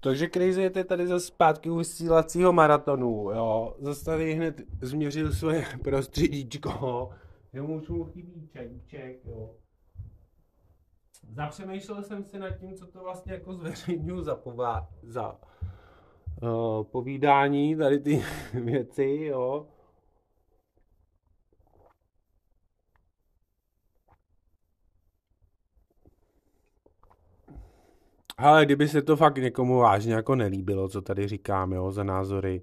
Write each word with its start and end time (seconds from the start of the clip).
Takže 0.00 0.28
Crazy 0.28 0.62
je 0.62 0.84
tady 0.84 1.06
za 1.06 1.20
zpátky 1.20 1.70
u 1.70 1.76
vysílacího 1.76 2.52
maratonu, 2.52 3.30
jo. 3.30 3.76
Zase 3.78 4.04
tady 4.04 4.34
hned 4.34 4.62
změřil 4.82 5.32
svoje 5.32 5.64
prostředíčko, 5.84 7.10
mu 7.60 7.76
už 7.76 7.88
mu 7.88 8.04
chybí 8.04 8.48
čajíček, 8.52 9.24
jo. 9.24 9.50
Zapřemýšlel 11.32 12.02
jsem 12.02 12.24
si 12.24 12.38
nad 12.38 12.50
tím, 12.50 12.74
co 12.74 12.86
to 12.86 13.02
vlastně 13.02 13.32
jako 13.32 13.54
zveřejňuji 13.54 14.22
za, 14.22 14.36
pová- 14.36 14.86
za 15.02 15.40
uh, 16.42 16.84
povídání, 16.84 17.76
tady 17.76 17.98
ty 17.98 18.22
věci, 18.54 19.18
jo. 19.22 19.66
Ale 28.38 28.64
kdyby 28.64 28.88
se 28.88 29.02
to 29.02 29.16
fakt 29.16 29.38
někomu 29.38 29.78
vážně 29.78 30.14
jako 30.14 30.34
nelíbilo, 30.34 30.88
co 30.88 31.02
tady 31.02 31.28
říkám, 31.28 31.72
jo, 31.72 31.92
za 31.92 32.04
názory, 32.04 32.62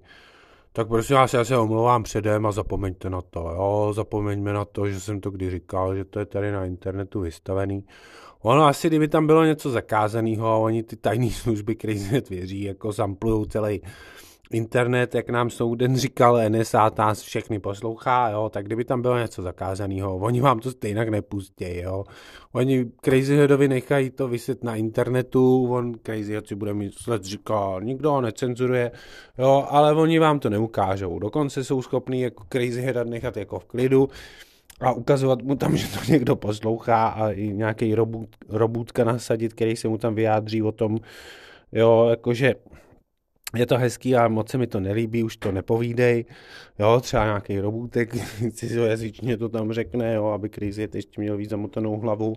tak 0.72 0.88
prosím 0.88 1.16
vás, 1.16 1.34
já 1.34 1.44
se 1.44 1.56
omlouvám 1.56 2.02
předem 2.02 2.46
a 2.46 2.52
zapomeňte 2.52 3.10
na 3.10 3.22
to, 3.22 3.40
jo, 3.40 3.92
zapomeňme 3.94 4.52
na 4.52 4.64
to, 4.64 4.88
že 4.88 5.00
jsem 5.00 5.20
to 5.20 5.30
kdy 5.30 5.50
říkal, 5.50 5.96
že 5.96 6.04
to 6.04 6.18
je 6.18 6.26
tady 6.26 6.52
na 6.52 6.64
internetu 6.64 7.20
vystavený. 7.20 7.84
Ono 8.42 8.64
asi, 8.64 8.88
kdyby 8.88 9.08
tam 9.08 9.26
bylo 9.26 9.44
něco 9.44 9.70
zakázaného 9.70 10.46
a 10.46 10.56
oni 10.56 10.82
ty 10.82 10.96
tajné 10.96 11.30
služby, 11.30 11.74
které 11.74 11.94
věří, 12.30 12.62
jako 12.62 12.92
samplujou 12.92 13.44
celý 13.44 13.80
internet, 14.50 15.14
jak 15.14 15.30
nám 15.30 15.50
souden 15.50 15.96
říkal, 16.04 16.40
NSA 16.48 16.90
nás 16.98 17.22
všechny 17.22 17.58
poslouchá, 17.58 18.28
jo, 18.28 18.48
tak 18.48 18.66
kdyby 18.66 18.84
tam 18.84 19.02
bylo 19.02 19.18
něco 19.18 19.42
zakázaného, 19.42 20.16
oni 20.16 20.40
vám 20.40 20.60
to 20.60 20.70
stejně 20.70 21.04
nepustí, 21.04 21.76
jo. 21.76 22.04
Oni 22.52 22.86
Crazyheadovi 23.00 23.68
nechají 23.68 24.10
to 24.10 24.28
vyset 24.28 24.64
na 24.64 24.76
internetu, 24.76 25.68
on 25.72 25.92
Crazyhead 26.02 26.46
si 26.46 26.54
bude 26.54 26.74
myslet, 26.74 27.24
říká, 27.24 27.76
nikdo 27.82 28.12
ho 28.12 28.20
necenzuruje, 28.20 28.90
jo, 29.38 29.66
ale 29.68 29.92
oni 29.92 30.18
vám 30.18 30.38
to 30.38 30.50
neukážou. 30.50 31.18
Dokonce 31.18 31.64
jsou 31.64 31.82
schopní 31.82 32.20
jako 32.20 32.44
Crazyhead 32.48 33.06
nechat 33.06 33.36
jako 33.36 33.58
v 33.58 33.64
klidu, 33.64 34.08
a 34.80 34.92
ukazovat 34.92 35.42
mu 35.42 35.56
tam, 35.56 35.76
že 35.76 35.86
to 35.88 36.12
někdo 36.12 36.36
poslouchá 36.36 37.06
a 37.06 37.30
i 37.30 37.48
nějaký 37.48 37.94
robot, 37.94 38.28
robůtka 38.48 39.04
nasadit, 39.04 39.52
který 39.52 39.76
se 39.76 39.88
mu 39.88 39.98
tam 39.98 40.14
vyjádří 40.14 40.62
o 40.62 40.72
tom, 40.72 40.98
jo, 41.72 42.06
jakože 42.10 42.54
je 43.54 43.66
to 43.66 43.78
hezký 43.78 44.16
a 44.16 44.28
moc 44.28 44.50
se 44.50 44.58
mi 44.58 44.66
to 44.66 44.80
nelíbí, 44.80 45.22
už 45.22 45.36
to 45.36 45.52
nepovídej, 45.52 46.24
jo, 46.78 47.00
třeba 47.00 47.24
nějaký 47.24 47.60
robůtek 47.60 48.16
cizojazyčně 48.52 49.36
to 49.36 49.48
tam 49.48 49.72
řekne, 49.72 50.14
jo, 50.14 50.26
aby 50.26 50.50
Crazy 50.50 50.88
ještě 50.94 51.20
měl 51.20 51.36
víc 51.36 51.50
zamotanou 51.50 52.00
hlavu, 52.00 52.34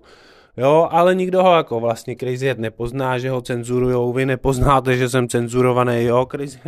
jo, 0.58 0.88
ale 0.92 1.16
nikdo 1.16 1.44
ho 1.44 1.56
jako 1.56 1.80
vlastně 1.80 2.16
Crazy 2.16 2.56
nepozná, 2.58 3.20
že 3.20 3.30
ho 3.30 3.42
cenzurujou, 3.42 4.14
vy 4.14 4.26
nepoznáte, 4.26 4.98
že 4.98 5.09
jsem 5.09 5.28
cenzurovaný, 5.28 6.04
jo, 6.04 6.28
Crazy 6.32 6.59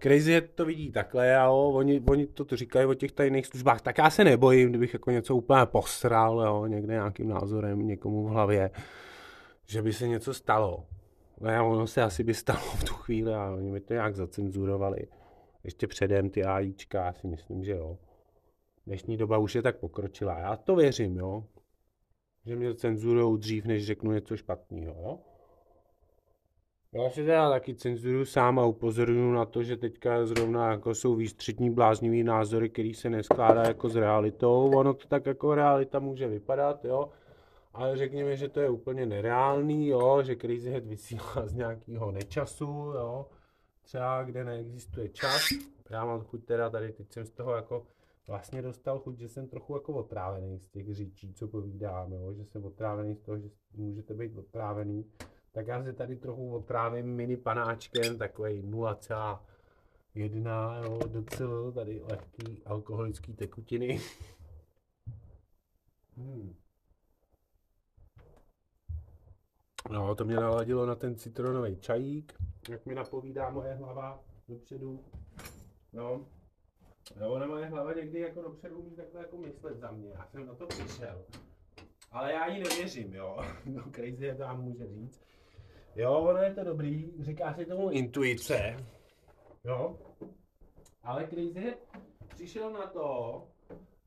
Crazy 0.00 0.42
to 0.54 0.64
vidí 0.64 0.92
takhle 0.92 1.36
a 1.36 1.44
jo, 1.44 1.70
oni, 1.74 2.02
oni 2.08 2.26
to, 2.26 2.44
to 2.44 2.56
říkají 2.56 2.86
o 2.86 2.94
těch 2.94 3.12
tajných 3.12 3.46
službách, 3.46 3.80
tak 3.80 3.98
já 3.98 4.10
se 4.10 4.24
nebojím, 4.24 4.68
kdybych 4.68 4.92
jako 4.92 5.10
něco 5.10 5.36
úplně 5.36 5.66
posral, 5.66 6.40
jo, 6.40 6.66
někde 6.66 6.92
nějakým 6.92 7.28
názorem 7.28 7.86
někomu 7.86 8.24
v 8.24 8.30
hlavě, 8.30 8.70
že 9.66 9.82
by 9.82 9.92
se 9.92 10.08
něco 10.08 10.34
stalo. 10.34 10.84
Ne, 11.40 11.60
ono 11.62 11.86
se 11.86 12.02
asi 12.02 12.24
by 12.24 12.34
stalo 12.34 12.60
v 12.60 12.84
tu 12.84 12.94
chvíli 12.94 13.34
a 13.34 13.50
oni 13.50 13.72
by 13.72 13.80
to 13.80 13.92
nějak 13.92 14.16
zacenzurovali. 14.16 15.06
Ještě 15.64 15.86
předem 15.86 16.30
ty 16.30 16.44
AIčka, 16.44 17.04
já 17.04 17.12
si 17.12 17.26
myslím, 17.26 17.64
že 17.64 17.72
jo. 17.72 17.98
Dnešní 18.86 19.16
doba 19.16 19.38
už 19.38 19.54
je 19.54 19.62
tak 19.62 19.76
pokročilá. 19.76 20.38
Já 20.38 20.56
to 20.56 20.76
věřím, 20.76 21.16
jo. 21.16 21.44
Že 22.46 22.56
mě 22.56 22.74
cenzurujou 22.74 23.36
dřív, 23.36 23.64
než 23.66 23.86
řeknu 23.86 24.12
něco 24.12 24.36
špatného, 24.36 24.94
jo. 25.02 25.18
Já 26.92 27.10
si 27.10 27.24
teda 27.24 27.50
taky 27.50 27.74
cenzuruju 27.74 28.24
sám 28.24 28.58
a 28.58 28.64
upozorňuji 28.64 29.32
na 29.32 29.44
to, 29.44 29.62
že 29.62 29.76
teďka 29.76 30.26
zrovna 30.26 30.70
jako 30.70 30.94
jsou 30.94 31.14
výstřední 31.14 31.70
bláznivý 31.70 32.24
názory, 32.24 32.70
který 32.70 32.94
se 32.94 33.10
neskládá 33.10 33.62
jako 33.62 33.88
s 33.88 33.96
realitou. 33.96 34.70
Ono 34.76 34.94
to 34.94 35.08
tak 35.08 35.26
jako 35.26 35.54
realita 35.54 35.98
může 35.98 36.28
vypadat, 36.28 36.84
jo 36.84 37.08
ale 37.78 37.96
řekněme, 37.96 38.36
že 38.36 38.48
to 38.48 38.60
je 38.60 38.68
úplně 38.68 39.06
nereálný, 39.06 39.88
jo, 39.88 40.22
že 40.22 40.36
Crazy 40.36 40.70
Head 40.70 40.86
vysílá 40.86 41.46
z 41.46 41.54
nějakého 41.54 42.12
nečasu, 42.12 42.92
jo, 42.94 43.26
třeba 43.82 44.22
kde 44.22 44.44
neexistuje 44.44 45.08
čas. 45.08 45.42
Já 45.90 46.04
mám 46.04 46.20
chuť 46.20 46.44
teda 46.44 46.70
tady, 46.70 46.92
teď 46.92 47.12
jsem 47.12 47.24
z 47.24 47.30
toho 47.30 47.54
jako 47.54 47.86
vlastně 48.26 48.62
dostal 48.62 48.98
chuť, 48.98 49.18
že 49.18 49.28
jsem 49.28 49.48
trochu 49.48 49.74
jako 49.74 49.92
otrávený 49.92 50.58
z 50.58 50.68
těch 50.68 50.94
říčí, 50.94 51.34
co 51.34 51.48
povídám, 51.48 52.12
jo, 52.12 52.34
že 52.34 52.44
jsem 52.44 52.64
otrávený 52.64 53.14
z 53.14 53.20
toho, 53.20 53.38
že 53.38 53.48
můžete 53.74 54.14
být 54.14 54.36
otrávený. 54.36 55.04
Tak 55.52 55.66
já 55.66 55.82
se 55.82 55.92
tady 55.92 56.16
trochu 56.16 56.54
otrávím 56.54 57.06
mini 57.06 57.36
panáčkem, 57.36 58.18
takový 58.18 58.62
0,1, 58.62 60.84
jo, 60.84 60.98
docela 61.06 61.70
tady 61.70 62.02
lehký 62.10 62.62
alkoholický 62.64 63.34
tekutiny. 63.34 64.00
Hmm. 66.16 66.54
No, 69.90 70.14
to 70.14 70.24
mě 70.24 70.36
naladilo 70.36 70.86
na 70.86 70.94
ten 70.94 71.16
citronový 71.16 71.76
čajík, 71.76 72.32
jak 72.68 72.86
mi 72.86 72.94
napovídá 72.94 73.50
moje 73.50 73.74
hlava 73.74 74.20
dopředu. 74.48 75.04
No, 75.92 76.26
no 77.20 77.32
ona 77.32 77.46
moje 77.46 77.66
hlava 77.66 77.92
někdy 77.92 78.20
jako 78.20 78.42
dopředu 78.42 78.78
umí 78.78 78.96
takhle 78.96 79.20
jako 79.20 79.36
myslet 79.36 79.78
za 79.78 79.90
mě, 79.90 80.08
já 80.08 80.26
jsem 80.26 80.46
na 80.46 80.54
to 80.54 80.66
přišel. 80.66 81.24
Ale 82.12 82.32
já 82.32 82.46
jí 82.46 82.62
nevěřím, 82.62 83.14
jo. 83.14 83.36
No, 83.64 83.82
crazy 83.94 84.24
je 84.24 84.34
to 84.34 84.42
vám 84.42 84.62
může 84.62 84.86
říct. 84.86 85.22
Jo, 85.96 86.12
ono 86.12 86.38
je 86.38 86.54
to 86.54 86.64
dobrý, 86.64 87.12
říká 87.20 87.54
se 87.54 87.64
tomu 87.64 87.90
intuice. 87.90 88.76
Jo. 89.64 89.98
Ale 91.02 91.26
Crazy 91.26 91.74
přišel 92.34 92.72
na 92.72 92.86
to, 92.86 93.42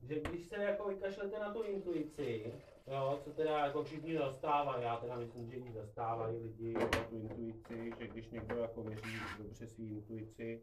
že 0.01 0.19
když 0.19 0.47
se 0.47 0.55
jako 0.55 0.87
vykašlete 0.87 1.39
na 1.39 1.53
tu 1.53 1.63
intuici, 1.63 2.53
Jo, 2.91 3.19
co 3.23 3.31
teda 3.31 3.65
jako 3.65 3.83
všichni 3.83 4.17
zastávají, 4.17 4.83
já 4.83 4.97
teda 4.97 5.15
myslím, 5.15 5.51
že 5.51 5.57
ji 5.57 5.71
zastávají 5.71 6.37
lidi 6.37 6.73
tu 7.09 7.17
intuici, 7.17 7.91
že 7.99 8.07
když 8.07 8.29
někdo 8.29 8.57
jako 8.57 8.83
věří 8.83 9.09
dobře 9.37 9.67
svý 9.67 9.89
intuici, 9.89 10.61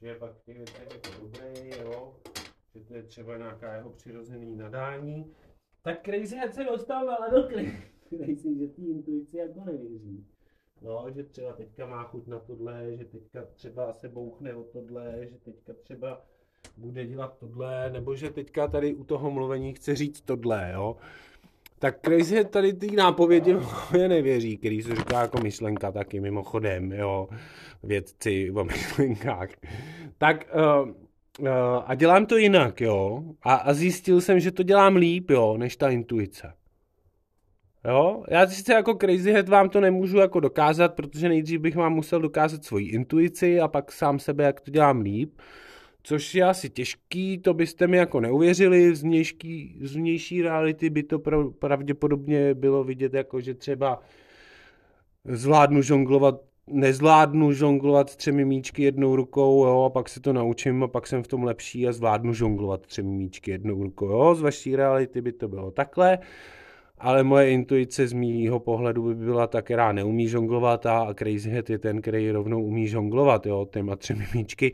že 0.00 0.08
je 0.08 0.14
pak 0.14 0.32
v 0.32 0.44
těch 0.44 0.56
věcech 0.56 0.88
jako 0.92 1.20
dobrý, 1.20 1.70
jo, 1.80 2.16
že 2.74 2.80
to 2.80 2.94
je 2.94 3.02
třeba 3.02 3.36
nějaká 3.36 3.74
jeho 3.74 3.90
přirozený 3.90 4.56
nadání, 4.56 5.34
tak 5.82 6.04
Crazy 6.04 6.36
Head 6.36 6.54
se 6.54 6.64
dostal 6.64 7.10
ale 7.10 7.30
do 7.30 7.48
Crazy, 8.08 8.58
že 8.58 8.66
té 8.66 8.82
intuici 8.82 9.36
jako 9.36 9.64
nevěří. 9.64 10.26
No, 10.82 11.06
že 11.10 11.24
třeba 11.24 11.52
teďka 11.52 11.86
má 11.86 12.04
chuť 12.04 12.26
na 12.26 12.38
tohle, 12.38 12.96
že 12.96 13.04
teďka 13.04 13.44
třeba 13.44 13.92
se 13.92 14.08
bouchne 14.08 14.54
o 14.54 14.62
tohle, 14.62 15.26
že 15.30 15.38
teďka 15.38 15.72
třeba 15.82 16.24
bude 16.76 17.06
dělat 17.06 17.38
tohle, 17.38 17.90
nebo 17.90 18.16
že 18.16 18.30
teďka 18.30 18.68
tady 18.68 18.94
u 18.94 19.04
toho 19.04 19.30
mluvení 19.30 19.74
chce 19.74 19.94
říct 19.94 20.20
tohle, 20.20 20.72
jo. 20.74 20.96
Tak 21.78 21.98
Crazy 22.04 22.44
tady 22.44 22.72
ty 22.72 22.90
nápovědi 22.96 23.56
mě 23.92 24.08
nevěří, 24.08 24.56
který 24.56 24.82
se 24.82 24.94
říká 24.94 25.20
jako 25.20 25.40
myšlenka 25.40 25.92
taky 25.92 26.20
mimochodem, 26.20 26.92
jo, 26.92 27.28
vědci 27.82 28.50
o 28.50 28.64
myšlenkách. 28.64 29.48
Tak 30.18 30.46
uh, 30.54 30.88
uh, 31.40 31.48
a 31.86 31.94
dělám 31.94 32.26
to 32.26 32.36
jinak, 32.36 32.80
jo, 32.80 33.22
a, 33.42 33.54
a 33.54 33.74
zjistil 33.74 34.20
jsem, 34.20 34.40
že 34.40 34.52
to 34.52 34.62
dělám 34.62 34.96
líp, 34.96 35.30
jo, 35.30 35.56
než 35.56 35.76
ta 35.76 35.88
intuice. 35.88 36.52
Jo, 37.88 38.24
já 38.28 38.46
sice 38.46 38.72
jako 38.72 38.94
crazy 38.94 39.32
head 39.32 39.48
vám 39.48 39.68
to 39.68 39.80
nemůžu 39.80 40.16
jako 40.16 40.40
dokázat, 40.40 40.94
protože 40.94 41.28
nejdřív 41.28 41.60
bych 41.60 41.76
vám 41.76 41.94
musel 41.94 42.20
dokázat 42.20 42.64
svoji 42.64 42.86
intuici 42.86 43.60
a 43.60 43.68
pak 43.68 43.92
sám 43.92 44.18
sebe, 44.18 44.44
jak 44.44 44.60
to 44.60 44.70
dělám 44.70 45.00
líp 45.00 45.40
což 46.08 46.34
je 46.34 46.44
asi 46.44 46.70
těžký, 46.70 47.38
to 47.38 47.54
byste 47.54 47.86
mi 47.86 47.96
jako 47.96 48.20
neuvěřili, 48.20 48.94
z, 48.94 49.02
vnější, 49.02 49.78
z 49.80 49.96
vnější 49.96 50.42
reality 50.42 50.90
by 50.90 51.02
to 51.02 51.18
pravděpodobně 51.58 52.54
bylo 52.54 52.84
vidět 52.84 53.14
jako, 53.14 53.40
že 53.40 53.54
třeba 53.54 54.00
zvládnu 55.24 55.82
žonglovat, 55.82 56.40
nezvládnu 56.66 57.52
žonglovat 57.52 58.16
třemi 58.16 58.44
míčky 58.44 58.82
jednou 58.82 59.16
rukou, 59.16 59.66
jo, 59.66 59.84
a 59.84 59.90
pak 59.90 60.08
se 60.08 60.20
to 60.20 60.32
naučím 60.32 60.82
a 60.82 60.88
pak 60.88 61.06
jsem 61.06 61.22
v 61.22 61.28
tom 61.28 61.44
lepší 61.44 61.88
a 61.88 61.92
zvládnu 61.92 62.32
žonglovat 62.32 62.86
třemi 62.86 63.10
míčky 63.10 63.50
jednou 63.50 63.82
rukou, 63.82 64.06
jo, 64.06 64.34
z 64.34 64.40
vaší 64.40 64.76
reality 64.76 65.20
by 65.20 65.32
to 65.32 65.48
bylo 65.48 65.70
takhle, 65.70 66.18
ale 66.98 67.24
moje 67.24 67.50
intuice 67.50 68.08
z 68.08 68.12
mýho 68.12 68.60
pohledu 68.60 69.02
by 69.02 69.14
byla 69.14 69.46
ta, 69.46 69.62
která 69.62 69.92
neumí 69.92 70.28
žonglovat 70.28 70.86
a 70.86 71.14
Crazy 71.14 71.50
Head 71.50 71.70
je 71.70 71.78
ten, 71.78 72.00
který 72.00 72.30
rovnou 72.30 72.62
umí 72.62 72.88
žonglovat, 72.88 73.46
jo, 73.46 73.68
těma 73.72 73.96
třemi 73.96 74.26
míčky. 74.34 74.72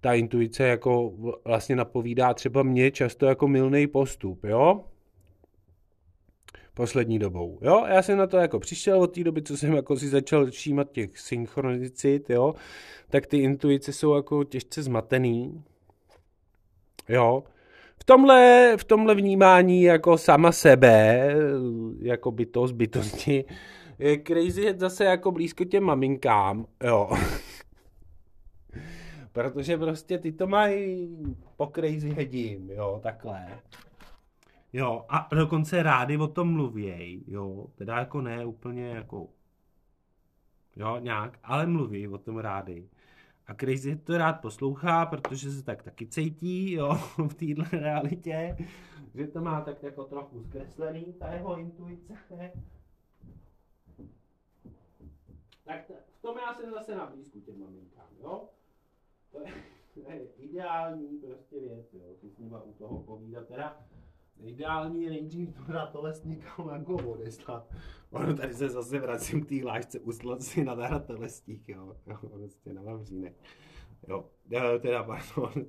Ta 0.00 0.14
intuice 0.14 0.64
jako 0.64 1.12
vlastně 1.44 1.76
napovídá 1.76 2.34
třeba 2.34 2.62
mě 2.62 2.90
často 2.90 3.26
jako 3.26 3.48
milný 3.48 3.86
postup, 3.86 4.44
jo, 4.44 4.84
poslední 6.74 7.18
dobou. 7.18 7.58
Jo, 7.62 7.84
já 7.88 8.02
jsem 8.02 8.18
na 8.18 8.26
to 8.26 8.36
jako 8.36 8.60
přišel 8.60 9.02
od 9.02 9.14
té 9.14 9.24
doby, 9.24 9.42
co 9.42 9.56
jsem 9.56 9.72
jako 9.72 9.96
si 9.96 10.08
začal 10.08 10.50
všímat 10.50 10.92
těch 10.92 11.18
synchronicit, 11.18 12.30
jo, 12.30 12.54
tak 13.10 13.26
ty 13.26 13.38
intuice 13.38 13.92
jsou 13.92 14.14
jako 14.14 14.44
těžce 14.44 14.82
zmatený, 14.82 15.64
jo, 17.08 17.44
v 17.98 18.04
tomhle, 18.04 18.72
v 18.76 18.84
tomhle 18.84 19.14
vnímání 19.14 19.82
jako 19.82 20.18
sama 20.18 20.52
sebe, 20.52 21.28
jako 22.02 22.30
bytost, 22.30 22.74
bytosti, 22.74 23.44
je 23.98 24.18
Crazy 24.22 24.64
Head 24.64 24.78
zase 24.78 25.04
jako 25.04 25.32
blízko 25.32 25.64
těm 25.64 25.84
maminkám, 25.84 26.66
jo. 26.84 27.10
Protože 29.40 29.78
prostě 29.78 30.18
ty 30.18 30.32
to 30.32 30.46
mají 30.46 31.16
po 31.56 31.66
Crazy 31.66 32.10
Headím, 32.10 32.70
jo, 32.70 33.00
takhle. 33.02 33.60
Jo, 34.72 35.04
a 35.08 35.28
dokonce 35.34 35.82
rádi 35.82 36.16
o 36.16 36.28
tom 36.28 36.52
mluvěj, 36.52 37.24
jo, 37.26 37.66
teda 37.74 37.98
jako 37.98 38.20
ne 38.20 38.46
úplně 38.46 38.88
jako, 38.88 39.28
jo, 40.76 40.98
nějak, 40.98 41.38
ale 41.42 41.66
mluví 41.66 42.08
o 42.08 42.18
tom 42.18 42.38
rádi. 42.38 42.88
A 43.46 43.54
Crazy 43.54 43.96
to 43.96 44.18
rád 44.18 44.32
poslouchá, 44.32 45.06
protože 45.06 45.50
se 45.50 45.62
tak 45.62 45.82
taky 45.82 46.06
cítí, 46.06 46.72
jo, 46.72 46.94
v 47.28 47.34
téhle 47.34 47.66
realitě, 47.72 48.56
že 49.14 49.26
to 49.26 49.40
má 49.40 49.60
tak 49.60 49.82
jako 49.82 50.04
trochu 50.04 50.42
zkreslený, 50.42 51.12
ta 51.18 51.32
jeho 51.32 51.58
intuice. 51.58 52.14
Tak 55.64 55.90
v 56.18 56.22
tom 56.22 56.36
já 56.38 56.54
jsem 56.54 56.70
zase 56.70 56.94
na 56.94 57.06
blízku 57.06 57.40
těm 57.40 57.60
maminkám, 57.60 58.08
jo. 58.22 58.48
To 59.32 59.40
je, 59.40 59.52
to 59.94 60.10
je 60.10 60.26
ideální 60.38 61.18
prostě 61.18 61.60
věc, 61.60 61.94
jo, 61.94 62.14
si 62.14 62.30
s 62.30 62.38
nima 62.38 62.62
u 62.62 62.72
toho 62.72 63.02
povídat. 63.02 63.48
Teda 63.48 63.86
Ideální 64.42 65.02
je 65.02 65.10
nejdřív 65.10 65.54
to 65.54 65.72
na 65.72 65.86
to 65.86 66.02
les 66.02 66.24
někam 66.24 66.68
jako 66.68 66.94
odeslat. 66.94 67.74
Ono 68.10 68.34
tady 68.34 68.54
se 68.54 68.68
zase 68.68 68.98
vracím 68.98 69.44
k 69.44 69.48
té 69.48 69.54
lášce 69.64 70.00
uslat 70.00 70.42
si 70.42 70.64
na 70.64 70.98
telestík, 70.98 71.68
jo. 71.68 71.96
jo 72.06 72.16
prostě 72.16 72.72
na 72.72 72.82
Vavřínek. 72.82 73.36
Jo, 74.08 74.30
já 74.50 74.78
teda, 74.78 75.04
pardon, 75.04 75.52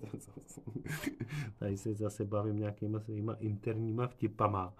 tady 1.60 1.78
se 1.78 1.94
zase 1.94 2.26
bavím 2.26 2.60
nějakýma 2.60 3.00
svýma 3.00 3.34
interníma 3.34 4.08
vtipama. 4.08 4.74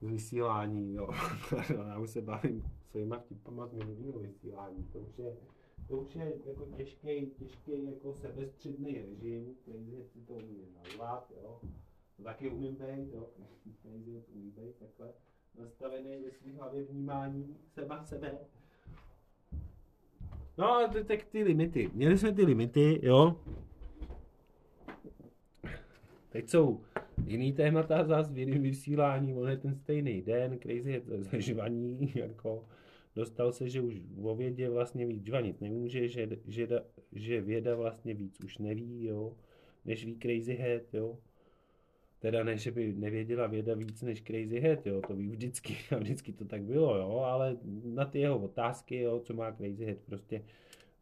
Vysílání, 0.00 0.94
jo. 0.94 1.08
já 1.88 1.98
už 1.98 2.10
se 2.10 2.20
bavím 2.20 2.64
svýma 2.90 3.18
vtipama 3.18 3.66
z 3.66 3.72
minulého 3.72 4.18
vysílání. 4.18 4.84
To 4.92 4.98
už 4.98 5.18
je, 5.18 5.36
to 5.88 5.96
už 5.96 6.14
je 6.14 6.32
jako 6.46 6.66
těžký, 6.76 7.26
těžký 7.26 7.84
jako 7.84 8.14
sebestředný 8.14 8.98
režim, 8.98 9.54
který 9.62 10.04
si 10.12 10.20
to 10.20 10.32
umí 10.32 10.68
nazvat, 10.74 11.32
jo 11.42 11.60
to 12.22 12.28
taky 12.28 12.48
umím 12.50 12.74
být, 12.74 13.12
jo, 13.12 13.28
umím 14.34 14.50
být 14.50 14.76
takhle 14.78 15.12
nastavený 15.58 16.22
ve 16.24 16.30
svým 16.30 16.56
hlavě 16.56 16.84
vnímání 16.84 17.56
seba, 17.74 18.04
sebe. 18.04 18.38
No 20.58 20.72
a 20.72 20.88
tak 20.88 21.24
ty 21.24 21.42
limity. 21.42 21.90
Měli 21.94 22.18
jsme 22.18 22.32
ty 22.32 22.44
limity, 22.44 23.00
jo. 23.02 23.36
Teď 26.28 26.48
jsou 26.48 26.80
jiný 27.26 27.52
témata 27.52 28.04
zase 28.04 28.32
v 28.32 28.38
jiném 28.38 28.62
vysílání, 28.62 29.34
on 29.34 29.48
je 29.48 29.56
ten 29.56 29.74
stejný 29.74 30.22
den, 30.22 30.58
crazy 30.58 30.92
je 30.92 31.00
to 31.00 31.40
žvaní, 31.40 32.12
jako 32.14 32.64
dostal 33.16 33.52
se, 33.52 33.68
že 33.68 33.80
už 33.80 34.00
o 34.22 34.34
vědě 34.34 34.68
vlastně 34.68 35.06
víc 35.06 35.26
žvanit 35.26 35.60
nemůže, 35.60 36.08
že, 36.08 36.28
že, 36.46 36.68
že 37.12 37.40
věda 37.40 37.74
vlastně 37.74 38.14
víc 38.14 38.40
už 38.44 38.58
neví, 38.58 39.04
jo, 39.04 39.36
než 39.84 40.04
ví 40.04 40.18
crazy 40.18 40.54
head, 40.54 40.82
jo. 40.92 41.18
Teda 42.22 42.44
ne, 42.44 42.58
že 42.58 42.70
by 42.70 42.92
nevěděla 42.92 43.46
věda 43.46 43.74
víc 43.74 44.02
než 44.02 44.22
Crazy 44.22 44.60
Head, 44.60 44.86
jo, 44.86 45.00
to 45.06 45.14
ví 45.14 45.30
vždycky 45.30 45.76
a 45.96 45.96
vždycky 45.96 46.32
to 46.32 46.44
tak 46.44 46.62
bylo, 46.62 46.96
jo, 46.96 47.18
ale 47.18 47.56
na 47.84 48.04
ty 48.04 48.20
jeho 48.20 48.38
otázky, 48.38 49.00
jo, 49.00 49.20
co 49.20 49.34
má 49.34 49.52
Crazy 49.52 49.84
Head, 49.84 49.98
prostě 49.98 50.42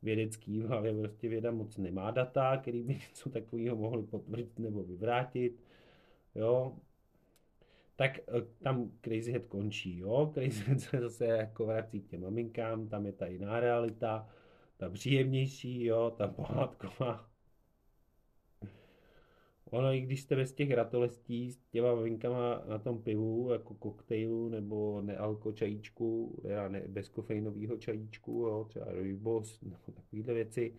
vědecký 0.03 0.61
v 0.61 0.67
hlavě 0.67 0.95
prostě 0.95 1.29
věda 1.29 1.51
moc 1.51 1.77
nemá 1.77 2.11
data, 2.11 2.57
který 2.57 2.83
by 2.83 2.95
něco 2.95 3.31
takového 3.31 3.77
mohli 3.77 4.03
potvrdit 4.03 4.59
nebo 4.59 4.83
vyvrátit, 4.83 5.65
jo, 6.35 6.77
tak 8.01 8.19
e, 8.19 8.23
tam 8.63 8.91
Crazy 9.01 9.33
Head 9.33 9.47
končí, 9.47 9.99
jo, 9.99 10.31
Crazy 10.35 10.65
Head 10.65 10.81
se 10.81 11.01
zase 11.01 11.25
jako 11.27 11.67
vrací 11.67 12.01
k 12.01 12.09
těm 12.09 12.21
maminkám, 12.23 12.89
tam 12.89 13.07
je 13.07 13.13
ta 13.13 13.27
jiná 13.27 13.61
realita, 13.61 14.29
ta 14.77 14.91
příjemnější, 14.91 15.85
jo, 15.85 16.15
ta 16.17 16.29
pohádková, 16.29 17.31
Ono, 19.71 19.93
i 19.93 20.01
když 20.01 20.23
jste 20.23 20.37
bez 20.37 20.53
těch 20.53 20.71
ratolestí 20.71 21.53
s 21.53 21.57
těma 21.57 21.95
vinkama 21.95 22.63
na 22.69 22.79
tom 22.79 23.03
pivu, 23.03 23.53
jako 23.53 23.75
koktejlu 23.75 24.49
nebo 24.49 25.03
nealko 25.03 25.53
čajíčku, 25.53 26.43
ne, 26.69 26.83
bez 26.89 27.09
kofeinového 27.09 27.77
čajíčku, 27.77 28.33
jo, 28.33 28.67
třeba 28.69 28.93
rooibos 28.93 29.61
nebo 29.61 29.77
takovéhle 29.95 30.35
věci, 30.35 30.75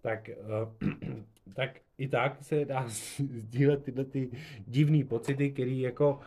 tak, 0.00 0.30
uh, 0.38 0.90
tak 1.54 1.80
i 2.02 2.08
tak 2.08 2.44
se 2.44 2.64
dá 2.64 2.84
sdílet 2.88 3.82
tyhle 3.82 4.04
ty 4.04 4.30
divné 4.66 5.04
pocity, 5.04 5.50
které 5.50 5.70
jako 5.70 6.20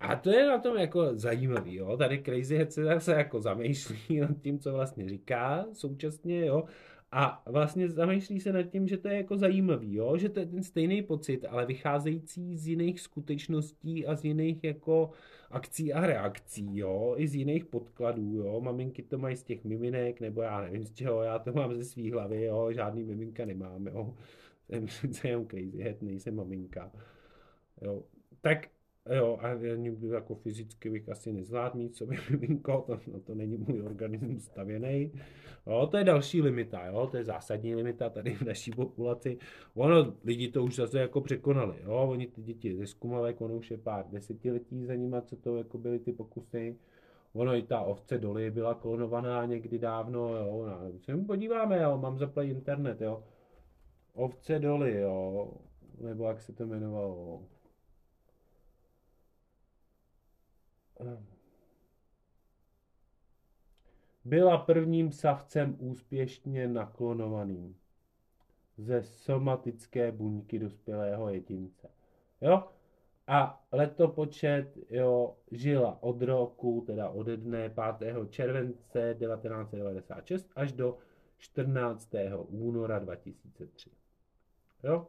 a 0.00 0.16
to 0.16 0.30
je 0.30 0.48
na 0.48 0.58
tom 0.58 0.76
jako 0.76 1.14
zajímavý, 1.14 1.74
jo. 1.74 1.96
Tady 1.96 2.22
Crazy 2.22 2.56
Head 2.56 2.72
se 2.72 2.84
zase 2.84 3.12
jako 3.12 3.40
zamýšlí 3.40 4.20
nad 4.20 4.40
tím, 4.42 4.58
co 4.58 4.72
vlastně 4.72 5.08
říká 5.08 5.66
současně, 5.72 6.46
jo. 6.46 6.64
A 7.12 7.42
vlastně 7.46 7.88
zamýšlí 7.88 8.40
se 8.40 8.52
nad 8.52 8.62
tím, 8.62 8.88
že 8.88 8.96
to 8.96 9.08
je 9.08 9.16
jako 9.16 9.36
zajímavý, 9.36 9.94
jo? 9.94 10.16
že 10.16 10.28
to 10.28 10.40
je 10.40 10.46
ten 10.46 10.62
stejný 10.62 11.02
pocit, 11.02 11.44
ale 11.48 11.66
vycházející 11.66 12.56
z 12.56 12.68
jiných 12.68 13.00
skutečností 13.00 14.06
a 14.06 14.16
z 14.16 14.24
jiných 14.24 14.64
jako 14.64 15.10
akcí 15.50 15.92
a 15.92 16.06
reakcí, 16.06 16.76
jo? 16.78 17.14
i 17.16 17.28
z 17.28 17.34
jiných 17.34 17.64
podkladů. 17.64 18.34
Jo? 18.34 18.60
Maminky 18.60 19.02
to 19.02 19.18
mají 19.18 19.36
z 19.36 19.42
těch 19.42 19.64
miminek, 19.64 20.20
nebo 20.20 20.42
já 20.42 20.60
nevím 20.60 20.84
z 20.84 20.92
čeho, 20.92 21.22
já 21.22 21.38
to 21.38 21.52
mám 21.52 21.74
ze 21.74 21.84
svý 21.84 22.12
hlavy, 22.12 22.44
jo? 22.44 22.72
žádný 22.72 23.04
miminka 23.04 23.44
nemám. 23.44 23.86
Jo? 23.86 24.14
Jsem 24.70 24.86
přece 24.86 25.28
jenom 25.28 25.46
crazy 25.46 25.78
head, 25.78 26.02
nejsem 26.02 26.36
maminka. 26.36 26.92
Jo? 27.82 28.02
Tak 28.40 28.68
Jo, 29.16 29.38
a 29.40 29.48
jako 30.12 30.34
fyzicky 30.34 30.90
bych 30.90 31.08
asi 31.08 31.32
nezvládl 31.32 31.78
mít 31.78 31.96
sobě 31.96 32.18
miminko, 32.30 32.84
to, 32.86 33.00
no 33.12 33.20
to 33.20 33.34
není 33.34 33.56
můj 33.56 33.82
organismus 33.82 34.44
stavěný. 34.44 35.12
Jo, 35.66 35.88
to 35.90 35.96
je 35.96 36.04
další 36.04 36.42
limita, 36.42 36.86
jo, 36.86 37.08
to 37.10 37.16
je 37.16 37.24
zásadní 37.24 37.74
limita 37.74 38.10
tady 38.10 38.34
v 38.34 38.42
naší 38.42 38.70
populaci. 38.70 39.38
Ono, 39.74 40.14
lidi 40.24 40.48
to 40.48 40.64
už 40.64 40.74
zase 40.74 40.98
jako 40.98 41.20
překonali, 41.20 41.76
jo, 41.84 42.06
oni 42.10 42.26
ty 42.26 42.42
děti 42.42 42.76
ze 42.76 42.86
Skumalek, 42.86 43.40
ono 43.40 43.56
už 43.56 43.70
je 43.70 43.78
pár 43.78 44.06
desetiletí 44.10 44.84
za 44.84 44.94
nima, 44.94 45.20
co 45.20 45.36
to 45.36 45.56
jako 45.56 45.78
byly 45.78 45.98
ty 45.98 46.12
pokusy. 46.12 46.76
Ono 47.32 47.56
i 47.56 47.62
ta 47.62 47.80
ovce 47.80 48.18
doly 48.18 48.50
byla 48.50 48.74
klonovaná 48.74 49.46
někdy 49.46 49.78
dávno, 49.78 50.36
jo, 50.36 50.66
no, 50.66 50.98
se 50.98 51.16
podíváme, 51.16 51.82
jo, 51.82 51.98
mám 51.98 52.18
zaplay 52.18 52.50
internet, 52.50 53.00
jo. 53.00 53.24
Ovce 54.14 54.58
doly, 54.58 55.00
jo, 55.00 55.52
nebo 56.00 56.28
jak 56.28 56.40
se 56.40 56.52
to 56.52 56.62
jmenovalo, 56.62 57.42
byla 64.24 64.58
prvním 64.58 65.12
savcem 65.12 65.76
úspěšně 65.78 66.68
naklonovaným 66.68 67.76
ze 68.76 69.02
somatické 69.02 70.12
buňky 70.12 70.58
dospělého 70.58 71.28
jedince. 71.28 71.90
Jo? 72.40 72.68
A 73.26 73.64
letopočet 73.72 74.78
jo, 74.90 75.36
žila 75.50 76.02
od 76.02 76.22
roku, 76.22 76.84
teda 76.86 77.08
ode 77.08 77.36
dne 77.36 77.74
5. 77.98 78.30
července 78.30 79.16
1996 79.18 80.50
až 80.56 80.72
do 80.72 80.98
14. 81.40 82.10
února 82.48 82.98
2003. 82.98 83.90
Jo? 84.84 85.08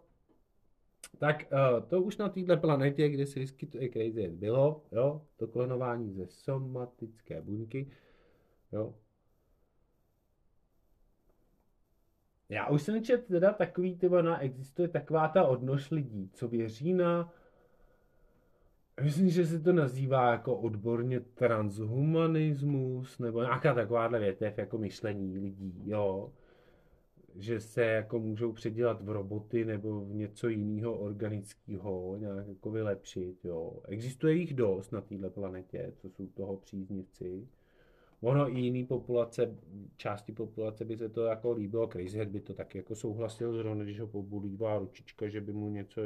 Tak 1.20 1.46
uh, 1.52 1.88
to 1.88 2.02
už 2.02 2.18
na 2.18 2.30
této 2.30 2.58
planetě, 2.58 3.10
kde 3.10 3.26
se 3.28 3.40
vyskytuje 3.40 3.90
crazy 3.90 4.28
bylo, 4.28 4.84
jo, 4.92 5.26
to 5.38 5.48
klonování 5.48 6.14
ze 6.14 6.28
somatické 6.28 7.42
buňky, 7.42 7.92
jo. 8.72 8.96
Já 12.50 12.68
už 12.68 12.82
jsem 12.82 13.04
čet 13.04 13.28
teda 13.28 13.54
takový, 13.54 13.98
tyba, 13.98 14.22
na, 14.22 14.40
existuje 14.40 14.88
taková 14.88 15.28
ta 15.28 15.44
odnož 15.44 15.92
lidí, 15.92 16.30
co 16.34 16.48
věří 16.48 16.94
na, 16.94 17.34
myslím, 19.04 19.30
že 19.30 19.46
se 19.46 19.60
to 19.60 19.74
nazývá 19.74 20.32
jako 20.32 20.56
odborně 20.56 21.20
transhumanismus, 21.20 23.20
nebo 23.20 23.42
nějaká 23.42 23.74
takováhle 23.74 24.20
větev 24.20 24.58
jako 24.58 24.78
myšlení 24.78 25.38
lidí, 25.38 25.84
jo 25.86 26.32
že 27.36 27.60
se 27.60 27.82
jako 27.82 28.20
můžou 28.20 28.52
předělat 28.52 29.02
v 29.02 29.10
roboty 29.10 29.66
nebo 29.66 30.02
v 30.02 30.16
něco 30.16 30.48
jiného 30.48 30.94
organického, 30.94 32.18
nějak 32.20 32.48
jako 32.48 32.72
vylepšit, 32.72 33.46
jo. 33.46 33.74
Existuje 33.88 34.36
jich 34.36 34.54
dost 34.54 34.92
na 34.92 35.02
této 35.02 35.30
planetě, 35.30 35.94
co 35.96 36.10
jsou 36.10 36.28
toho 36.28 36.58
příznivci. 36.58 37.48
Ono 38.22 38.50
i 38.50 38.60
jiný 38.60 38.86
populace, 38.86 39.56
části 39.98 40.32
populace 40.32 40.86
by 40.86 40.98
se 40.98 41.10
to 41.10 41.26
jako 41.26 41.52
líbilo, 41.52 41.88
Crazy 41.88 42.26
by 42.26 42.40
to 42.40 42.54
taky 42.54 42.78
jako 42.78 42.96
souhlasil, 42.96 43.54
zrovna 43.54 43.84
když 43.84 44.00
ho 44.00 44.08
pobulívá 44.08 44.80
ručička, 44.80 45.28
že 45.28 45.42
by 45.42 45.54
mu 45.54 45.70
něco, 45.70 46.02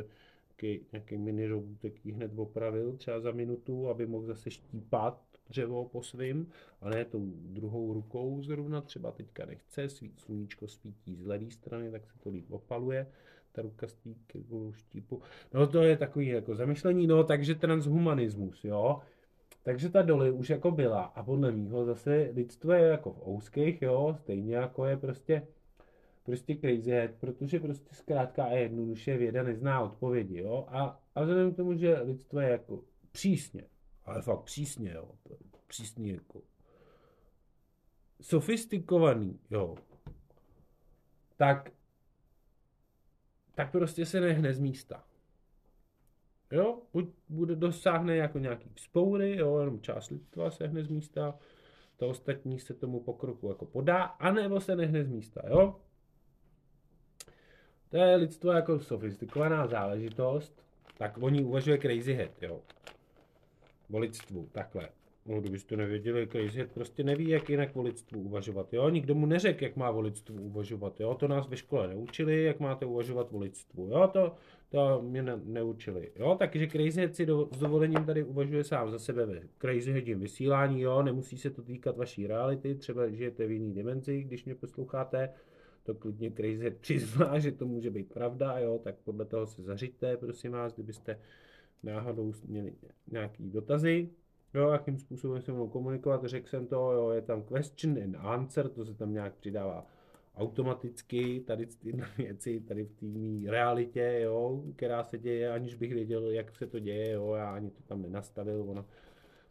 nějaký, 0.62 0.86
nějaký 0.92 1.18
mini 1.18 1.48
robotek 1.48 2.06
hned 2.06 2.32
opravil 2.36 2.98
třeba 2.98 3.20
za 3.20 3.32
minutu, 3.32 3.90
aby 3.90 4.08
mohl 4.08 4.26
zase 4.26 4.52
štípat 4.52 5.22
dřevo 5.50 5.86
po 5.86 6.04
svým, 6.04 6.48
a 6.82 6.90
ne 6.90 7.06
tou 7.06 7.32
druhou 7.36 7.94
rukou 7.94 8.42
zrovna, 8.42 8.82
třeba 8.82 9.12
teďka 9.12 9.46
nechce, 9.46 9.90
svít 9.90 10.20
sluníčko 10.20 10.68
svítí 10.68 11.16
z 11.16 11.26
levé 11.26 11.52
strany, 11.52 11.92
tak 11.92 12.06
se 12.06 12.20
to 12.20 12.30
líp 12.30 12.52
opaluje, 12.52 13.08
ta 13.52 13.62
ruka 13.62 13.88
z 13.88 13.96
štípu. 14.72 15.22
No 15.54 15.68
to 15.68 15.84
je 15.84 15.98
takový 15.98 16.28
jako 16.28 16.56
zamyšlení, 16.56 17.08
no 17.08 17.24
takže 17.24 17.56
transhumanismus, 17.56 18.64
jo. 18.64 19.00
Takže 19.64 19.90
ta 19.90 20.02
doly 20.02 20.32
už 20.32 20.50
jako 20.50 20.72
byla 20.72 21.04
a 21.04 21.24
podle 21.24 21.52
mýho 21.52 21.86
zase 21.86 22.30
lidstvo 22.34 22.74
je 22.74 22.82
jako 22.82 23.14
v 23.14 23.28
ouských, 23.28 23.82
jo, 23.82 24.16
stejně 24.20 24.56
jako 24.56 24.86
je 24.86 24.98
prostě 24.98 25.48
prostě 26.26 26.56
crazy 26.56 26.92
head, 26.92 27.12
protože 27.20 27.60
prostě 27.60 27.96
zkrátka 27.96 28.46
a 28.46 28.52
jednoduše 28.52 29.18
věda 29.18 29.44
nezná 29.44 29.82
odpovědi, 29.82 30.38
jo, 30.38 30.66
a, 30.68 31.02
a 31.16 31.22
vzhledem 31.22 31.54
k 31.54 31.56
tomu, 31.56 31.78
že 31.78 32.02
lidstvo 32.02 32.40
je 32.40 32.50
jako 32.50 32.84
přísně, 33.12 33.64
ale 34.06 34.22
fakt 34.22 34.44
přísně, 34.44 34.92
jo, 34.92 35.12
přísně 35.68 36.12
jako 36.12 36.42
sofistikovaný, 38.22 39.40
jo, 39.52 39.76
tak 41.38 41.72
tak 43.56 43.72
prostě 43.72 44.06
se 44.06 44.22
nehne 44.22 44.54
z 44.54 44.60
místa. 44.60 45.04
Jo, 46.52 46.82
buď 46.94 47.06
bude 47.30 47.56
dosáhne 47.56 48.16
jako 48.16 48.40
nějaký 48.40 48.70
vzpoury, 48.76 49.38
jo, 49.38 49.60
jenom 49.60 49.82
část 49.82 50.10
lidstva 50.10 50.52
se 50.52 50.68
hne 50.68 50.84
z 50.84 50.88
místa, 50.88 51.40
to 51.98 52.10
ostatní 52.10 52.60
se 52.60 52.74
tomu 52.74 53.00
pokroku 53.00 53.50
jako 53.50 53.66
podá, 53.66 54.04
anebo 54.04 54.62
se 54.62 54.76
nehne 54.76 55.04
z 55.04 55.08
místa, 55.08 55.42
jo. 55.50 55.80
To 57.96 58.02
je 58.02 58.16
lidstvo 58.16 58.52
jako 58.52 58.80
sofistikovaná 58.80 59.68
záležitost, 59.68 60.64
tak 60.98 61.18
oni 61.22 61.44
uvažuje 61.44 61.78
crazy 61.78 62.14
head, 62.14 62.32
jo. 62.42 62.62
O 63.92 64.00
lidstvu, 64.00 64.50
takhle. 64.52 64.90
No, 65.26 65.42
kdybyste 65.42 65.78
nevěděli, 65.78 66.28
Crazy 66.28 66.60
Head 66.60 66.72
prostě 66.72 67.04
neví, 67.04 67.30
jak 67.30 67.50
jinak 67.50 67.76
o 67.76 67.82
lidstvu 67.82 68.22
uvažovat, 68.22 68.74
jo. 68.74 68.90
Nikdo 68.90 69.16
mu 69.16 69.26
neřekl, 69.26 69.64
jak 69.64 69.76
má 69.76 69.90
o 69.90 70.02
lidstvu 70.02 70.36
uvažovat, 70.42 71.00
jo. 71.00 71.16
To 71.16 71.28
nás 71.28 71.48
ve 71.48 71.58
škole 71.58 71.88
neučili, 71.88 72.44
jak 72.44 72.60
máte 72.60 72.86
uvažovat 72.86 73.28
o 73.32 73.40
lidstvu, 73.40 73.88
jo. 73.88 74.10
To, 74.14 74.36
to 74.70 75.02
mě 75.02 75.24
ne, 75.24 75.40
neučili, 75.44 76.12
jo. 76.16 76.36
Takže 76.40 76.68
Crazy 76.68 77.02
Head 77.02 77.16
si 77.16 77.26
do, 77.26 77.50
s 77.52 77.60
dovolením 77.60 78.06
tady 78.06 78.24
uvažuje 78.24 78.64
sám 78.64 78.92
za 78.92 79.00
sebe 79.00 79.26
ve 79.26 79.42
Crazy 79.60 79.92
Headím 79.92 80.20
vysílání, 80.20 80.82
jo. 80.82 81.04
Nemusí 81.04 81.38
se 81.38 81.50
to 81.50 81.62
týkat 81.62 81.98
vaší 81.98 82.28
reality, 82.28 82.76
třeba 82.76 83.10
žijete 83.10 83.48
v 83.48 83.52
jiný 83.52 83.74
dimenzi, 83.74 84.24
když 84.24 84.46
mě 84.46 84.56
posloucháte, 84.56 85.30
to 85.86 85.96
klidně 85.96 86.32
Crazy 86.32 86.72
přizná, 86.72 87.40
že 87.40 87.52
to 87.52 87.66
může 87.66 87.92
být 87.92 88.14
pravda, 88.14 88.60
jo. 88.60 88.80
Tak 88.84 88.96
podle 89.04 89.26
toho 89.26 89.48
se 89.48 89.64
zařiďte, 89.64 90.18
prosím 90.18 90.52
vás, 90.52 90.74
kdybyste 90.74 91.20
náhodou 91.84 92.34
měli 92.48 92.74
nějaký 93.12 93.50
dotazy, 93.50 94.10
jo, 94.54 94.70
jakým 94.70 94.98
způsobem 94.98 95.42
se 95.42 95.52
mnou 95.52 95.68
komunikovat, 95.68 96.26
řekl 96.26 96.50
jsem 96.50 96.68
to, 96.68 96.92
jo, 96.92 97.10
je 97.10 97.22
tam 97.22 97.44
question 97.44 98.04
and 98.04 98.16
answer, 98.16 98.70
to 98.70 98.86
se 98.86 98.94
tam 98.94 99.14
nějak 99.14 99.36
přidává 99.36 99.88
automaticky, 100.36 101.40
tady 101.40 101.66
ty 101.66 101.92
věci, 102.18 102.60
tady 102.60 102.84
v 102.86 102.94
té 102.96 103.52
realitě, 103.52 104.20
jo, 104.24 104.64
která 104.76 105.04
se 105.04 105.18
děje, 105.18 105.52
aniž 105.52 105.76
bych 105.76 105.94
věděl, 105.94 106.32
jak 106.32 106.56
se 106.56 106.68
to 106.68 106.80
děje, 106.80 107.12
jo, 107.12 107.34
já 107.34 107.56
ani 107.56 107.70
to 107.70 107.84
tam 107.84 108.02
nenastavil, 108.02 108.66
ono 108.68 108.86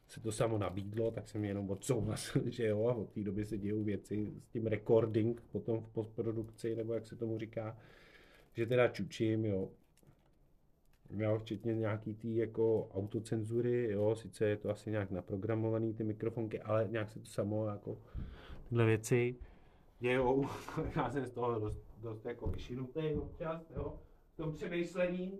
se 0.08 0.20
to 0.20 0.32
samo 0.32 0.58
nabídlo, 0.58 1.10
tak 1.10 1.28
jsem 1.28 1.44
jenom 1.44 1.70
odsouhlasil, 1.70 2.42
že 2.50 2.66
jo, 2.66 2.86
a 2.86 2.94
od 2.94 3.10
té 3.10 3.24
doby 3.24 3.44
se 3.44 3.58
dějou 3.58 3.82
věci 3.82 4.32
s 4.40 4.48
tím 4.48 4.66
recording, 4.66 5.40
potom 5.40 5.80
v 5.80 5.88
postprodukci, 5.88 6.76
nebo 6.76 6.94
jak 6.94 7.06
se 7.06 7.16
tomu 7.16 7.38
říká, 7.38 7.76
že 8.52 8.66
teda 8.66 8.88
čučím, 8.88 9.44
jo, 9.44 9.68
jo, 11.10 11.38
včetně 11.38 11.74
nějaký 11.74 12.14
tý 12.14 12.36
jako 12.36 12.88
autocenzury, 12.94 13.90
jo, 13.90 14.16
sice 14.16 14.46
je 14.46 14.56
to 14.56 14.70
asi 14.70 14.90
nějak 14.90 15.10
naprogramovaný 15.10 15.94
ty 15.94 16.04
mikrofonky, 16.04 16.60
ale 16.60 16.88
nějak 16.90 17.10
se 17.10 17.18
to 17.18 17.26
samo 17.26 17.66
jako 17.66 17.98
tyhle 18.68 18.86
věci 18.86 19.36
dějou, 20.00 20.48
já 20.96 21.10
jsem 21.10 21.26
z 21.26 21.30
toho 21.30 21.60
dost, 21.60 21.82
dost 22.02 22.24
jako 22.24 22.46
vyšinutý 22.46 23.14
občas, 23.14 23.70
jo, 23.76 23.98
v 24.34 24.36
tom 24.36 24.52
přemýšlení, 24.52 25.38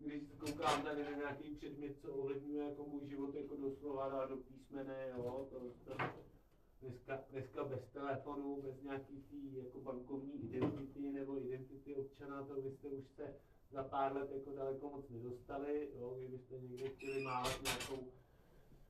když 0.00 0.22
koukám 0.38 0.82
tady 0.82 1.04
na 1.04 1.10
nějaký 1.10 1.54
předmět, 1.54 2.00
co 2.00 2.12
ovlivňuje 2.12 2.64
jako 2.64 2.84
můj 2.84 3.06
život 3.06 3.34
jako 3.34 3.56
doslova 3.56 4.08
dá 4.08 4.26
do 4.26 4.36
písmene, 4.36 5.08
jo, 5.16 5.46
to, 5.50 5.60
to, 5.84 6.04
dneska, 6.82 7.20
dneska 7.30 7.64
bez 7.64 7.88
telefonu, 7.92 8.62
bez 8.62 8.82
nějaký 8.82 9.22
tý 9.30 9.56
jako 9.56 9.80
bankovní 9.80 10.42
identity 10.42 11.12
nebo 11.12 11.38
identity 11.38 11.96
občana, 11.96 12.44
to 12.44 12.60
byste 12.60 12.88
už 12.88 13.08
se 13.08 13.34
za 13.70 13.82
pár 13.82 14.16
let 14.16 14.30
jako 14.34 14.52
daleko 14.52 14.90
moc 14.90 15.08
nedostali, 15.10 15.88
jo, 15.98 16.16
kdybyste 16.18 16.54
někde 16.58 16.88
chtěli 16.88 17.22
mávat 17.22 17.62
nějakou 17.62 18.06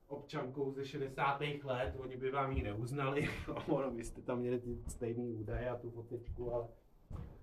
občankou 0.08 0.72
ze 0.72 0.86
60. 0.86 1.40
let, 1.64 1.94
oni 1.98 2.16
by 2.16 2.30
vám 2.30 2.52
ji 2.52 2.62
neuznali, 2.62 3.28
ono 3.68 3.90
byste 3.90 4.22
tam 4.22 4.38
měli 4.38 4.60
ty 4.60 4.78
stejný 4.88 5.32
údaje 5.32 5.70
a 5.70 5.76
tu 5.76 5.90
fotečku, 5.90 6.54
ale 6.54 6.68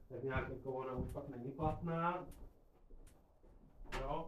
tak 0.09 0.23
nějak 0.23 0.49
jako 0.49 0.73
ona 0.73 0.95
už 0.95 1.09
pak 1.09 1.29
není 1.29 1.51
platná. 1.51 2.27
Jo. 3.99 4.27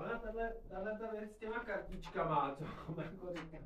Ona 0.00 0.19
tahle, 0.32 0.98
ta 0.98 1.10
věc 1.18 1.30
s 1.30 1.36
těma 1.36 1.58
kartičkama, 1.58 2.56
co, 2.58 2.64
jako 3.02 3.26
říká, 3.34 3.58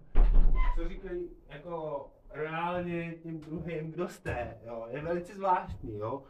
co 0.77 0.89
říkají 0.89 1.31
jako 1.49 2.07
reálně 2.31 3.15
tím 3.23 3.41
druhým, 3.41 3.91
kdo 3.91 4.09
jste, 4.09 4.57
jo, 4.67 4.87
je 4.91 5.03
velice 5.03 5.35
zvláštní, 5.35 5.99
jo. 5.99 6.23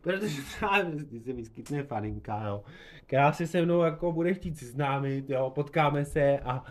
Protože 0.00 0.42
třeba 0.42 0.78
se 1.24 1.32
vyskytne 1.32 1.82
faninka, 1.82 2.44
jo, 2.46 2.64
která 3.06 3.32
se 3.32 3.46
se 3.46 3.62
mnou 3.62 3.82
jako 3.82 4.12
bude 4.12 4.34
chtít 4.34 4.58
seznámit, 4.58 5.30
jo, 5.30 5.50
potkáme 5.50 6.04
se 6.04 6.38
a, 6.38 6.64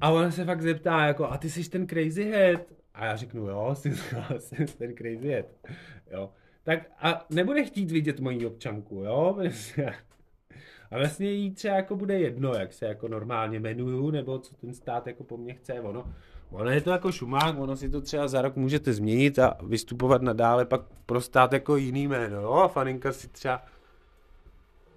a 0.00 0.10
ona 0.10 0.30
se 0.30 0.44
fakt 0.44 0.62
zeptá, 0.62 1.06
jako, 1.06 1.26
a 1.26 1.38
ty 1.38 1.50
jsi 1.50 1.70
ten 1.70 1.86
crazy 1.86 2.24
head? 2.24 2.60
A 2.94 3.04
já 3.04 3.16
řeknu, 3.16 3.46
jo, 3.46 3.70
jsi, 3.74 3.96
jsi 4.38 4.66
ten 4.78 4.94
crazy 4.94 5.28
head, 5.28 5.46
jo. 6.10 6.32
Tak 6.62 6.90
a 6.98 7.26
nebude 7.30 7.64
chtít 7.64 7.90
vidět 7.90 8.20
moji 8.20 8.46
občanku, 8.46 8.94
jo, 8.94 9.38
a 10.90 10.98
vlastně 10.98 11.30
jí 11.30 11.50
třeba 11.50 11.74
jako 11.74 11.96
bude 11.96 12.18
jedno, 12.18 12.54
jak 12.54 12.72
se 12.72 12.86
jako 12.86 13.08
normálně 13.08 13.58
jmenuju, 13.58 14.10
nebo 14.10 14.38
co 14.38 14.54
ten 14.54 14.74
stát 14.74 15.06
jako 15.06 15.24
po 15.24 15.36
mně 15.36 15.54
chce, 15.54 15.80
ono. 15.80 16.14
Ono 16.50 16.70
je 16.70 16.80
to 16.80 16.90
jako 16.90 17.12
šumák, 17.12 17.58
ono 17.58 17.76
si 17.76 17.88
to 17.88 18.00
třeba 18.00 18.28
za 18.28 18.42
rok 18.42 18.56
můžete 18.56 18.92
změnit 18.92 19.38
a 19.38 19.56
vystupovat 19.62 20.22
nadále 20.22 20.64
pak 20.64 20.80
pro 21.06 21.20
stát 21.20 21.52
jako 21.52 21.76
jiný 21.76 22.08
jméno, 22.08 22.40
jo, 22.40 22.52
a 22.52 22.68
faninka 22.68 23.12
si 23.12 23.28
třeba 23.28 23.62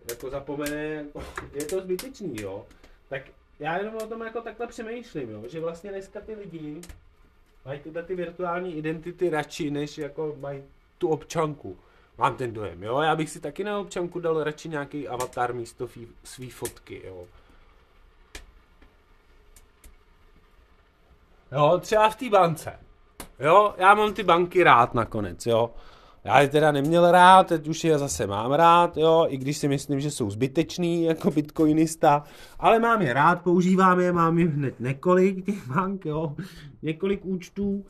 jako 0.10 0.30
zapomene, 0.30 0.86
jako, 0.86 1.24
je 1.54 1.66
to 1.66 1.82
zbytečný, 1.82 2.42
jo. 2.42 2.66
Tak 3.10 3.22
já 3.60 3.78
jenom 3.78 3.96
o 3.96 4.08
tom 4.08 4.22
jako 4.22 4.42
takhle 4.42 4.68
přemýšlím, 4.68 5.30
jo, 5.30 5.44
že 5.48 5.60
vlastně 5.60 5.92
dneska 5.92 6.22
ty 6.22 6.36
lidi 6.36 6.82
mají 7.66 7.80
tyhle 7.80 8.04
ty 8.04 8.16
virtuální 8.16 8.76
identity 8.76 9.30
radši, 9.30 9.72
než 9.72 9.98
jako 9.98 10.36
mají 10.40 10.64
tu 10.98 11.08
občanku. 11.08 11.78
Mám 12.18 12.36
ten 12.36 12.54
dojem, 12.54 12.84
jo. 12.84 13.00
Já 13.00 13.16
bych 13.16 13.30
si 13.30 13.40
taky 13.40 13.64
na 13.64 13.80
občanku 13.80 14.20
dal 14.20 14.44
radši 14.44 14.70
nějaký 14.70 15.08
avatar 15.08 15.54
místo 15.54 15.88
fí, 15.88 16.08
svý 16.24 16.50
fotky, 16.50 17.02
jo. 17.06 17.26
Jo, 21.52 21.80
třeba 21.80 22.10
v 22.10 22.16
té 22.16 22.30
bance. 22.30 22.80
Jo, 23.40 23.74
já 23.78 23.94
mám 23.94 24.14
ty 24.14 24.24
banky 24.24 24.64
rád 24.64 24.94
nakonec, 24.94 25.46
jo. 25.46 25.70
Já 26.24 26.40
je 26.40 26.48
teda 26.48 26.72
neměl 26.72 27.12
rád, 27.12 27.48
teď 27.48 27.68
už 27.68 27.84
je 27.84 27.98
zase 27.98 28.28
mám 28.28 28.52
rád, 28.52 28.98
jo, 28.98 29.26
i 29.30 29.38
když 29.38 29.58
si 29.58 29.68
myslím, 29.68 30.00
že 30.00 30.12
jsou 30.12 30.30
zbytečný 30.30 31.04
jako 31.04 31.32
bitcoinista, 31.32 32.24
ale 32.60 32.80
mám 32.80 33.02
je 33.02 33.14
rád, 33.14 33.42
používám 33.42 34.00
je, 34.00 34.14
mám 34.14 34.40
je 34.40 34.48
hned 34.48 34.80
několik 34.80 35.46
těch 35.46 35.68
bank, 35.68 36.06
jo, 36.06 36.36
několik 36.82 37.26
účtů, 37.26 37.86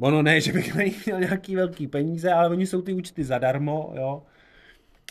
Ono 0.00 0.22
ne, 0.22 0.40
že 0.40 0.52
bych 0.52 0.74
na 0.74 0.82
nich 0.82 1.06
měl 1.06 1.20
nějaký 1.20 1.56
velký 1.56 1.86
peníze, 1.86 2.32
ale 2.32 2.48
oni 2.48 2.66
jsou 2.66 2.82
ty 2.82 2.92
účty 2.92 3.24
zadarmo, 3.24 3.92
jo. 3.96 4.22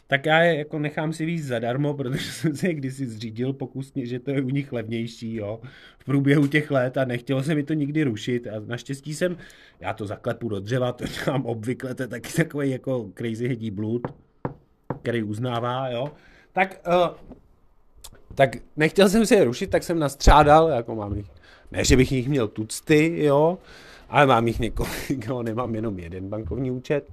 tak 0.08 0.26
já 0.26 0.40
je 0.40 0.58
jako 0.58 0.80
nechám 0.80 1.14
si 1.14 1.26
víc 1.26 1.46
zadarmo, 1.46 1.94
protože 1.94 2.32
jsem 2.32 2.56
si 2.56 2.68
je 2.68 2.74
kdysi 2.74 3.06
zřídil 3.06 3.54
pokusně, 3.54 4.06
že 4.06 4.20
to 4.20 4.32
je 4.32 4.42
u 4.42 4.50
nich 4.50 4.74
levnější, 4.74 5.36
jo, 5.36 5.60
v 6.00 6.06
průběhu 6.06 6.48
těch 6.48 6.72
let 6.72 6.98
a 6.98 7.06
nechtělo 7.06 7.44
se 7.44 7.56
mi 7.56 7.64
to 7.64 7.74
nikdy 7.74 8.04
rušit 8.04 8.48
a 8.48 8.60
naštěstí 8.66 9.16
jsem, 9.16 9.38
já 9.80 9.94
to 9.94 10.06
zaklepu 10.06 10.50
do 10.50 10.60
dřeva, 10.60 10.92
to 10.92 11.06
dělám 11.26 11.46
obvykle, 11.46 11.96
to 11.96 12.04
je 12.04 12.08
taky 12.08 12.34
takový 12.34 12.72
jako 12.72 13.10
crazy 13.18 13.48
hedí 13.48 13.72
blud, 13.72 14.08
který 15.02 15.24
uznává, 15.24 15.90
jo, 15.90 16.12
tak, 16.54 16.82
uh, 16.88 17.36
tak 18.36 18.56
nechtěl 18.76 19.10
jsem 19.10 19.26
si 19.26 19.36
je 19.36 19.44
rušit, 19.44 19.70
tak 19.70 19.84
jsem 19.84 20.00
nastřádal, 20.00 20.70
jako 20.70 20.96
mám 20.96 21.16
jich, 21.16 21.28
ne, 21.72 21.86
že 21.86 21.98
bych 21.98 22.12
jich 22.12 22.30
měl 22.30 22.48
tucty, 22.48 23.24
jo, 23.26 23.58
ale 24.10 24.26
mám 24.26 24.48
jich 24.48 24.60
několik, 24.60 25.26
jo, 25.28 25.44
nemám 25.44 25.76
jenom 25.76 26.00
jeden 26.00 26.30
bankovní 26.30 26.72
účet, 26.72 27.10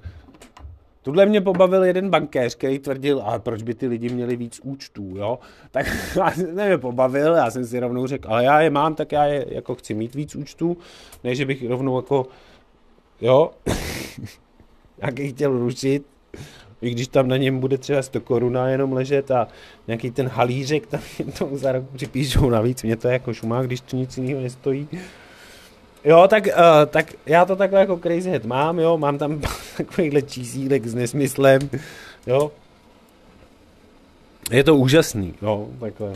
Tudle 1.05 1.27
mě 1.27 1.41
pobavil 1.41 1.85
jeden 1.85 2.11
bankéř, 2.11 2.55
který 2.55 2.79
tvrdil, 2.79 3.23
ale 3.25 3.41
proč 3.41 3.63
by 3.63 3.75
ty 3.75 3.87
lidi 3.87 4.09
měli 4.09 4.37
víc 4.37 4.61
účtů, 4.63 5.13
jo? 5.17 5.39
Tak 5.71 5.87
já 6.17 6.33
mě 6.53 6.79
pobavil, 6.79 7.35
já 7.35 7.51
jsem 7.51 7.65
si 7.65 7.81
rovnou 7.81 8.07
řekl, 8.07 8.29
ale 8.29 8.45
já 8.45 8.61
je 8.61 8.71
mám, 8.71 8.95
tak 8.95 9.13
já 9.13 9.25
je 9.25 9.47
jako 9.49 9.75
chci 9.75 9.95
mít 9.95 10.15
víc 10.15 10.37
účtů, 10.37 10.77
ne, 11.25 11.35
že 11.35 11.47
bych 11.47 11.69
rovnou 11.69 11.97
jako, 11.97 12.27
jo, 13.21 13.51
nějaký 15.01 15.29
chtěl 15.29 15.59
rušit, 15.59 16.07
i 16.83 16.91
když 16.91 17.09
tam 17.09 17.29
na 17.29 17.37
něm 17.37 17.61
bude 17.61 17.79
třeba 17.79 18.03
100 18.03 18.21
koruna 18.21 18.69
jenom 18.69 18.93
ležet 18.93 19.31
a 19.31 19.49
nějaký 19.87 20.11
ten 20.11 20.29
halířek 20.29 20.87
tam 20.87 21.01
to 21.39 21.49
za 21.53 21.73
rok 21.73 21.85
připíšou 21.95 22.51
navíc, 22.51 22.83
mě 22.83 22.97
to 22.97 23.09
jako 23.09 23.35
šumá, 23.35 23.63
když 23.63 23.81
to 23.81 23.97
nic 23.97 24.19
jiného 24.19 24.41
nestojí. 24.41 24.89
Jo, 26.05 26.29
tak, 26.29 26.47
uh, 26.47 26.53
tak 26.87 27.13
já 27.27 27.45
to 27.45 27.57
takhle 27.57 27.81
jako 27.81 27.97
crazy 27.97 28.31
head 28.31 28.45
mám, 28.45 28.79
jo, 28.79 28.99
mám 28.99 29.19
tam 29.19 29.41
takovýhle 29.77 30.23
čísílek 30.23 30.87
s 30.87 30.95
nesmyslem, 30.95 31.61
jo. 32.27 32.51
Je 34.51 34.65
to 34.65 34.77
úžasný, 34.77 35.35
jo, 35.43 35.69
takhle 35.81 36.13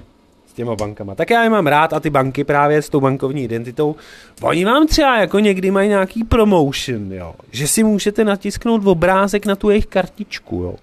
s 0.46 0.52
těma 0.52 0.76
bankama. 0.76 1.14
Tak 1.14 1.30
já 1.30 1.42
je 1.42 1.50
mám 1.50 1.66
rád 1.66 1.92
a 1.92 2.00
ty 2.00 2.10
banky 2.10 2.44
právě 2.44 2.82
s 2.82 2.88
tou 2.88 3.00
bankovní 3.00 3.44
identitou, 3.44 3.96
oni 4.42 4.64
vám 4.64 4.86
třeba 4.86 5.20
jako 5.20 5.38
někdy 5.38 5.70
mají 5.70 5.88
nějaký 5.88 6.24
promotion, 6.24 7.12
jo, 7.12 7.34
že 7.50 7.68
si 7.68 7.82
můžete 7.82 8.24
natisknout 8.24 8.86
obrázek 8.86 9.46
na 9.46 9.56
tu 9.56 9.70
jejich 9.70 9.86
kartičku, 9.86 10.56
jo. 10.56 10.74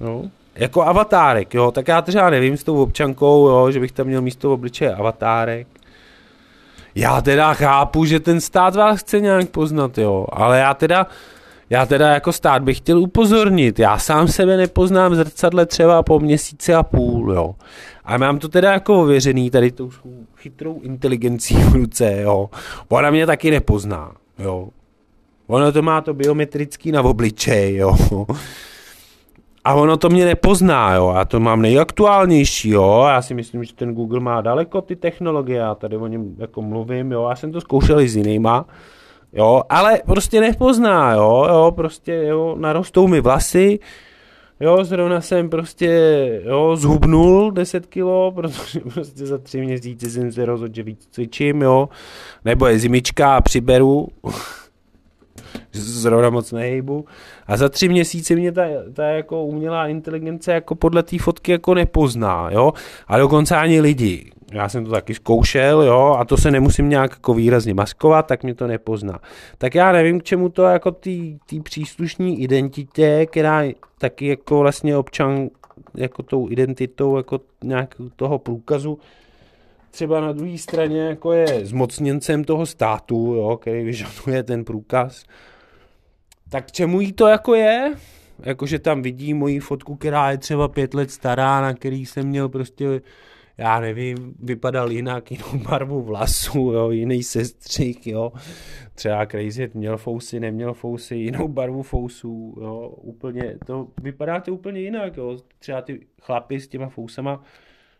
Jo, 0.00 0.24
jako 0.54 0.82
avatárek, 0.82 1.54
jo, 1.54 1.70
tak 1.70 1.88
já 1.88 2.02
třeba 2.02 2.30
nevím 2.30 2.56
s 2.56 2.64
tou 2.64 2.82
občankou, 2.82 3.48
jo, 3.48 3.70
že 3.70 3.80
bych 3.80 3.92
tam 3.92 4.06
měl 4.06 4.22
místo 4.22 4.52
obličeje 4.52 4.94
avatárek, 4.94 5.66
já 6.98 7.20
teda 7.20 7.54
chápu, 7.54 8.04
že 8.04 8.20
ten 8.20 8.40
stát 8.40 8.76
vás 8.76 9.00
chce 9.00 9.20
nějak 9.20 9.48
poznat, 9.48 9.98
jo, 9.98 10.26
ale 10.32 10.58
já 10.58 10.74
teda, 10.74 11.06
já 11.70 11.86
teda 11.86 12.08
jako 12.08 12.32
stát 12.32 12.62
bych 12.62 12.76
chtěl 12.76 12.98
upozornit, 12.98 13.78
já 13.78 13.98
sám 13.98 14.28
sebe 14.28 14.56
nepoznám 14.56 15.14
zrcadle 15.14 15.66
třeba 15.66 16.02
po 16.02 16.20
měsíci 16.20 16.74
a 16.74 16.82
půl, 16.82 17.32
jo. 17.32 17.54
A 18.04 18.18
mám 18.18 18.38
to 18.38 18.48
teda 18.48 18.72
jako 18.72 19.02
ověřený 19.02 19.50
tady 19.50 19.70
tou 19.70 19.90
chytrou 20.36 20.80
inteligencí 20.80 21.54
v 21.54 21.74
ruce, 21.74 22.20
jo. 22.22 22.50
Ona 22.88 23.10
mě 23.10 23.26
taky 23.26 23.50
nepozná, 23.50 24.12
jo. 24.38 24.68
Ono 25.46 25.72
to 25.72 25.82
má 25.82 26.00
to 26.00 26.14
biometrický 26.14 26.92
na 26.92 27.02
obličej, 27.02 27.76
jo. 27.76 27.96
A 29.68 29.74
ono 29.74 29.96
to 29.96 30.08
mě 30.08 30.24
nepozná, 30.24 30.94
jo. 30.94 31.12
Já 31.16 31.24
to 31.24 31.40
mám 31.40 31.62
nejaktuálnější, 31.62 32.70
jo. 32.70 33.04
Já 33.08 33.22
si 33.22 33.34
myslím, 33.34 33.64
že 33.64 33.74
ten 33.74 33.94
Google 33.94 34.20
má 34.20 34.40
daleko 34.40 34.80
ty 34.80 34.96
technologie. 34.96 35.58
Já 35.58 35.74
tady 35.74 35.96
o 35.96 36.06
něm 36.06 36.34
jako 36.38 36.62
mluvím, 36.62 37.12
jo. 37.12 37.26
Já 37.28 37.36
jsem 37.36 37.52
to 37.52 37.60
zkoušel 37.60 38.00
i 38.00 38.08
s 38.08 38.16
jinýma. 38.16 38.66
Jo, 39.32 39.62
ale 39.68 40.00
prostě 40.06 40.40
nepozná, 40.40 41.12
jo, 41.12 41.46
jo, 41.48 41.72
prostě, 41.76 42.12
jo, 42.12 42.56
narostou 42.58 43.08
mi 43.08 43.20
vlasy, 43.20 43.78
jo, 44.60 44.84
zrovna 44.84 45.20
jsem 45.20 45.50
prostě, 45.50 45.90
jo, 46.44 46.76
zhubnul 46.76 47.50
10 47.50 47.86
kilo, 47.86 48.32
protože 48.34 48.80
prostě 48.80 49.26
za 49.26 49.38
tři 49.38 49.60
měsíce 49.60 50.10
jsem 50.10 50.32
se 50.32 50.44
rozhodl, 50.44 50.74
že 50.74 50.82
víc 50.82 51.08
cvičím, 51.10 51.62
jo, 51.62 51.88
nebo 52.44 52.66
je 52.66 52.78
zimička 52.78 53.36
a 53.36 53.40
přiberu, 53.40 54.08
zrovna 55.72 56.30
moc 56.30 56.52
nehejbu. 56.52 57.04
A 57.46 57.56
za 57.56 57.68
tři 57.68 57.88
měsíce 57.88 58.34
mě 58.34 58.52
ta, 58.52 58.62
ta 58.92 59.04
jako 59.04 59.44
umělá 59.44 59.86
inteligence 59.86 60.52
jako 60.52 60.74
podle 60.74 61.02
té 61.02 61.18
fotky 61.18 61.52
jako 61.52 61.74
nepozná, 61.74 62.48
jo. 62.50 62.72
A 63.06 63.18
dokonce 63.18 63.56
ani 63.56 63.80
lidi. 63.80 64.30
Já 64.52 64.68
jsem 64.68 64.84
to 64.84 64.90
taky 64.90 65.14
zkoušel, 65.14 65.82
jo, 65.82 66.16
a 66.18 66.24
to 66.24 66.36
se 66.36 66.50
nemusím 66.50 66.88
nějak 66.88 67.10
jako 67.10 67.34
výrazně 67.34 67.74
maskovat, 67.74 68.26
tak 68.26 68.42
mě 68.42 68.54
to 68.54 68.66
nepozná. 68.66 69.18
Tak 69.58 69.74
já 69.74 69.92
nevím, 69.92 70.20
k 70.20 70.24
čemu 70.24 70.48
to 70.48 70.62
jako 70.62 70.90
té 70.90 71.60
příslušní 71.62 72.42
identitě, 72.42 73.26
která 73.30 73.62
taky 73.98 74.26
jako 74.26 74.58
vlastně 74.58 74.96
občan 74.96 75.48
jako 75.94 76.22
tou 76.22 76.50
identitou 76.50 77.16
jako 77.16 77.40
nějak 77.64 77.94
toho 78.16 78.38
průkazu 78.38 78.98
třeba 79.90 80.20
na 80.20 80.32
druhé 80.32 80.58
straně 80.58 81.00
jako 81.00 81.32
je 81.32 81.66
zmocněncem 81.66 82.44
toho 82.44 82.66
státu, 82.66 83.34
jo, 83.36 83.56
který 83.56 83.84
vyžaduje 83.84 84.42
ten 84.42 84.64
průkaz, 84.64 85.24
tak 86.50 86.72
čemu 86.72 87.00
jí 87.00 87.12
to 87.12 87.26
jako 87.26 87.54
je? 87.54 87.94
Jakože 88.42 88.78
tam 88.78 89.02
vidí 89.02 89.34
moji 89.34 89.60
fotku, 89.60 89.96
která 89.96 90.30
je 90.30 90.38
třeba 90.38 90.68
pět 90.68 90.94
let 90.94 91.10
stará, 91.10 91.60
na 91.60 91.74
který 91.74 92.06
jsem 92.06 92.26
měl 92.26 92.48
prostě, 92.48 93.00
já 93.58 93.80
nevím, 93.80 94.34
vypadal 94.38 94.92
jinak, 94.92 95.30
jinou 95.30 95.64
barvu 95.68 96.02
vlasů, 96.02 96.58
jo, 96.58 96.90
jiný 96.90 97.22
sestřih, 97.22 98.06
jo. 98.06 98.32
Třeba 98.94 99.26
Crazy 99.26 99.70
měl 99.74 99.96
fousy, 99.96 100.40
neměl 100.40 100.74
fousy, 100.74 101.16
jinou 101.16 101.48
barvu 101.48 101.82
fousů, 101.82 102.54
jo, 102.60 102.88
úplně, 102.88 103.58
to 103.66 103.88
vypadáte 104.02 104.50
úplně 104.50 104.80
jinak, 104.80 105.16
jo. 105.16 105.38
Třeba 105.58 105.82
ty 105.82 106.06
chlapy 106.22 106.60
s 106.60 106.68
těma 106.68 106.88
fousama, 106.88 107.42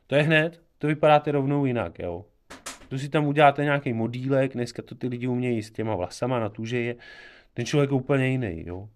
to 0.06 0.14
je 0.14 0.22
hned, 0.22 0.61
to 0.78 0.87
vypadáte 0.87 1.32
rovnou 1.32 1.64
jinak, 1.64 1.98
jo. 1.98 2.24
To 2.88 2.98
si 2.98 3.08
tam 3.08 3.26
uděláte 3.26 3.64
nějaký 3.64 3.92
modílek, 3.92 4.52
dneska 4.52 4.82
to 4.82 4.94
ty 4.94 5.08
lidi 5.08 5.26
umějí 5.26 5.62
s 5.62 5.70
těma 5.70 5.96
vlasama 5.96 6.40
na 6.40 6.48
tuže 6.48 6.80
je, 6.80 6.96
ten 7.59 7.66
člověk 7.66 7.90
je 7.90 7.97
úplně 7.97 8.29
jiný, 8.29 8.64
jo. 8.66 8.88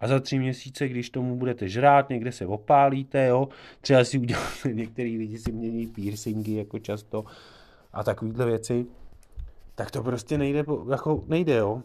A 0.00 0.08
za 0.08 0.20
tři 0.20 0.38
měsíce, 0.38 0.88
když 0.88 1.10
tomu 1.10 1.36
budete 1.36 1.68
žrát, 1.68 2.08
někde 2.08 2.32
se 2.32 2.46
opálíte, 2.46 3.26
jo, 3.26 3.48
třeba 3.80 4.04
si 4.04 4.18
uděláte, 4.18 4.68
některý 4.72 5.18
lidi 5.18 5.38
si 5.38 5.52
mění 5.52 5.86
piercingy 5.86 6.54
jako 6.54 6.78
často 6.78 7.24
a 7.92 8.04
takovýhle 8.04 8.46
věci, 8.46 8.86
tak 9.74 9.90
to 9.90 10.02
prostě 10.02 10.38
nejde, 10.38 10.64
jako 10.90 11.24
nejde, 11.26 11.54
jo. 11.54 11.82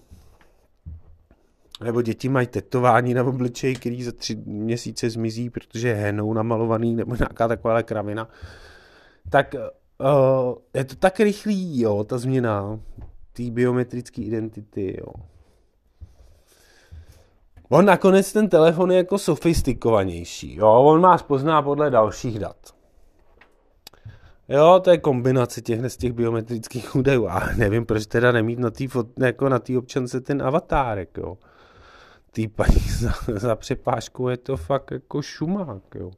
Nebo 1.84 2.02
děti 2.02 2.30
mají 2.30 2.48
tetování 2.48 3.14
na 3.14 3.24
obličeji, 3.24 3.76
který 3.76 4.04
za 4.04 4.12
tři 4.12 4.36
měsíce 4.36 5.10
zmizí, 5.10 5.50
protože 5.50 5.88
je 5.88 5.96
henou 5.96 6.34
namalovaný, 6.34 6.96
nebo 6.96 7.16
nějaká 7.16 7.48
taková 7.48 7.84
kravina. 7.84 8.30
Tak 9.30 9.56
uh, 10.00 10.56
je 10.74 10.86
to 10.86 10.96
tak 10.96 11.20
rychlý, 11.20 11.82
jo, 11.82 12.04
ta 12.04 12.18
změna 12.18 12.80
té 13.40 13.52
biometrické 13.52 14.22
identity, 14.22 14.98
jo. 15.00 15.14
On 17.70 17.86
nakonec 17.86 18.34
ten 18.34 18.50
telefon 18.50 18.92
je 18.92 18.98
jako 18.98 19.18
sofistikovanější, 19.18 20.56
jo, 20.56 20.68
on 20.68 21.02
vás 21.02 21.24
pozná 21.24 21.62
podle 21.62 21.90
dalších 21.90 22.40
dat. 22.40 22.58
Jo, 24.50 24.82
to 24.84 24.92
je 24.92 24.98
kombinace 24.98 25.62
těch 25.62 25.90
z 25.92 25.98
těch 25.98 26.14
biometrických 26.14 26.96
údajů. 26.96 27.28
A 27.28 27.50
nevím, 27.56 27.86
proč 27.86 28.06
teda 28.06 28.32
nemít 28.32 28.60
na 28.60 28.70
té 28.70 28.84
jako 29.18 29.50
na 29.50 29.62
občance 29.78 30.22
ten 30.22 30.42
avatárek, 30.42 31.18
jo. 31.18 31.38
Tý 32.32 32.48
paní 32.48 32.80
za, 33.00 33.14
za 33.28 33.56
přepážku 33.56 34.30
je 34.30 34.38
to 34.38 34.58
fakt 34.58 34.92
jako 34.92 35.22
šumák, 35.22 35.96
jo. 35.96 36.12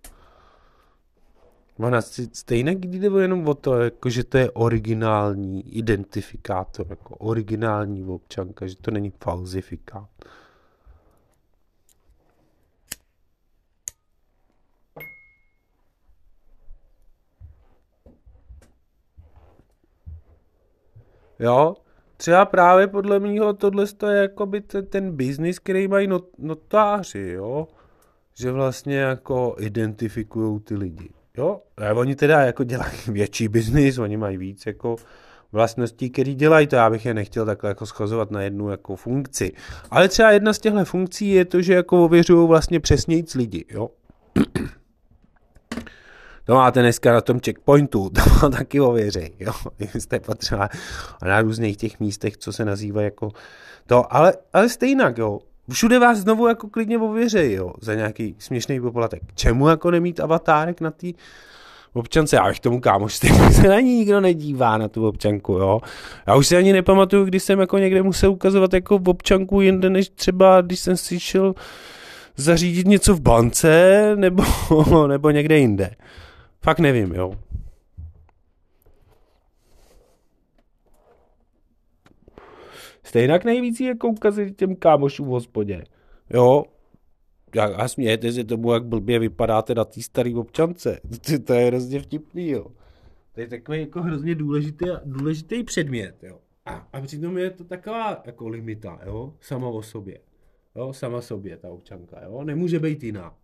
Ona 1.79 2.01
stejně 2.33 2.71
jde 2.71 3.21
jenom 3.21 3.47
o 3.47 3.53
to, 3.53 3.79
jako, 3.79 4.09
že 4.09 4.23
to 4.23 4.37
je 4.37 4.51
originální 4.51 5.77
identifikátor, 5.77 6.85
jako 6.89 7.15
originální 7.15 8.03
občanka, 8.03 8.67
že 8.67 8.75
to 8.75 8.91
není 8.91 9.13
falzifikát. 9.23 10.09
Jo, 21.39 21.75
třeba 22.17 22.45
právě 22.45 22.87
podle 22.87 23.19
mýho 23.19 23.53
tohle 23.53 23.85
je 24.09 24.17
jakoby 24.17 24.61
ten, 24.61 24.85
ten 24.85 25.15
biznis, 25.15 25.59
který 25.59 25.87
mají 25.87 26.07
not, 26.07 26.25
notáři, 26.37 27.31
jo, 27.35 27.67
že 28.33 28.51
vlastně 28.51 28.97
jako 28.97 29.55
identifikují 29.59 30.59
ty 30.59 30.75
lidi. 30.75 31.20
Jo, 31.37 31.61
a 31.77 31.93
oni 31.93 32.15
teda 32.15 32.41
jako 32.41 32.63
dělají 32.63 32.97
větší 33.07 33.47
biznis, 33.47 33.97
oni 33.97 34.17
mají 34.17 34.37
víc 34.37 34.65
jako 34.65 34.95
vlastností, 35.51 36.09
který 36.09 36.35
dělají, 36.35 36.67
to 36.67 36.75
já 36.75 36.89
bych 36.89 37.05
je 37.05 37.13
nechtěl 37.13 37.45
takhle 37.45 37.69
jako 37.69 37.85
schazovat 37.85 38.31
na 38.31 38.41
jednu 38.41 38.69
jako 38.69 38.95
funkci. 38.95 39.51
Ale 39.91 40.07
třeba 40.07 40.31
jedna 40.31 40.53
z 40.53 40.59
těchto 40.59 40.85
funkcí 40.85 41.29
je 41.29 41.45
to, 41.45 41.61
že 41.61 41.73
jako 41.73 42.05
ověřují 42.05 42.47
vlastně 42.47 42.79
přesnějíc 42.79 43.35
lidi, 43.35 43.65
jo. 43.69 43.89
To 46.45 46.55
máte 46.55 46.81
dneska 46.81 47.13
na 47.13 47.21
tom 47.21 47.39
checkpointu, 47.39 48.09
to 48.15 48.21
má 48.41 48.49
taky 48.49 48.81
ověřej, 48.81 49.31
jo. 49.39 49.53
Jste 49.99 50.19
potřeba 50.19 50.69
na 51.25 51.41
různých 51.41 51.77
těch 51.77 51.99
místech, 51.99 52.37
co 52.37 52.53
se 52.53 52.65
nazývá 52.65 53.01
jako 53.01 53.31
to, 53.85 54.15
ale, 54.15 54.33
ale 54.53 54.69
stejně, 54.69 55.13
jo. 55.17 55.39
Všude 55.71 55.99
vás 55.99 56.17
znovu 56.17 56.47
jako 56.47 56.69
klidně 56.69 56.97
ověřejí, 56.97 57.53
jo, 57.53 57.73
za 57.81 57.95
nějaký 57.95 58.35
směšný 58.39 58.81
poplatek. 58.81 59.21
Čemu 59.35 59.67
jako 59.67 59.91
nemít 59.91 60.19
avatárek 60.19 60.81
na 60.81 60.91
té 60.91 61.07
občance? 61.93 62.35
Já 62.35 62.47
bych 62.47 62.59
tomu 62.59 62.79
kámoš, 62.79 63.15
se 63.51 63.67
na 63.67 63.79
ní 63.79 63.97
nikdo 63.97 64.21
nedívá 64.21 64.77
na 64.77 64.87
tu 64.87 65.07
občanku, 65.07 65.53
jo. 65.53 65.79
Já 66.27 66.35
už 66.35 66.47
si 66.47 66.57
ani 66.57 66.73
nepamatuju, 66.73 67.25
když 67.25 67.43
jsem 67.43 67.59
jako 67.59 67.77
někde 67.77 68.03
musel 68.03 68.31
ukazovat 68.31 68.73
jako 68.73 68.99
občanku 69.05 69.61
jinde, 69.61 69.89
než 69.89 70.09
třeba, 70.09 70.61
když 70.61 70.79
jsem 70.79 70.97
si 70.97 71.19
šel 71.19 71.53
zařídit 72.35 72.87
něco 72.87 73.15
v 73.15 73.21
bance, 73.21 74.13
nebo, 74.15 74.43
nebo 75.07 75.29
někde 75.29 75.57
jinde. 75.57 75.91
Fakt 76.61 76.79
nevím, 76.79 77.13
jo. 77.15 77.33
Stejně 83.11 83.39
nejvíc 83.45 83.79
je 83.79 83.95
koukazit 83.95 84.57
těm 84.57 84.75
kámošům 84.75 85.27
v 85.27 85.29
hospodě. 85.29 85.83
Jo, 86.29 86.63
a 87.75 87.87
smějete 87.87 88.31
se 88.31 88.43
tomu, 88.43 88.73
jak 88.73 88.85
blbě 88.85 89.19
vypadáte 89.19 89.75
na 89.75 89.85
té 89.85 90.01
staré 90.01 90.35
občance. 90.35 90.99
To, 91.25 91.39
to 91.39 91.53
je 91.53 91.65
hrozně 91.65 91.99
vtipný, 91.99 92.49
jo. 92.49 92.67
To 93.33 93.41
je 93.41 93.47
takový 93.47 93.79
jako 93.79 94.01
hrozně 94.01 94.35
důležitý, 94.35 94.85
důležitý 95.05 95.63
předmět, 95.63 96.23
jo. 96.23 96.39
A, 96.65 96.87
a 96.93 97.01
přitom 97.01 97.37
je 97.37 97.49
to 97.49 97.63
taková 97.63 98.23
jako 98.25 98.47
limita, 98.47 98.99
jo, 99.05 99.33
sama 99.41 99.67
o 99.67 99.81
sobě. 99.81 100.19
Jo, 100.75 100.93
sama 100.93 101.21
sobě 101.21 101.57
ta 101.57 101.69
občanka, 101.69 102.21
jo. 102.23 102.43
Nemůže 102.43 102.79
být 102.79 103.03
jiná. 103.03 103.35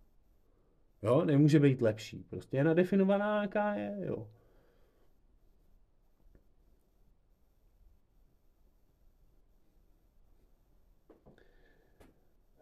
Jo, 1.02 1.24
nemůže 1.24 1.60
být 1.60 1.82
lepší. 1.82 2.24
Prostě 2.30 2.56
je 2.56 2.64
nadefinovaná, 2.64 3.42
jaká 3.42 3.74
je, 3.74 3.98
jo. 4.00 4.26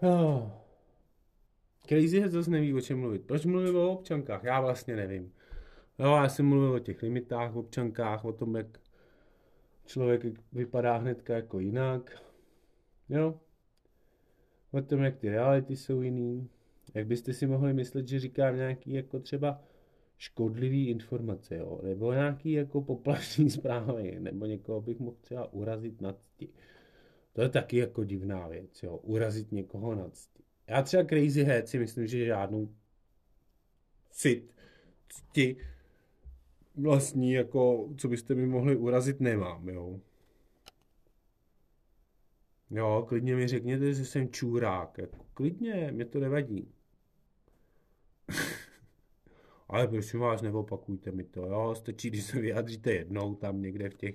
Oh. 0.06 0.50
Crazy 1.88 2.20
Head 2.20 2.32
zase 2.32 2.50
neví, 2.50 2.74
o 2.74 2.80
čem 2.80 3.00
mluvit. 3.00 3.22
Proč 3.22 3.44
mluvím 3.44 3.76
o 3.76 3.90
občankách? 3.90 4.44
Já 4.44 4.60
vlastně 4.60 4.96
nevím. 4.96 5.32
Jo, 5.98 6.16
já 6.16 6.28
jsem 6.28 6.46
mluvil 6.46 6.72
o 6.72 6.78
těch 6.78 7.02
limitách, 7.02 7.56
občankách, 7.56 8.24
o 8.24 8.32
tom, 8.32 8.56
jak 8.56 8.80
člověk 9.86 10.22
vypadá 10.52 10.96
hnedka 10.96 11.34
jako 11.34 11.58
jinak. 11.58 12.22
Jo. 13.08 13.40
O 14.70 14.82
tom, 14.82 15.02
jak 15.02 15.16
ty 15.16 15.28
reality 15.28 15.76
jsou 15.76 16.02
jiný. 16.02 16.48
Jak 16.94 17.06
byste 17.06 17.32
si 17.32 17.46
mohli 17.46 17.72
myslet, 17.72 18.08
že 18.08 18.20
říkám 18.20 18.56
nějaký 18.56 18.92
jako 18.92 19.20
třeba 19.20 19.62
škodlivý 20.18 20.88
informace, 20.88 21.56
jo? 21.56 21.80
nebo 21.82 22.12
nějaký 22.12 22.52
jako 22.52 22.82
poplašný 22.82 23.50
zprávy, 23.60 24.16
nebo 24.20 24.46
někoho 24.46 24.80
bych 24.80 24.98
mohl 24.98 25.16
třeba 25.20 25.52
urazit 25.52 26.00
na 26.00 26.12
cti. 26.12 26.48
To 27.36 27.42
je 27.42 27.48
taky 27.48 27.76
jako 27.76 28.04
divná 28.04 28.48
věc, 28.48 28.82
jo, 28.82 28.96
urazit 28.96 29.52
někoho 29.52 29.94
na 29.94 30.08
cti. 30.08 30.42
Já 30.66 30.82
třeba 30.82 31.04
Crazy 31.04 31.44
Head 31.44 31.68
si 31.68 31.78
myslím, 31.78 32.06
že 32.06 32.26
žádnou 32.26 32.74
cit, 34.10 34.54
cti 35.08 35.56
vlastní, 36.74 37.32
jako, 37.32 37.88
co 37.96 38.08
byste 38.08 38.34
mi 38.34 38.46
mohli 38.46 38.76
urazit, 38.76 39.20
nemám, 39.20 39.68
jo. 39.68 40.00
Jo, 42.70 43.04
klidně 43.08 43.36
mi 43.36 43.48
řekněte, 43.48 43.94
že 43.94 44.04
jsem 44.04 44.28
čůrák, 44.28 44.98
jako, 44.98 45.26
klidně, 45.34 45.90
mě 45.92 46.04
to 46.04 46.20
nevadí. 46.20 46.68
Ale 49.68 49.88
prosím 49.88 50.20
vás, 50.20 50.42
neopakujte 50.42 51.10
mi 51.12 51.24
to, 51.24 51.46
jo, 51.46 51.74
stačí, 51.74 52.10
když 52.10 52.24
se 52.24 52.40
vyjádříte 52.40 52.92
jednou 52.92 53.34
tam 53.34 53.62
někde 53.62 53.90
v 53.90 53.94
těch 53.94 54.14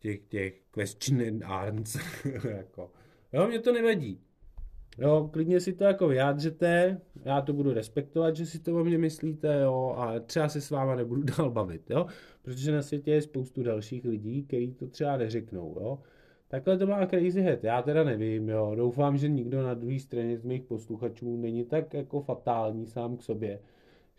těch, 0.00 0.20
těch 0.20 0.62
question 0.70 1.20
and 1.20 1.42
answers, 1.44 2.44
jako. 2.44 2.90
Jo, 3.32 3.48
mě 3.48 3.58
to 3.58 3.72
nevadí. 3.72 4.20
Jo, 4.98 5.30
klidně 5.32 5.60
si 5.60 5.72
to 5.72 5.84
jako 5.84 6.08
vyjádřete, 6.08 7.00
já 7.24 7.40
to 7.40 7.52
budu 7.52 7.72
respektovat, 7.72 8.36
že 8.36 8.46
si 8.46 8.58
to 8.58 8.80
o 8.80 8.84
mě 8.84 8.98
myslíte, 8.98 9.60
jo, 9.60 9.94
a 9.96 10.20
třeba 10.20 10.48
se 10.48 10.60
s 10.60 10.70
váma 10.70 10.94
nebudu 10.94 11.22
dál 11.38 11.50
bavit, 11.50 11.90
jo, 11.90 12.06
protože 12.42 12.72
na 12.72 12.82
světě 12.82 13.10
je 13.10 13.22
spoustu 13.22 13.62
dalších 13.62 14.04
lidí, 14.04 14.42
kteří 14.42 14.74
to 14.74 14.86
třeba 14.86 15.16
neřeknou, 15.16 15.76
jo. 15.80 15.98
Takhle 16.48 16.78
to 16.78 16.86
má 16.86 17.06
Crazy 17.06 17.42
Head, 17.42 17.64
já 17.64 17.82
teda 17.82 18.04
nevím, 18.04 18.48
jo, 18.48 18.72
doufám, 18.76 19.18
že 19.18 19.28
nikdo 19.28 19.62
na 19.62 19.74
druhé 19.74 19.98
straně 19.98 20.38
z 20.38 20.44
mých 20.44 20.62
posluchačů 20.62 21.36
není 21.36 21.64
tak 21.64 21.94
jako 21.94 22.20
fatální 22.20 22.86
sám 22.86 23.16
k 23.16 23.22
sobě, 23.22 23.60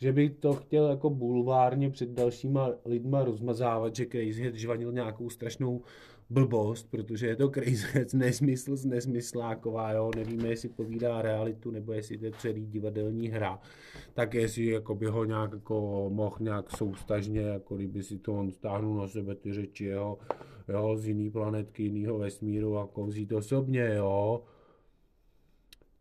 že 0.02 0.14
by 0.14 0.30
to 0.30 0.54
chtěl 0.54 0.90
jako 0.90 1.10
bulvárně 1.10 1.90
před 1.90 2.10
dalšíma 2.10 2.70
lidma 2.86 3.24
rozmazávat, 3.24 3.96
že 3.96 4.06
Crazy 4.06 4.44
Head 4.44 4.56
žvanil 4.56 4.92
nějakou 4.92 5.30
strašnou 5.30 5.82
blbost, 6.30 6.92
protože 6.92 7.28
je 7.28 7.36
to 7.36 7.50
Crazy 7.50 7.88
Head 7.92 8.14
nesmysl 8.14 8.76
z 8.76 8.86
nesmysláková, 8.86 9.92
jo, 9.92 10.12
nevíme, 10.16 10.48
jestli 10.48 10.70
povídá 10.70 11.22
realitu, 11.22 11.72
nebo 11.72 11.94
jestli 11.94 12.18
to 12.18 12.26
je 12.26 12.32
celý 12.38 12.66
divadelní 12.66 13.28
hra, 13.28 13.60
tak 14.14 14.34
jestli 14.34 14.66
jako 14.66 14.96
by 14.96 15.06
ho 15.06 15.26
nějak 15.26 15.54
jako 15.54 16.10
mohl 16.14 16.36
nějak 16.40 16.78
soustažně, 16.78 17.42
jako 17.42 17.76
kdyby 17.76 18.04
si 18.04 18.18
to 18.18 18.34
on 18.34 18.52
stáhnul 18.52 18.98
na 18.98 19.08
sebe 19.08 19.36
ty 19.36 19.54
řeči, 19.54 19.86
jo, 19.86 20.18
jo, 20.70 20.98
z 20.98 21.08
jiný 21.08 21.30
planetky, 21.30 21.84
jiného 21.84 22.18
vesmíru, 22.18 22.76
jako 22.76 23.06
vzít 23.06 23.32
osobně, 23.32 23.94
jo, 23.96 24.42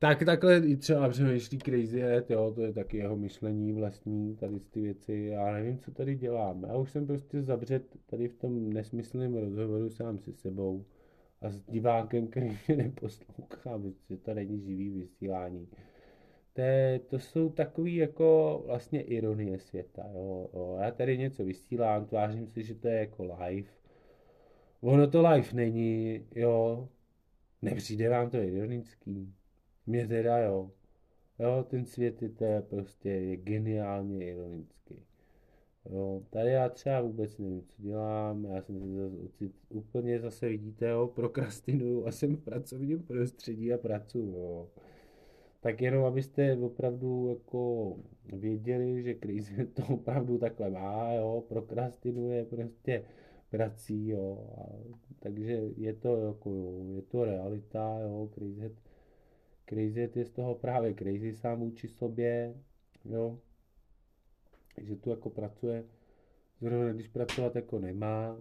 tak 0.01 0.25
takhle 0.25 0.59
i 0.59 0.77
třeba 0.77 1.09
přemýšlí 1.09 1.59
Crazy 1.59 2.01
Head, 2.01 2.31
jo, 2.31 2.53
to 2.55 2.63
je 2.63 2.73
taky 2.73 2.97
jeho 2.97 3.17
myšlení 3.17 3.73
vlastní, 3.73 4.37
tady 4.37 4.61
ty 4.61 4.81
věci, 4.81 5.29
já 5.33 5.53
nevím, 5.53 5.79
co 5.79 5.91
tady 5.91 6.15
dělám. 6.15 6.63
Já 6.63 6.77
už 6.77 6.91
jsem 6.91 7.07
prostě 7.07 7.43
zabřet 7.43 7.97
tady 8.07 8.29
v 8.29 8.35
tom 8.35 8.73
nesmyslném 8.73 9.35
rozhovoru 9.35 9.91
sám 9.91 10.19
se 10.19 10.33
sebou 10.33 10.85
a 11.41 11.51
s 11.51 11.63
divákem, 11.63 12.27
který 12.27 12.59
mě 12.69 12.77
neposlouchá, 12.77 13.79
protože 13.79 14.17
to 14.23 14.35
není 14.35 14.61
živý 14.61 14.91
vysílání. 14.91 15.69
To, 16.53 16.61
je, 16.61 16.99
to 16.99 17.19
jsou 17.19 17.51
takový 17.51 17.97
jako 17.97 18.63
vlastně 18.67 19.03
ironie 19.03 19.59
světa, 19.59 20.03
jo, 20.15 20.51
jo. 20.55 20.79
Já 20.81 20.91
tady 20.91 21.19
něco 21.19 21.45
vysílám, 21.45 22.07
tvářím 22.07 22.47
si, 22.47 22.63
že 22.63 22.75
to 22.75 22.89
je 22.89 22.99
jako 22.99 23.25
live. 23.25 23.69
Ono 24.81 25.07
to 25.07 25.29
live 25.29 25.49
není, 25.53 26.25
jo. 26.35 26.89
Nepřijde 27.63 28.09
vám 28.09 28.31
to 28.31 28.37
ironický 28.37 29.35
mě 29.91 30.09
teda 30.09 30.39
jo. 30.39 30.71
Jo, 31.39 31.65
ten 31.71 31.87
svět 31.87 32.23
je 32.23 32.29
to 32.29 32.45
prostě 32.69 33.11
je 33.11 33.37
geniálně 33.37 34.27
ironický. 34.27 35.03
Jo, 35.91 36.23
tady 36.31 36.51
já 36.51 36.69
třeba 36.69 37.01
vůbec 37.01 37.39
nevím, 37.39 37.63
co 37.63 37.83
dělám, 37.83 38.45
já 38.45 38.63
jsem 38.63 38.81
se 38.81 39.11
zase 39.11 39.53
úplně 39.69 40.21
zase 40.21 40.49
vidíte, 40.49 40.89
jo, 40.89 41.07
prokrastinuju 41.15 42.07
a 42.07 42.13
jsem 42.13 42.37
v 42.37 42.45
pracovním 42.45 43.03
prostředí 43.03 43.73
a 43.73 43.79
pracuju, 43.79 44.37
jo. 44.37 44.69
Tak 45.61 45.81
jenom 45.81 46.05
abyste 46.05 46.57
opravdu 46.57 47.29
jako 47.29 47.97
věděli, 48.25 49.03
že 49.03 49.15
krize 49.15 49.67
to 49.75 49.83
opravdu 49.95 50.39
takhle 50.39 50.71
má, 50.71 51.13
jo, 51.13 51.45
prokrastinuje 51.49 52.45
prostě 52.45 53.05
prací, 53.51 54.09
jo, 54.09 54.49
a, 54.59 54.67
takže 55.21 55.61
je 55.77 55.95
to 55.95 56.17
jako, 56.17 56.51
jo, 56.51 56.85
je 56.97 57.03
to 57.03 57.25
realita, 57.25 57.99
jo, 58.01 58.29
krize 58.35 58.71
Crazy 59.71 60.11
je 60.15 60.25
z 60.25 60.31
toho 60.31 60.55
právě 60.55 60.95
crazy 60.95 61.35
sám 61.35 61.61
vůči 61.61 61.89
sobě, 61.89 62.55
jo. 63.05 63.39
že 64.83 64.97
tu 64.97 65.11
jako 65.11 65.31
pracuje, 65.31 65.85
zrovna 66.61 66.93
když 66.93 67.09
pracovat 67.09 67.57
jako 67.57 67.79
nemá, 67.79 68.39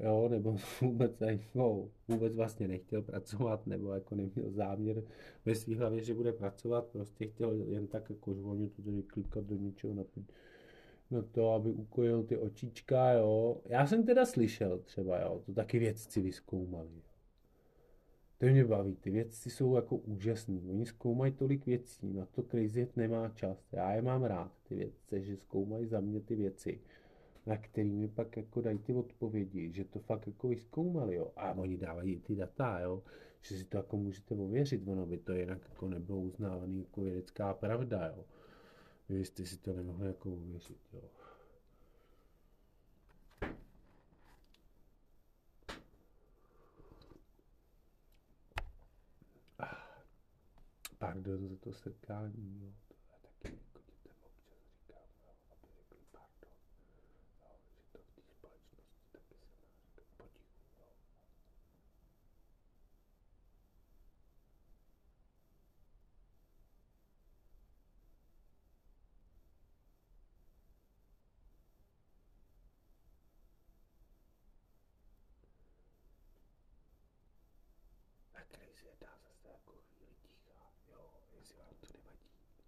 jo, 0.00 0.28
nebo 0.28 0.56
vůbec, 0.80 1.12
no, 1.54 1.88
vůbec 2.08 2.36
vlastně 2.36 2.68
nechtěl 2.68 3.02
pracovat, 3.02 3.66
nebo 3.66 3.92
jako 3.94 4.14
neměl 4.14 4.50
záměr 4.50 5.02
ve 5.44 5.54
svý 5.54 5.74
hlavě, 5.74 6.04
že 6.04 6.14
bude 6.14 6.32
pracovat, 6.32 6.86
prostě 6.86 7.26
chtěl 7.26 7.52
jen 7.52 7.86
tak 7.86 8.10
jako 8.10 8.34
žvolně 8.34 8.68
to 8.68 8.82
tady 8.82 9.02
klikat 9.02 9.44
do 9.44 9.56
něčeho 9.56 9.94
na, 9.94 10.04
na 11.10 11.22
to, 11.22 11.52
aby 11.52 11.72
ukojil 11.72 12.22
ty 12.22 12.36
očička, 12.36 13.12
jo. 13.12 13.60
Já 13.64 13.86
jsem 13.86 14.06
teda 14.06 14.26
slyšel 14.26 14.78
třeba, 14.78 15.20
jo, 15.20 15.42
to 15.46 15.54
taky 15.54 15.78
vědci 15.78 16.20
vyskoumali, 16.20 17.02
to 18.38 18.46
mě 18.46 18.64
baví, 18.64 18.96
ty 18.96 19.10
věci 19.10 19.50
jsou 19.50 19.74
jako 19.74 19.96
úžasný. 19.96 20.62
Oni 20.70 20.86
zkoumají 20.86 21.32
tolik 21.32 21.66
věcí, 21.66 22.12
na 22.12 22.26
to 22.26 22.42
Crazy 22.42 22.88
nemá 22.96 23.28
čas. 23.28 23.58
Já 23.72 23.92
je 23.92 24.02
mám 24.02 24.24
rád, 24.24 24.52
ty 24.68 24.74
věci, 24.74 25.22
že 25.22 25.36
zkoumají 25.36 25.86
za 25.86 26.00
mě 26.00 26.20
ty 26.20 26.36
věci, 26.36 26.80
na 27.46 27.56
kterými 27.56 28.08
pak 28.08 28.36
jako 28.36 28.60
dají 28.60 28.78
ty 28.78 28.94
odpovědi, 28.94 29.72
že 29.72 29.84
to 29.84 29.98
fakt 29.98 30.26
jako 30.26 30.48
vyskoumali, 30.48 31.14
jo. 31.14 31.32
A 31.36 31.52
oni 31.52 31.76
dávají 31.76 32.20
ty 32.20 32.36
data, 32.36 32.80
jo, 32.80 33.02
že 33.40 33.56
si 33.56 33.64
to 33.64 33.76
jako 33.76 33.96
můžete 33.96 34.34
ověřit, 34.34 34.88
ono 34.88 35.06
by 35.06 35.18
to 35.18 35.32
jinak 35.32 35.66
jako 35.70 35.88
nebylo 35.88 36.20
uznávané 36.20 36.78
jako 36.78 37.00
vědecká 37.00 37.54
pravda, 37.54 38.12
jo. 38.16 38.24
Vy 39.08 39.24
jste 39.24 39.46
si 39.46 39.58
to 39.58 39.72
nemohli 39.72 40.06
jako 40.06 40.32
ověřit, 40.32 40.78
jo. 40.92 41.02
Pardon 50.98 51.48
za 51.48 51.56
to 51.56 51.72
srkání, 51.72 52.60
jo. 52.60 52.72
To 52.88 52.94
je 52.94 53.18
taky 53.22 53.56
jako 53.56 53.78
dětem 53.86 54.14
občas 54.24 54.62
říkám, 54.70 55.08
jo, 55.22 55.32
aby 55.50 55.68
řekli 55.72 55.98
pardon. 56.12 56.58
Jo, 57.40 57.50
že 57.74 57.82
to 57.92 57.98
v 57.98 58.10
té 58.14 58.22
společnosti 58.22 59.02
taky 59.12 59.34
se 59.34 59.56
má 59.62 59.68
říkat 59.84 60.06
potichu, 60.16 60.62
jo. 60.78 60.86
crazy 78.50 78.88
dá 79.00 79.12
zase 79.22 79.48
jako 79.48 79.72
chvíli 79.72 80.14
ticha, 80.22 80.72
jo, 81.54 81.64
jestli 81.80 81.98
vám 82.04 82.16
to 82.16 82.28
nevadí. 82.34 82.64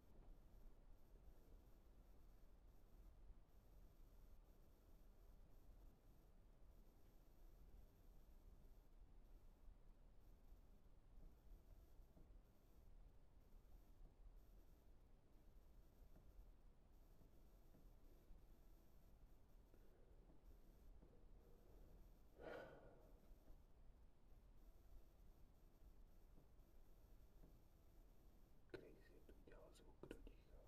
Crazy 28.72 29.18
to 29.26 29.32
dělá 29.44 29.66
zvuk 29.78 30.08
do 30.08 30.16
ticha. 30.24 30.62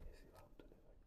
Jestli 0.00 0.30
vám 0.32 0.48
to 0.56 0.64
nevadí. 0.68 1.04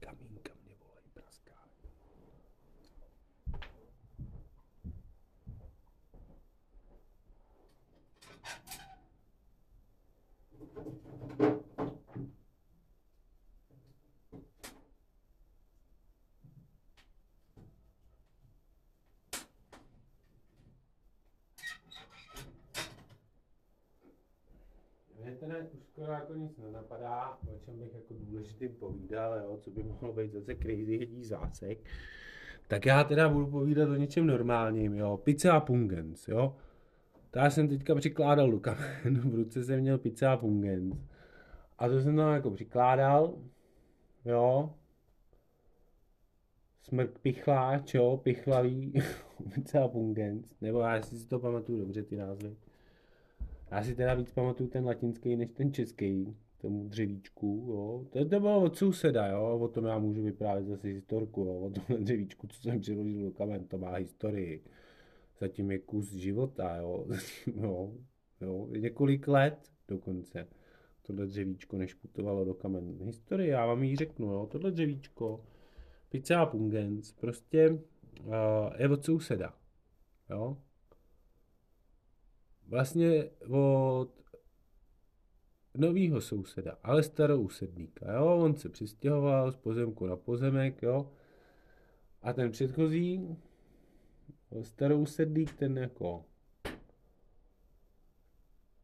Kamínka 0.00 0.54
mě 0.64 0.74
volají 0.74 1.08
praská. 1.14 1.52
Mě 25.46 25.58
už 25.72 25.84
skoro 25.84 26.12
jako 26.12 26.34
nic 26.34 26.58
nenapadá, 26.58 27.38
o 27.54 27.58
čem 27.64 27.78
bych 27.78 27.94
jako 27.94 28.14
důležitý 28.20 28.68
povídal, 28.68 29.38
jo, 29.38 29.58
co 29.60 29.70
by 29.70 29.82
mohlo 29.82 30.12
být 30.12 30.32
zase 30.32 30.54
crazy 30.54 30.98
hedí 30.98 31.24
zásek. 31.24 31.78
Tak 32.68 32.86
já 32.86 33.04
teda 33.04 33.28
budu 33.28 33.46
povídat 33.46 33.88
o 33.88 33.94
něčem 33.94 34.26
normálním, 34.26 34.94
jo. 34.94 35.16
Pizza 35.16 35.52
a 35.52 35.60
pungens, 35.60 36.28
jo. 36.28 36.56
To 37.32 37.38
já 37.38 37.50
jsem 37.50 37.68
teďka 37.68 37.94
přikládal 37.94 38.50
do 38.50 38.60
kamenu, 38.60 39.30
v 39.30 39.34
ruce 39.34 39.64
jsem 39.64 39.80
měl 39.80 39.98
pizza 39.98 40.32
a 40.32 40.36
pungens. 40.36 40.96
A 41.78 41.88
to 41.88 42.00
jsem 42.00 42.16
tam 42.16 42.34
jako 42.34 42.50
přikládal, 42.50 43.38
jo. 44.24 44.74
Smrk 46.82 47.18
pichláč, 47.18 47.94
jo, 47.94 48.20
pichlavý, 48.22 48.92
pizza 49.54 49.84
a 49.84 49.88
pungens. 49.88 50.60
Nebo 50.60 50.80
já 50.80 51.02
si 51.02 51.28
to 51.28 51.38
pamatuju 51.38 51.78
dobře, 51.78 52.02
ty 52.02 52.16
názvy. 52.16 52.56
Já 53.70 53.82
si 53.82 53.94
teda 53.94 54.14
víc 54.14 54.32
pamatuju 54.32 54.68
ten 54.68 54.84
latinský 54.84 55.36
než 55.36 55.50
ten 55.50 55.72
český, 55.72 56.36
tomu 56.60 56.88
dřevíčku, 56.88 57.66
jo. 57.68 58.06
To, 58.10 58.28
to 58.28 58.40
bylo 58.40 58.62
od 58.62 58.76
souseda, 58.76 59.26
jo, 59.26 59.58
o 59.62 59.68
tom 59.68 59.84
já 59.84 59.98
můžu 59.98 60.22
vyprávět 60.22 60.66
zase 60.66 60.88
historku, 60.88 61.40
jo, 61.40 61.54
o 61.54 61.70
tomhle 61.70 62.04
dřevíčku, 62.04 62.46
co 62.46 62.60
jsem 62.60 62.80
přiložil 62.80 63.24
do 63.24 63.30
kamen, 63.30 63.64
to 63.64 63.78
má 63.78 63.94
historii. 63.94 64.64
Zatím 65.42 65.70
je 65.70 65.78
kus 65.78 66.12
života, 66.12 66.76
jo, 66.76 67.06
jo, 67.62 67.94
jo, 68.40 68.66
několik 68.66 69.28
let 69.28 69.72
dokonce. 69.88 70.48
Tohle 71.02 71.26
dřevíčko, 71.26 71.78
než 71.78 71.94
putovalo 71.94 72.44
do 72.44 72.54
kamen. 72.54 72.98
Historie, 73.04 73.50
já 73.50 73.66
vám 73.66 73.82
ji 73.82 73.96
řeknu, 73.96 74.26
jo, 74.26 74.48
tohle 74.50 74.70
dřevíčko, 74.70 75.44
pizza 76.08 76.46
pungens, 76.46 77.12
prostě 77.12 77.70
uh, 77.70 78.34
je 78.78 78.88
od 78.88 79.04
souseda, 79.04 79.54
jo. 80.30 80.56
Vlastně 82.68 83.30
od 83.48 84.10
novýho 85.76 86.20
souseda, 86.20 86.78
ale 86.82 87.02
starou 87.02 87.48
sedníka, 87.48 88.12
jo, 88.12 88.36
on 88.36 88.56
se 88.56 88.68
přistěhoval 88.68 89.52
z 89.52 89.56
pozemku 89.56 90.06
na 90.06 90.16
pozemek, 90.16 90.82
jo, 90.82 91.10
a 92.22 92.32
ten 92.32 92.50
předchozí, 92.50 93.36
starou 94.62 95.06
sedlík, 95.06 95.52
ten 95.52 95.78
jako 95.78 96.24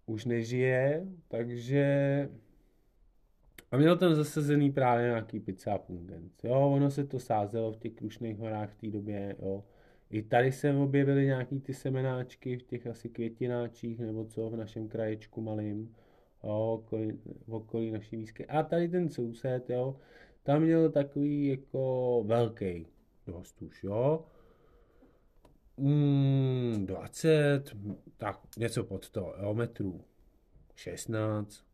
už 0.07 0.25
nežije, 0.25 1.07
takže 1.29 2.29
a 3.71 3.77
měl 3.77 3.97
tam 3.97 4.15
zasazený 4.15 4.73
právě 4.73 5.07
nějaký 5.07 5.41
pizza 5.41 5.79
pungens, 5.79 6.45
jo, 6.45 6.71
ono 6.71 6.91
se 6.91 7.05
to 7.05 7.19
sázelo 7.19 7.73
v 7.73 7.77
těch 7.77 7.93
Krušných 7.93 8.39
horách 8.39 8.71
v 8.71 8.75
té 8.75 8.91
době, 8.91 9.37
jo, 9.43 9.65
i 10.11 10.23
tady 10.23 10.53
se 10.53 10.75
objevily 10.75 11.27
nějaký 11.27 11.61
ty 11.61 11.75
semenáčky 11.75 12.57
v 12.57 12.63
těch 12.63 12.87
asi 12.87 13.09
květináčích 13.09 14.01
nebo 14.01 14.25
co 14.25 14.51
v 14.51 14.57
našem 14.57 14.89
kraječku 14.89 15.41
malým, 15.41 15.95
jo, 16.45 16.81
okolí, 16.83 17.13
v 17.47 17.55
okolí 17.55 17.91
naší 17.91 18.17
výzky. 18.17 18.47
A 18.47 18.63
tady 18.63 18.89
ten 18.89 19.09
soused, 19.09 19.71
jo, 19.71 19.97
tam 20.43 20.63
měl 20.63 20.91
takový 20.91 21.47
jako 21.47 22.23
velký 22.27 22.87
dost 23.27 23.63
už, 23.63 23.85
jo. 23.85 24.25
Mm, 25.79 26.87
20, 26.87 27.77
tak 28.17 28.57
něco 28.57 28.85
pod 28.85 29.11
to, 29.11 29.35
jo, 29.43 29.55
metrů. 29.55 30.05
16. 30.75 31.65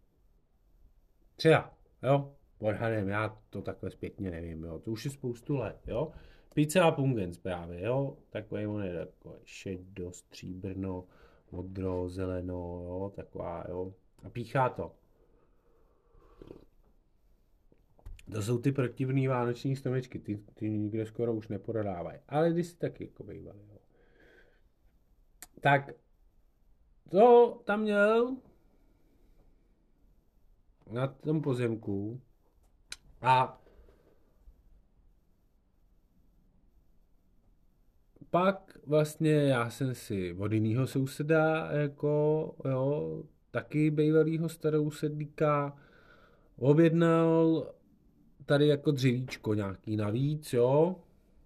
Třeba, 1.36 1.74
jo, 2.02 2.34
odhadem, 2.58 3.08
já 3.08 3.38
to 3.50 3.62
takhle 3.62 3.90
zpětně 3.90 4.30
nevím, 4.30 4.64
jo, 4.64 4.78
to 4.78 4.90
už 4.90 5.04
je 5.04 5.10
spoustu 5.10 5.56
let, 5.56 5.78
jo. 5.86 6.12
Pizza 6.54 6.84
a 6.84 6.90
pungens 6.90 7.38
právě, 7.38 7.80
jo, 7.80 8.16
takový 8.30 8.66
on 8.66 8.82
je 8.82 9.06
takový 9.06 9.34
šedo, 9.44 10.12
stříbrno, 10.12 11.04
modro, 11.52 12.08
zeleno, 12.08 12.82
jo, 12.84 13.12
taková, 13.16 13.64
jo, 13.68 13.94
a 14.22 14.30
píchá 14.30 14.68
to. 14.68 14.94
To 18.32 18.42
jsou 18.42 18.58
ty 18.58 18.72
protivný 18.72 19.28
vánoční 19.28 19.76
stromečky, 19.76 20.18
ty, 20.18 20.36
ty 20.54 20.70
nikde 20.70 21.06
skoro 21.06 21.34
už 21.34 21.48
neprodávají, 21.48 22.18
ale 22.28 22.50
když 22.50 22.66
si 22.66 22.76
taky 22.76 23.04
jako 23.04 23.24
bývali, 23.24 23.60
jo. 23.68 23.73
Tak, 25.64 25.90
to 27.10 27.60
tam 27.64 27.80
měl? 27.80 28.36
Na 30.92 31.06
tom 31.06 31.42
pozemku. 31.42 32.20
A 33.22 33.60
pak 38.30 38.78
vlastně 38.86 39.32
já 39.32 39.70
jsem 39.70 39.94
si 39.94 40.34
od 40.34 40.52
jiného 40.52 40.86
souseda, 40.86 41.72
jako, 41.72 42.54
jo, 42.64 43.22
taky 43.50 43.90
bývalýho 43.90 44.48
starou 44.48 44.90
sedlíka, 44.90 45.76
objednal 46.56 47.66
tady 48.46 48.66
jako 48.66 48.90
dřevíčko 48.90 49.54
nějaký 49.54 49.96
navíc, 49.96 50.52
jo, 50.52 50.96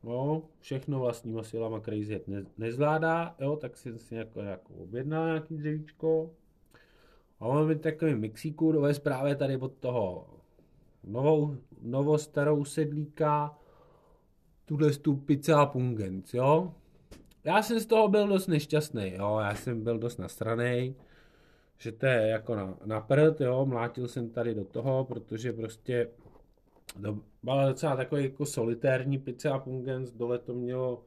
jo, 0.04 0.42
všechno 0.60 0.98
vlastníma 0.98 1.42
silama 1.42 1.80
Crazy 1.80 2.12
Head 2.12 2.28
ne, 2.28 2.44
nezvládá, 2.58 3.34
jo, 3.40 3.56
tak 3.56 3.76
jsem 3.76 3.98
si 3.98 4.14
jako, 4.14 4.40
jako 4.40 4.74
objednal 4.74 5.26
nějaký 5.26 5.56
dřevíčko. 5.56 6.30
A 7.40 7.46
on 7.46 7.68
mi 7.68 7.76
takový 7.76 8.14
mixíku 8.14 8.72
nové 8.72 8.94
zprávě 8.94 9.36
tady 9.36 9.56
od 9.56 9.72
toho 9.72 10.26
novou, 11.04 11.56
novo 11.82 12.18
starou 12.18 12.64
sedlíka, 12.64 13.58
tuhle 14.64 14.90
tu 14.90 15.16
pizza 15.16 15.62
a 15.62 15.66
pungens, 15.66 16.34
jo. 16.34 16.74
Já 17.44 17.62
jsem 17.62 17.80
z 17.80 17.86
toho 17.86 18.08
byl 18.08 18.28
dost 18.28 18.46
nešťastný, 18.46 19.12
jo, 19.14 19.38
já 19.42 19.54
jsem 19.54 19.84
byl 19.84 19.98
dost 19.98 20.18
nasranej, 20.18 20.94
že 21.78 21.92
to 21.92 22.06
je 22.06 22.28
jako 22.28 22.54
na, 22.54 22.74
na 22.84 23.00
prd, 23.00 23.40
jo, 23.40 23.66
mlátil 23.66 24.08
jsem 24.08 24.30
tady 24.30 24.54
do 24.54 24.64
toho, 24.64 25.04
protože 25.04 25.52
prostě 25.52 26.08
to 27.02 27.18
byla 27.42 27.68
docela 27.68 27.96
takový 27.96 28.24
jako 28.24 28.46
solitérní 28.46 29.18
pizza 29.18 29.54
a 29.54 29.58
pungens, 29.58 30.12
dole 30.12 30.38
to 30.38 30.54
mělo, 30.54 31.04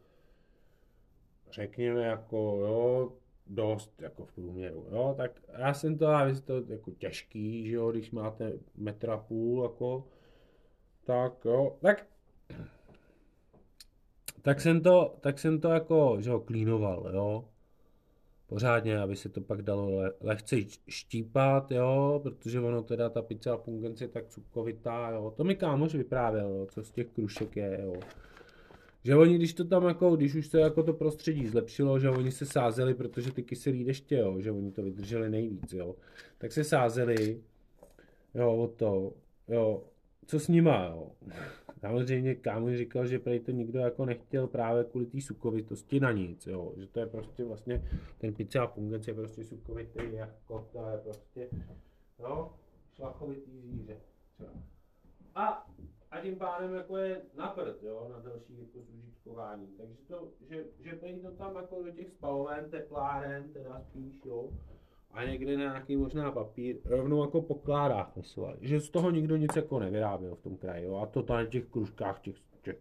řekněme, 1.52 2.02
jako, 2.02 2.38
jo, 2.38 3.14
dost 3.48 4.02
jako 4.02 4.26
v 4.26 4.32
průměru, 4.32 4.86
jo, 4.92 5.14
tak 5.18 5.42
já 5.58 5.74
jsem 5.74 5.98
to, 5.98 6.06
já 6.06 6.36
to 6.46 6.62
jako 6.68 6.92
těžký, 6.92 7.68
že 7.68 7.76
jo, 7.76 7.92
když 7.92 8.12
máte 8.12 8.54
metra 8.76 9.18
půl, 9.18 9.64
jako, 9.64 10.08
tak 11.06 11.46
jo, 11.46 11.78
tak 11.82 12.06
tak 14.42 14.62
jsem 14.62 14.82
to, 14.82 15.16
tak 15.22 15.40
jsem 15.40 15.60
to 15.60 15.70
jako, 15.70 16.18
že 16.20 16.32
ho 16.32 16.40
klínoval, 16.40 17.12
jo, 17.14 17.46
pořádně, 18.52 19.00
aby 19.00 19.16
se 19.16 19.30
to 19.30 19.42
pak 19.42 19.62
dalo 19.62 19.96
le, 19.96 20.12
lehce 20.22 20.56
štípat, 20.88 21.72
jo, 21.72 22.20
protože 22.24 22.60
ono 22.60 22.84
teda 22.84 23.10
ta 23.10 23.22
pizza 23.22 23.58
pungens 23.58 24.02
je 24.02 24.08
tak 24.08 24.28
cukrovitá, 24.28 25.10
jo, 25.10 25.34
to 25.38 25.44
mi 25.44 25.56
kámoš 25.56 25.96
vyprávěl, 25.96 26.50
jo, 26.50 26.68
co 26.72 26.84
z 26.84 26.92
těch 26.92 27.08
krušek 27.08 27.56
je, 27.56 27.80
jo, 27.84 27.94
že 29.04 29.16
oni, 29.16 29.36
když 29.36 29.54
to 29.54 29.66
tam 29.66 29.86
jako, 29.86 30.16
když 30.16 30.36
už 30.36 30.48
se 30.48 30.60
jako 30.60 30.84
to 30.84 30.94
prostředí 30.94 31.48
zlepšilo, 31.48 32.00
že 32.00 32.10
oni 32.10 32.32
se 32.32 32.46
sázeli, 32.46 32.94
protože 32.94 33.32
ty 33.32 33.44
kyselý 33.44 33.84
deště, 33.84 34.18
jo, 34.18 34.42
že 34.42 34.52
oni 34.52 34.72
to 34.72 34.84
vydrželi 34.84 35.30
nejvíc, 35.30 35.74
jo, 35.74 35.96
tak 36.38 36.52
se 36.52 36.64
sázeli, 36.64 37.42
jo, 38.36 38.56
o 38.56 38.68
to, 38.68 39.14
jo, 39.48 39.84
co 40.26 40.40
s 40.40 40.48
nima, 40.48 40.86
jo. 40.86 41.12
Samozřejmě 41.80 42.36
kámo 42.36 42.78
říkal, 42.78 43.08
že 43.08 43.20
prej 43.20 43.40
to 43.40 43.52
nikdo 43.52 43.80
jako 43.80 44.06
nechtěl 44.06 44.48
právě 44.48 44.84
kvůli 44.84 45.06
té 45.06 45.22
sukovitosti 45.22 46.00
na 46.00 46.12
nic, 46.12 46.48
jo. 46.48 46.74
Že 46.78 46.88
to 46.88 47.00
je 47.00 47.06
prostě 47.06 47.44
vlastně, 47.44 47.84
ten 48.18 48.34
pizza 48.34 48.68
fungenc 48.68 49.08
je 49.08 49.14
prostě 49.14 49.44
sukovitý, 49.44 50.00
jako 50.14 50.68
to 50.72 50.90
je 50.90 50.98
prostě, 50.98 51.50
no, 52.20 52.54
šlachovitý 52.96 53.60
zvíře. 53.60 53.98
A, 55.36 55.70
a 56.12 56.22
tím 56.22 56.36
pádem 56.36 56.74
jako 56.74 56.98
je 56.98 57.22
naprt, 57.38 57.84
jo, 57.84 58.08
na 58.14 58.20
další 58.20 58.60
jako 58.60 58.80
zužitkování. 58.82 59.68
Takže 59.78 59.96
to, 60.08 60.28
že, 60.50 60.66
že 60.80 61.00
to 61.22 61.32
tam 61.32 61.56
jako 61.56 61.84
do 61.84 61.92
těch 61.92 62.10
spaloven, 62.10 62.70
tepláren, 62.70 63.54
teda 63.54 63.82
spíš, 63.82 64.26
jo, 64.26 64.50
a 65.14 65.24
někde 65.24 65.58
na 65.58 65.64
nějaký 65.64 65.98
možná 65.98 66.32
papír 66.32 66.78
rovnou 66.86 67.22
jako 67.22 67.42
pokládá 67.42 68.04
festival. 68.04 68.58
Že 68.62 68.80
z 68.80 68.90
toho 68.90 69.12
nikdo 69.12 69.36
nic 69.38 69.56
jako 69.56 69.80
nevyráběl 69.80 70.36
v 70.36 70.42
tom 70.42 70.58
kraji, 70.58 70.86
jo. 70.86 70.96
A 70.96 71.06
to 71.06 71.26
na 71.30 71.46
těch 71.46 71.66
kružkách 71.66 72.20
těch, 72.20 72.36
těch 72.62 72.78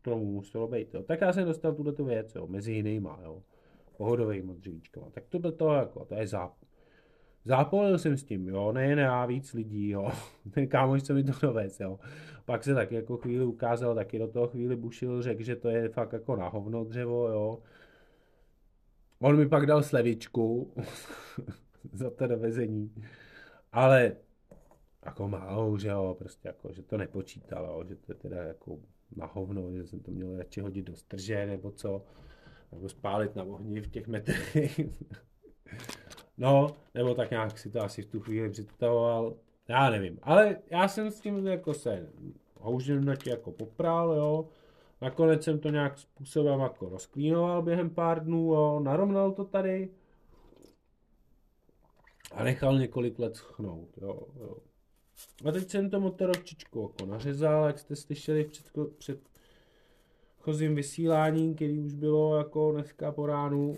stromů 0.00 0.32
muselo 0.32 0.68
být, 0.68 0.94
jo. 0.94 1.02
Tak 1.02 1.20
já 1.20 1.32
jsem 1.32 1.44
dostal 1.44 1.74
tuhle 1.74 1.92
tu 1.92 2.04
věc, 2.04 2.34
jo, 2.34 2.46
mezi 2.46 2.72
jinýma, 2.72 3.20
jo. 3.22 3.42
Pohodovými 3.96 4.54
dřevíčkama. 4.54 5.06
Tak 5.10 5.24
tohle 5.28 5.52
to 5.52 5.72
jako, 5.72 6.04
to 6.04 6.14
je 6.14 6.26
záp. 6.26 6.54
Zápolil 7.44 7.98
jsem 7.98 8.16
s 8.16 8.24
tím, 8.24 8.48
jo, 8.48 8.72
nejen 8.72 8.98
já, 8.98 9.26
víc 9.26 9.52
lidí, 9.52 9.88
jo. 9.88 10.08
Ten 10.50 10.66
kámoš, 10.68 11.02
co 11.02 11.14
mi 11.14 11.24
to 11.24 11.32
dovez, 11.42 11.80
jo. 11.80 11.98
Pak 12.44 12.64
se 12.64 12.74
taky 12.74 12.94
jako 12.94 13.16
chvíli 13.16 13.44
ukázal, 13.44 13.94
taky 13.94 14.18
do 14.18 14.28
toho 14.28 14.46
chvíli 14.48 14.76
bušil, 14.76 15.22
řekl, 15.22 15.42
že 15.42 15.56
to 15.56 15.68
je 15.68 15.88
fakt 15.88 16.12
jako 16.12 16.36
na 16.36 16.48
hovno 16.48 16.84
dřevo, 16.84 17.28
jo 17.28 17.58
On 19.22 19.36
mi 19.36 19.48
pak 19.48 19.66
dal 19.66 19.82
slevičku 19.82 20.74
za 21.92 22.10
to 22.10 22.26
dovezení, 22.26 22.94
ale 23.72 24.16
jako 25.04 25.28
málo, 25.28 25.78
že 25.78 25.88
jo, 25.88 26.16
prostě 26.18 26.48
jako, 26.48 26.72
že 26.72 26.82
to 26.82 26.96
nepočítalo, 26.96 27.84
že 27.84 27.96
to 27.96 28.12
je 28.12 28.16
teda 28.16 28.42
jako 28.42 28.78
na 29.16 29.26
hovno, 29.26 29.72
že 29.72 29.86
jsem 29.86 30.00
to 30.00 30.10
měl 30.10 30.36
radši 30.36 30.60
hodit 30.60 30.82
do 30.82 30.96
strže 30.96 31.46
nebo 31.46 31.70
co, 31.70 32.04
nebo 32.72 32.88
spálit 32.88 33.36
na 33.36 33.42
ohni 33.42 33.80
v 33.80 33.90
těch 33.90 34.08
metrech. 34.08 34.80
no, 36.38 36.76
nebo 36.94 37.14
tak 37.14 37.30
nějak 37.30 37.58
si 37.58 37.70
to 37.70 37.82
asi 37.82 38.02
v 38.02 38.06
tu 38.06 38.20
chvíli 38.20 38.50
představoval, 38.50 39.36
já 39.68 39.90
nevím, 39.90 40.18
ale 40.22 40.56
já 40.70 40.88
jsem 40.88 41.10
s 41.10 41.20
tím 41.20 41.46
jako 41.46 41.74
se 41.74 42.08
houževnatě 42.54 43.30
jako 43.30 43.52
popral, 43.52 44.12
jo, 44.12 44.48
Nakonec 45.02 45.44
jsem 45.44 45.58
to 45.58 45.68
nějak 45.68 45.98
způsobem 45.98 46.60
jako 46.60 46.88
rozklínoval 46.88 47.62
během 47.62 47.90
pár 47.90 48.24
dnů, 48.24 48.52
jo, 48.54 48.80
narovnal 48.80 49.32
to 49.32 49.44
tady 49.44 49.90
a 52.32 52.44
nechal 52.44 52.78
několik 52.78 53.18
let 53.18 53.36
schnout. 53.36 53.98
Jo, 54.02 54.26
jo. 54.40 54.56
A 55.48 55.52
teď 55.52 55.70
jsem 55.70 55.90
to 55.90 56.00
motorovčičku 56.00 56.82
jako 56.82 57.10
nařezal, 57.10 57.66
jak 57.66 57.78
jste 57.78 57.96
slyšeli 57.96 58.44
před, 58.44 58.66
před 58.98 59.20
chozím 60.38 60.74
vysílání, 60.74 61.54
který 61.54 61.78
už 61.78 61.94
bylo 61.94 62.36
jako 62.36 62.72
dneska 62.72 63.12
po 63.12 63.26
ránu. 63.26 63.76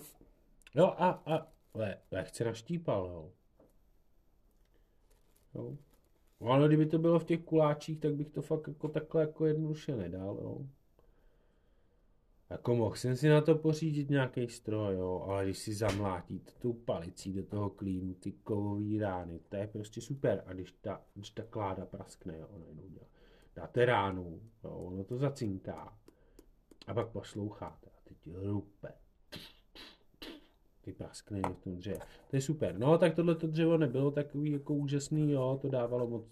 Jo 0.74 0.84
a, 0.86 1.08
a 1.10 1.46
le, 1.74 1.98
lehce 2.10 2.44
naštípal, 2.44 3.06
jo. 3.06 3.30
jo. 5.54 5.76
No, 6.40 6.50
ale 6.50 6.68
kdyby 6.68 6.86
to 6.86 6.98
bylo 6.98 7.18
v 7.18 7.24
těch 7.24 7.40
kuláčích, 7.44 8.00
tak 8.00 8.14
bych 8.14 8.30
to 8.30 8.42
fakt 8.42 8.68
jako 8.68 8.88
takhle 8.88 9.20
jako 9.20 9.46
jednoduše 9.46 9.96
nedal, 9.96 10.38
jo. 10.42 10.66
Jako 12.50 12.74
mohl 12.74 12.96
jsem 12.96 13.16
si 13.16 13.28
na 13.28 13.40
to 13.40 13.54
pořídit 13.54 14.10
nějaký 14.10 14.48
stroj, 14.48 14.94
jo, 14.94 15.24
ale 15.28 15.44
když 15.44 15.58
si 15.58 15.74
zamlátíte 15.74 16.52
tu 16.58 16.72
palicí 16.72 17.32
do 17.32 17.42
toho 17.42 17.70
klínu, 17.70 18.14
ty 18.14 18.32
kovové 18.32 18.98
rány, 19.00 19.40
to 19.48 19.56
je 19.56 19.66
prostě 19.66 20.00
super. 20.00 20.42
A 20.46 20.52
když 20.52 20.72
ta, 20.72 21.02
když 21.14 21.30
ta 21.30 21.42
kláda 21.42 21.86
praskne, 21.86 22.38
jo, 22.38 22.48
najednou 22.58 22.88
dělá, 22.88 23.06
dáte 23.56 23.84
ránu, 23.84 24.40
jo, 24.64 24.70
ono 24.70 25.04
to 25.04 25.18
zacinká. 25.18 25.98
A 26.86 26.94
pak 26.94 27.08
posloucháte 27.08 27.86
a 27.90 28.00
teď 28.04 28.16
rupe. 28.26 28.88
Ty 30.80 30.92
praskne 30.92 31.40
v 31.40 31.64
tom 31.64 31.76
dřevo. 31.76 32.00
To 32.30 32.36
je 32.36 32.42
super. 32.42 32.78
No, 32.78 32.98
tak 32.98 33.14
tohle 33.14 33.34
dřevo 33.34 33.78
nebylo 33.78 34.10
takový 34.10 34.52
jako 34.52 34.74
úžasný, 34.74 35.32
jo, 35.32 35.58
to 35.62 35.68
dávalo 35.68 36.06
moc 36.06 36.24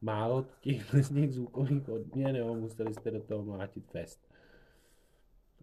málo 0.00 0.46
těch 0.60 0.94
z 1.00 1.10
nich 1.10 1.32
zvukových 1.32 1.88
odměn, 1.88 2.36
jo, 2.36 2.54
museli 2.54 2.94
jste 2.94 3.10
do 3.10 3.20
toho 3.20 3.42
mlátit 3.42 3.86
fest. 3.86 4.33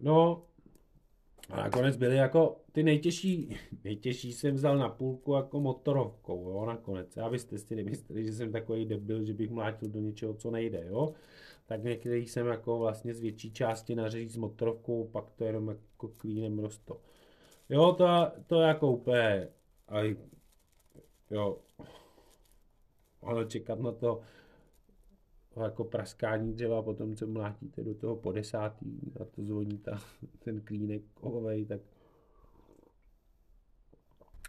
No, 0.02 0.42
a 1.50 1.56
nakonec 1.56 1.96
byly 1.96 2.16
jako 2.16 2.56
ty 2.72 2.82
nejtěžší, 2.82 3.56
nejtěžší 3.84 4.32
jsem 4.32 4.54
vzal 4.54 4.78
na 4.78 4.88
půlku 4.88 5.34
jako 5.34 5.60
motorovkou, 5.60 6.50
jo, 6.50 6.66
nakonec. 6.66 7.16
Abyste 7.16 7.58
si 7.58 7.76
nemysleli, 7.76 8.24
že 8.24 8.32
jsem 8.32 8.52
takový 8.52 8.84
debil, 8.84 9.24
že 9.24 9.34
bych 9.34 9.50
mlátil 9.50 9.88
do 9.88 10.00
něčeho, 10.00 10.34
co 10.34 10.50
nejde, 10.50 10.84
jo. 10.86 11.14
Tak 11.66 11.84
některý 11.84 12.26
jsem 12.26 12.46
jako 12.46 12.78
vlastně 12.78 13.14
z 13.14 13.20
větší 13.20 13.52
části 13.52 13.94
nařezí 13.94 14.28
s 14.28 14.36
motorovkou, 14.36 15.08
pak 15.08 15.30
to 15.30 15.44
jenom 15.44 15.68
jako 15.68 16.08
klínem 16.08 16.58
rosto. 16.58 17.00
Jo, 17.68 17.92
to, 17.92 18.06
to 18.46 18.60
je 18.60 18.68
jako 18.68 18.90
úplně, 18.92 19.48
aj, 19.88 20.16
jo, 21.30 21.58
ale 23.22 23.46
čekat 23.46 23.80
na 23.80 23.92
to, 23.92 24.20
jako 25.60 25.84
praskání 25.84 26.52
dřeva, 26.52 26.82
potom 26.82 27.16
co 27.16 27.26
mlátíte 27.26 27.84
do 27.84 27.94
toho 27.94 28.16
po 28.16 28.32
desátý 28.32 29.12
a 29.20 29.24
to 29.24 29.42
zvoní 29.42 29.78
ta, 29.78 29.98
ten 30.38 30.60
klínek 30.60 31.02
kovovej, 31.14 31.64
tak 31.64 31.80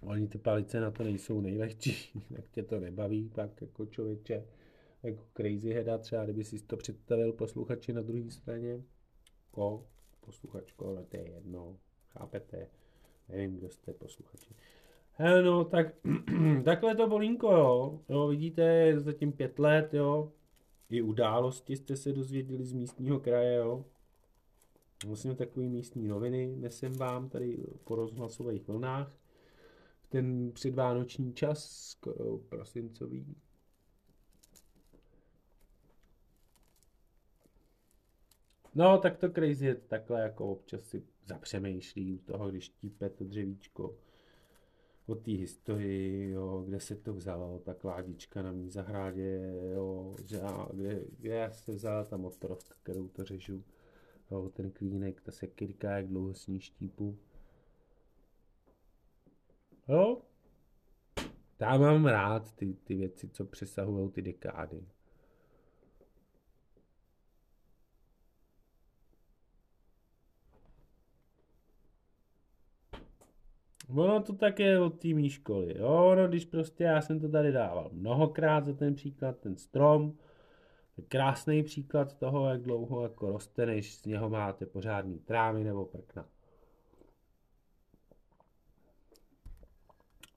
oni 0.01 0.27
ty 0.27 0.37
palice 0.37 0.79
na 0.79 0.91
to 0.91 1.03
nejsou 1.03 1.41
nejlehčí, 1.41 2.23
tak 2.35 2.49
tě 2.51 2.63
to 2.63 2.79
nebaví, 2.79 3.29
pak 3.29 3.61
jako 3.61 3.85
člověče, 3.85 4.45
jako 5.03 5.23
crazy 5.37 5.73
heada 5.73 5.97
třeba, 5.97 6.23
kdyby 6.23 6.43
si 6.43 6.59
to 6.59 6.77
představil 6.77 7.33
posluchači 7.33 7.93
na 7.93 8.01
druhé 8.01 8.31
straně, 8.31 8.83
ko, 9.51 9.87
posluchačko, 10.19 10.93
no 10.95 11.05
to 11.05 11.17
je 11.17 11.29
jedno, 11.29 11.77
chápete, 12.07 12.69
nevím, 13.29 13.57
kdo 13.57 13.69
jste 13.69 13.93
posluchači. 13.93 14.55
Hele 15.11 15.43
no, 15.43 15.65
tak 15.65 15.87
takhle 16.65 16.95
to 16.95 17.07
bolínko, 17.07 17.51
jo, 17.51 17.99
jo, 18.09 18.27
vidíte, 18.27 18.61
je 18.61 18.99
zatím 18.99 19.31
pět 19.31 19.59
let, 19.59 19.93
jo, 19.93 20.31
i 20.89 21.01
události 21.01 21.75
jste 21.75 21.95
se 21.95 22.13
dozvěděli 22.13 22.65
z 22.65 22.73
místního 22.73 23.19
kraje, 23.19 23.55
jo. 23.55 23.85
Vlastně 25.05 25.35
takový 25.35 25.69
místní 25.69 26.07
noviny 26.07 26.55
nesem 26.55 26.93
vám 26.93 27.29
tady 27.29 27.57
po 27.83 27.95
rozhlasových 27.95 28.67
vlnách 28.67 29.11
v 30.01 30.07
ten 30.07 30.51
předvánoční 30.51 31.33
čas, 31.33 31.95
prosincový. 32.49 33.35
No, 38.75 38.97
tak 38.97 39.17
to 39.17 39.29
crazy 39.29 39.65
je 39.65 39.75
takhle 39.75 40.21
jako 40.21 40.51
občas 40.51 40.83
si 40.83 41.03
zapřemýšlí 41.25 42.13
u 42.13 42.17
toho, 42.17 42.49
když 42.49 42.69
típe 42.69 43.09
to 43.09 43.23
dřevíčko 43.23 43.95
o 45.05 45.15
té 45.15 45.31
historii, 45.31 46.29
jo, 46.29 46.63
kde 46.67 46.79
se 46.79 46.95
to 46.95 47.13
vzalo, 47.13 47.59
ta 47.59 47.73
kládička 47.73 48.41
na 48.41 48.51
mý 48.51 48.69
zahrádě, 48.69 49.53
jo, 49.73 50.15
že, 50.25 50.41
kde, 50.73 51.01
kde 51.19 51.49
se 51.51 51.71
vzala 51.71 52.03
ta 52.03 52.17
motorovka, 52.17 52.75
kterou 52.83 53.07
to 53.07 53.23
řežu, 53.23 53.63
jo, 54.31 54.49
ten 54.53 54.71
klínek, 54.71 55.21
ta 55.21 55.31
sekirka, 55.31 55.91
jak 55.91 56.07
dlouho 56.07 56.33
s 56.33 56.47
ní 56.47 56.59
štípu. 56.59 57.17
Jo, 59.87 60.21
já 61.59 61.77
mám 61.77 62.05
rád 62.05 62.51
ty, 62.55 62.73
ty 62.73 62.95
věci, 62.95 63.29
co 63.29 63.45
přesahují 63.45 64.11
ty 64.11 64.21
dekády. 64.21 64.83
Ono 73.87 74.21
to 74.21 74.33
tak 74.33 74.59
je 74.59 74.79
od 74.79 74.99
té 74.99 75.29
školy. 75.29 75.77
Jo, 75.77 76.15
no, 76.15 76.27
když 76.27 76.45
prostě 76.45 76.83
já 76.83 77.01
jsem 77.01 77.19
to 77.19 77.29
tady 77.29 77.51
dával 77.51 77.89
mnohokrát 77.93 78.65
za 78.65 78.73
ten 78.73 78.95
příklad, 78.95 79.37
ten 79.37 79.57
strom, 79.57 80.17
krásný 81.07 81.63
příklad 81.63 82.13
toho, 82.13 82.49
jak 82.49 82.61
dlouho 82.61 83.03
jako 83.03 83.31
roste, 83.31 83.65
než 83.65 83.95
z 83.95 84.05
něho 84.05 84.29
máte 84.29 84.65
pořádný 84.65 85.19
trávy 85.19 85.63
nebo 85.63 85.85
prkna. 85.85 86.25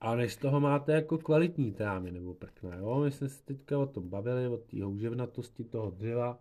A 0.00 0.14
než 0.14 0.32
z 0.32 0.36
toho 0.36 0.60
máte 0.60 0.92
jako 0.92 1.18
kvalitní 1.18 1.72
trávy 1.72 2.12
nebo 2.12 2.34
prkna, 2.34 2.76
jo, 2.76 3.00
my 3.00 3.10
jsme 3.10 3.28
se 3.28 3.44
teďka 3.44 3.78
o 3.78 3.86
tom 3.86 4.08
bavili, 4.08 4.48
o 4.48 4.56
té 4.56 4.82
houževnatosti 4.82 5.64
toho 5.64 5.90
dřeva, 5.90 6.38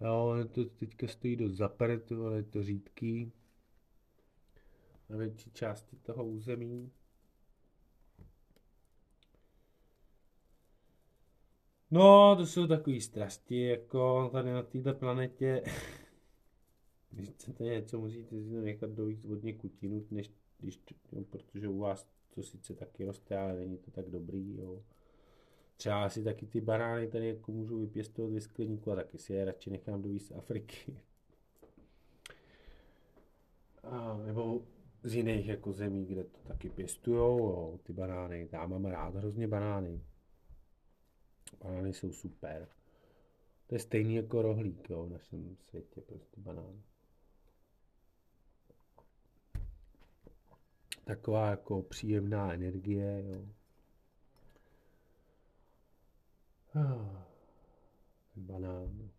jo, 0.00 0.34
to 0.52 0.64
teďka 0.64 1.08
stojí 1.08 1.36
dost 1.36 1.52
zapert, 1.52 2.12
je 2.36 2.42
to 2.42 2.62
řídký, 2.62 3.32
na 5.08 5.16
větší 5.16 5.50
části 5.50 5.96
toho 5.96 6.24
území. 6.24 6.92
No, 11.90 12.36
to 12.36 12.46
jsou 12.46 12.66
takové 12.66 13.00
strasti, 13.00 13.60
jako 13.60 14.30
tady 14.32 14.52
na 14.52 14.62
této 14.62 14.94
planetě. 14.94 15.62
Když 17.10 17.28
chcete 17.30 17.64
něco, 17.64 18.00
musíte 18.00 18.42
si 18.42 18.50
to 18.50 18.60
nechat 18.60 18.90
dojít 18.90 19.24
od 19.24 19.42
někud 19.42 19.82
jinut, 19.82 20.12
než 20.12 20.30
když, 20.58 20.80
jo, 21.12 21.24
protože 21.30 21.68
u 21.68 21.78
vás 21.78 22.08
to 22.34 22.42
sice 22.42 22.74
taky 22.74 23.04
roste, 23.04 23.38
ale 23.38 23.56
není 23.56 23.78
to 23.78 23.90
tak 23.90 24.10
dobrý, 24.10 24.56
jo. 24.56 24.82
Třeba 25.76 26.08
si 26.08 26.24
taky 26.24 26.46
ty 26.46 26.60
banány 26.60 27.08
tady 27.08 27.28
jako 27.28 27.52
můžu 27.52 27.78
vypěstovat 27.78 28.32
ve 28.32 28.40
skleníku 28.40 28.92
a 28.92 28.96
taky 28.96 29.18
si 29.18 29.32
je 29.32 29.44
radši 29.44 29.70
nechám 29.70 30.02
dovíst 30.02 30.26
z 30.26 30.32
Afriky. 30.32 30.96
A, 33.82 34.16
nebo 34.26 34.62
z 35.06 35.14
jiných 35.14 35.46
jako 35.46 35.72
zemí, 35.72 36.06
kde 36.06 36.24
to 36.24 36.38
taky 36.38 36.70
pěstujou, 36.70 37.38
jo, 37.38 37.78
ty 37.82 37.92
banány. 37.92 38.48
Já 38.52 38.66
mám 38.66 38.84
rád 38.84 39.14
hrozně 39.14 39.48
banány. 39.48 40.00
Banány 41.64 41.94
jsou 41.94 42.12
super. 42.12 42.68
To 43.66 43.74
je 43.74 43.78
stejný 43.78 44.14
jako 44.14 44.42
rohlík 44.42 44.90
jo, 44.90 45.06
v 45.06 45.10
našem 45.10 45.56
světě, 45.60 46.00
prostě 46.00 46.40
banán. 46.40 46.82
Taková 51.04 51.50
jako 51.50 51.82
příjemná 51.82 52.54
energie, 52.54 53.24
jo. 53.26 53.48
Ah, 56.74 57.26
banán. 58.36 59.10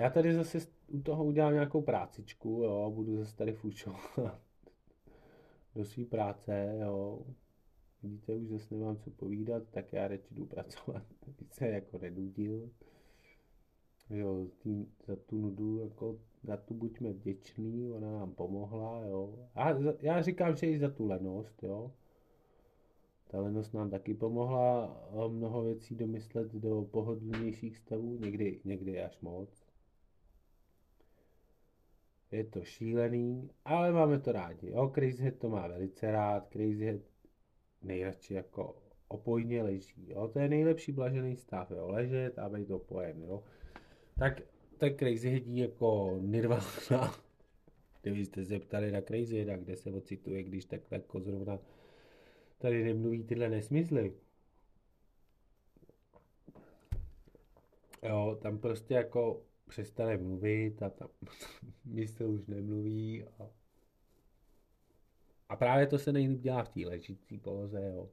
Já 0.00 0.10
tady 0.10 0.34
zase 0.34 0.71
u 0.92 1.02
toho 1.02 1.24
udělám 1.24 1.52
nějakou 1.52 1.82
prácičku, 1.82 2.48
jo, 2.48 2.92
budu 2.94 3.16
zase 3.16 3.36
tady 3.36 3.52
fučovat 3.52 4.18
do 5.74 5.84
své 5.84 6.04
práce, 6.04 6.78
jo. 6.80 7.22
Vidíte, 8.02 8.36
už 8.36 8.48
zase 8.48 8.74
nemám 8.74 8.96
co 8.96 9.10
povídat, 9.10 9.62
tak 9.70 9.92
já 9.92 10.08
radši 10.08 10.34
jdu 10.34 10.46
pracovat, 10.46 11.02
víc 11.40 11.52
se 11.52 11.68
jako 11.68 11.98
nedudil. 11.98 12.70
Jo, 14.10 14.46
tý, 14.58 14.86
za 15.06 15.16
tu 15.16 15.38
nudu, 15.38 15.78
jako 15.78 16.18
za 16.42 16.56
tu 16.56 16.74
buďme 16.74 17.12
vděční, 17.12 17.92
ona 17.92 18.12
nám 18.12 18.32
pomohla, 18.32 19.04
jo. 19.04 19.48
A 19.54 19.68
já 20.00 20.22
říkám, 20.22 20.56
že 20.56 20.66
i 20.66 20.78
za 20.78 20.90
tu 20.90 21.06
lenost, 21.06 21.62
jo. 21.62 21.92
Ta 23.28 23.40
lenost 23.40 23.74
nám 23.74 23.90
taky 23.90 24.14
pomohla 24.14 24.96
mnoho 25.28 25.62
věcí 25.62 25.94
domyslet 25.94 26.52
do 26.52 26.82
pohodlnějších 26.90 27.76
stavů, 27.76 28.18
někdy, 28.18 28.60
někdy 28.64 29.02
až 29.02 29.20
moc. 29.20 29.61
Je 32.32 32.44
to 32.44 32.64
šílený, 32.64 33.50
ale 33.64 33.92
máme 33.92 34.18
to 34.18 34.32
rádi. 34.32 34.70
Jo, 34.70 34.90
Crazy 34.94 35.22
Head 35.22 35.38
to 35.38 35.48
má 35.48 35.66
velice 35.66 36.10
rád, 36.10 36.48
Crazy 36.48 36.84
Head 36.84 37.00
nejradši 37.82 38.34
jako 38.34 38.76
opojně 39.08 39.62
leží. 39.62 40.08
Jo? 40.08 40.28
To 40.28 40.38
je 40.38 40.48
nejlepší 40.48 40.92
blažený 40.92 41.36
stav, 41.36 41.70
jo? 41.70 41.88
ležet 41.88 42.38
a 42.38 42.48
být 42.48 42.70
opojen. 42.70 43.22
Jo? 43.22 43.42
Tak, 44.18 44.40
tak 44.78 44.96
Crazy 44.96 45.30
Headí 45.30 45.58
jako 45.58 46.18
nirvana. 46.20 46.64
Kdybyste 48.02 48.44
se 48.44 48.58
ptali 48.58 48.92
na 48.92 49.00
Crazy 49.00 49.36
Heada, 49.36 49.56
kde 49.56 49.76
se 49.76 49.90
ocituje, 49.90 50.42
když 50.42 50.64
takhle 50.64 50.98
jako 50.98 51.20
zrovna 51.20 51.58
tady 52.58 52.84
nemluví 52.84 53.24
tyhle 53.24 53.48
nesmysly. 53.48 54.14
Jo, 58.02 58.38
tam 58.42 58.58
prostě 58.58 58.94
jako 58.94 59.42
přestane 59.72 60.16
mluvit 60.16 60.82
a 60.82 60.90
tam 60.90 61.08
mysl 61.84 62.24
už 62.24 62.46
nemluví 62.46 63.24
a 63.24 63.50
a 65.48 65.56
právě 65.56 65.86
to 65.86 65.98
se 65.98 66.12
nejlíp 66.12 66.40
dělá 66.40 66.62
v 66.62 66.68
té 66.68 66.80
ležící 66.80 67.38
poloze, 67.38 67.92
jo. 67.94 68.08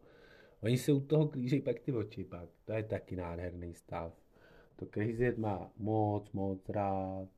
Oni 0.61 0.77
se 0.77 0.91
u 0.91 0.99
toho 0.99 1.27
klíží 1.27 1.61
pak 1.61 1.79
ty 1.79 1.91
oči 1.91 2.23
pak. 2.23 2.49
To 2.65 2.73
je 2.73 2.83
taky 2.83 3.15
nádherný 3.15 3.73
stav. 3.73 4.13
To 4.75 4.85
Crazy 4.85 5.35
má 5.37 5.71
moc, 5.77 6.31
moc 6.31 6.69
rád. 6.69 7.29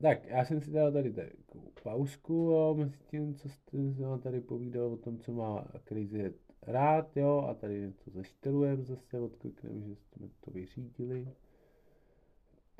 Tak, 0.00 0.24
já 0.24 0.44
jsem 0.44 0.60
si 0.60 0.70
dal 0.70 0.92
tady 0.92 1.12
takovou 1.12 1.72
pauzku, 1.82 2.32
jo, 2.32 2.74
mezi 2.78 2.98
tím, 3.10 3.34
co 3.34 3.48
jste 3.48 3.78
tady 4.22 4.40
povídal 4.40 4.92
o 4.92 4.96
tom, 4.96 5.18
co 5.18 5.32
má 5.32 5.68
Crazy 5.84 6.34
rád, 6.66 7.16
jo, 7.16 7.46
a 7.48 7.54
tady 7.54 7.80
něco 7.80 8.10
zaštelujem 8.10 8.84
zase, 8.84 9.20
odklikneme, 9.20 9.80
že 9.80 9.96
jsme 9.96 10.28
to 10.40 10.50
vyřídili 10.50 11.28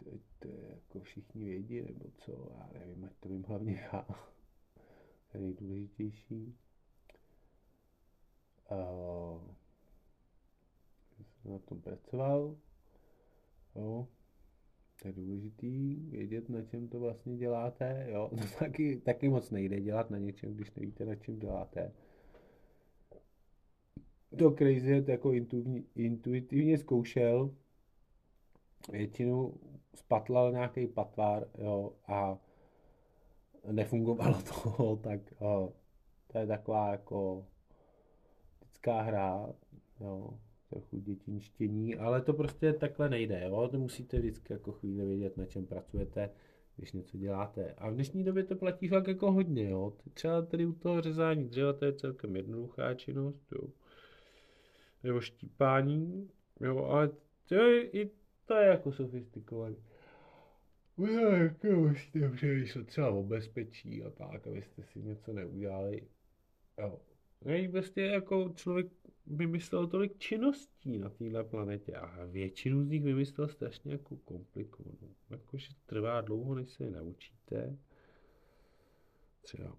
teď 0.04 0.20
to 0.38 0.48
jako 0.70 1.00
všichni 1.00 1.44
vědí, 1.44 1.82
nebo 1.82 2.04
co, 2.16 2.48
já 2.58 2.70
nevím, 2.78 3.04
ať 3.04 3.12
to 3.20 3.28
vím 3.28 3.44
hlavně 3.44 3.88
já. 3.92 4.02
To 5.32 5.38
je 5.38 5.40
nejdůležitější. 5.40 6.56
Uh, 8.70 9.40
jsem 11.24 11.52
na 11.52 11.58
tom 11.58 11.80
pracoval. 11.80 12.56
Jo. 13.76 14.08
To 15.02 15.08
je 15.08 15.12
důležitý 15.12 15.94
vědět, 15.94 16.48
na 16.48 16.62
čem 16.62 16.88
to 16.88 17.00
vlastně 17.00 17.36
děláte. 17.36 18.06
Jo. 18.10 18.30
To 18.36 18.58
taky, 18.58 18.96
taky 18.96 19.28
moc 19.28 19.50
nejde 19.50 19.80
dělat 19.80 20.10
na 20.10 20.18
něčem, 20.18 20.54
když 20.54 20.74
nevíte, 20.74 21.04
na 21.04 21.14
čem 21.14 21.38
děláte. 21.38 21.92
To 24.38 24.50
crazy 24.50 25.02
to 25.02 25.10
jako 25.10 25.32
intuitivně 25.94 26.78
zkoušel, 26.78 27.50
většinu 28.92 29.54
spatlal 29.94 30.52
nějaký 30.52 30.86
patvár, 30.86 31.46
jo, 31.58 31.92
a 32.06 32.38
nefungovalo 33.72 34.38
to, 34.76 34.96
tak 34.96 35.20
jo, 35.40 35.72
to 36.32 36.38
je 36.38 36.46
taková 36.46 36.90
jako 36.90 37.46
lidská 38.62 39.00
hra, 39.00 39.52
jo, 40.00 40.38
trochu 40.70 40.98
dětinštění, 40.98 41.96
ale 41.96 42.20
to 42.20 42.32
prostě 42.32 42.72
takhle 42.72 43.08
nejde, 43.08 43.44
jo, 43.44 43.68
to 43.68 43.78
musíte 43.78 44.18
vždycky 44.18 44.52
jako 44.52 44.72
chvíli 44.72 45.06
vědět, 45.06 45.36
na 45.36 45.46
čem 45.46 45.66
pracujete, 45.66 46.30
když 46.76 46.92
něco 46.92 47.16
děláte. 47.16 47.74
A 47.78 47.90
v 47.90 47.94
dnešní 47.94 48.24
době 48.24 48.44
to 48.44 48.56
platí 48.56 48.88
fakt 48.88 49.08
jako 49.08 49.32
hodně, 49.32 49.70
jo. 49.70 49.92
Třeba 50.14 50.42
tady 50.42 50.66
u 50.66 50.72
toho 50.72 51.00
řezání 51.00 51.44
dřeva 51.44 51.72
to 51.72 51.84
je 51.84 51.92
celkem 51.92 52.36
jednoduchá 52.36 52.94
činnost, 52.94 53.52
jo. 53.52 53.68
Nebo 55.04 55.20
štípání, 55.20 56.30
jo, 56.60 56.84
ale 56.84 57.10
to 57.48 57.54
je 57.54 57.90
i 57.90 58.10
to 58.46 58.54
je 58.54 58.66
jako 58.66 58.92
sofistikovaný. 58.92 59.76
Jako 61.32 61.66
musíte 61.66 62.30
přemýšlet 62.30 62.86
třeba 62.86 63.10
o 63.10 63.22
bezpečí 63.22 64.02
a 64.02 64.10
tak, 64.10 64.46
abyste 64.46 64.82
si 64.82 65.02
něco 65.02 65.32
neudělali. 65.32 66.08
Jo. 66.78 67.00
Nej, 67.44 67.68
prostě 67.68 68.00
jako 68.00 68.52
člověk 68.54 68.86
vymyslel 69.26 69.86
tolik 69.86 70.18
činností 70.18 70.98
na 70.98 71.08
téhle 71.08 71.44
planetě 71.44 71.94
a 71.94 72.24
většinu 72.24 72.84
z 72.84 72.88
nich 72.88 73.02
vymyslel 73.02 73.48
strašně 73.48 73.92
jako 73.92 74.16
komplikovanou. 74.16 75.14
Jakože 75.30 75.68
trvá 75.86 76.20
dlouho, 76.20 76.54
než 76.54 76.70
se 76.70 76.84
je 76.84 76.90
naučíte. 76.90 77.78
Třeba 79.42 79.78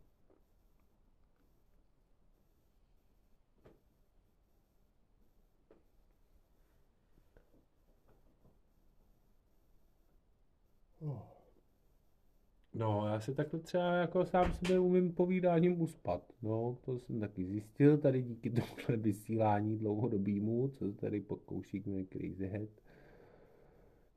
No, 12.75 13.07
já 13.07 13.19
se 13.19 13.33
takhle 13.33 13.59
třeba 13.59 13.95
jako 13.95 14.25
sám 14.25 14.53
sebe 14.53 14.79
umím 14.79 15.11
povídáním 15.13 15.81
uspat. 15.81 16.33
No, 16.41 16.77
to 16.85 16.99
jsem 16.99 17.19
taky 17.19 17.45
zjistil 17.45 17.97
tady 17.97 18.21
díky 18.21 18.49
tomuhle 18.49 18.97
vysílání 18.97 19.77
dlouhodobýmu, 19.77 20.67
co 20.67 20.91
tady 20.91 21.21
pokoušíme 21.21 22.05
Crazy 22.05 22.47
Head. 22.47 22.69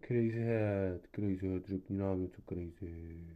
Crazy 0.01 0.41
Head, 0.41 1.01
Crazy 1.13 1.49
Head, 1.49 1.67
řekni 1.67 1.97
nám 1.97 2.23
něco 2.23 2.43
crazy. 2.43 3.27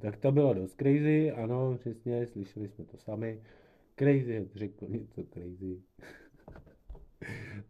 Tak 0.00 0.16
to 0.16 0.32
bylo 0.32 0.54
dost 0.54 0.74
crazy, 0.74 1.32
ano, 1.32 1.76
přesně, 1.78 2.26
slyšeli 2.26 2.68
jsme 2.68 2.84
to 2.84 2.96
sami. 2.96 3.42
Crazy 3.96 4.32
Head 4.32 4.48
řekl 4.54 4.86
něco 4.88 5.24
crazy. 5.24 5.82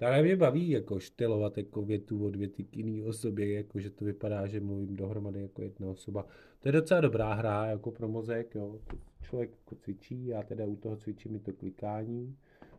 Ale 0.07 0.23
mě 0.23 0.37
baví 0.37 0.71
jako 0.71 1.01
štelovat 1.01 1.59
jako 1.59 1.83
větu 1.83 2.27
od 2.27 2.37
věty 2.37 2.65
k 2.65 2.77
jiný 2.77 3.03
osobě, 3.03 3.53
jako 3.53 3.81
že 3.81 3.91
to 3.91 4.05
vypadá, 4.05 4.47
že 4.47 4.61
mluvím 4.61 4.97
dohromady 4.97 5.43
jako 5.43 5.63
jedna 5.63 5.89
osoba. 5.89 6.27
To 6.61 6.69
je 6.69 6.73
docela 6.73 7.01
dobrá 7.01 7.35
hra 7.35 7.67
jako 7.67 7.91
pro 7.91 8.09
mozek, 8.09 8.55
jo. 8.55 8.81
To 8.87 8.97
člověk 9.23 9.51
jako 9.51 9.75
cvičí, 9.75 10.27
já 10.27 10.43
teda 10.43 10.67
u 10.67 10.77
toho 10.77 10.97
cvičím 10.97 11.35
i 11.35 11.39
to 11.39 11.53
klikání. 11.53 12.37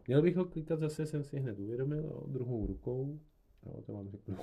Měl 0.07 0.21
bych 0.21 0.35
ho 0.35 0.45
klikat, 0.45 0.79
zase 0.79 1.05
jsem 1.05 1.23
si 1.23 1.39
hned 1.39 1.59
uvědomil, 1.59 2.03
jo, 2.03 2.23
druhou 2.27 2.65
rukou, 2.67 3.19
jo, 3.65 3.81
to 3.81 3.93
vám 3.93 4.09
řeknu 4.09 4.37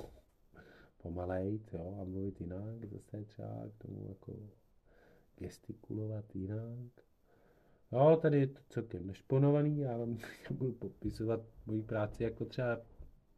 pomalejt, 1.03 1.73
jo, 1.73 1.97
a 2.01 2.03
mluvit 2.03 2.41
jinak, 2.41 2.85
zase 2.85 3.23
třeba 3.25 3.63
k 3.77 3.83
tomu 3.83 4.05
jako 4.09 4.33
gestikulovat 5.37 6.35
jinak. 6.35 6.91
No, 7.93 8.17
tady 8.17 8.39
je 8.39 8.47
to 8.47 8.59
celkem 8.69 9.07
nešponovaný, 9.07 9.79
já 9.79 9.97
vám 9.97 10.17
budu 10.51 10.71
popisovat 10.73 11.41
moji 11.65 11.83
práci 11.83 12.23
jako 12.23 12.45
třeba 12.45 12.81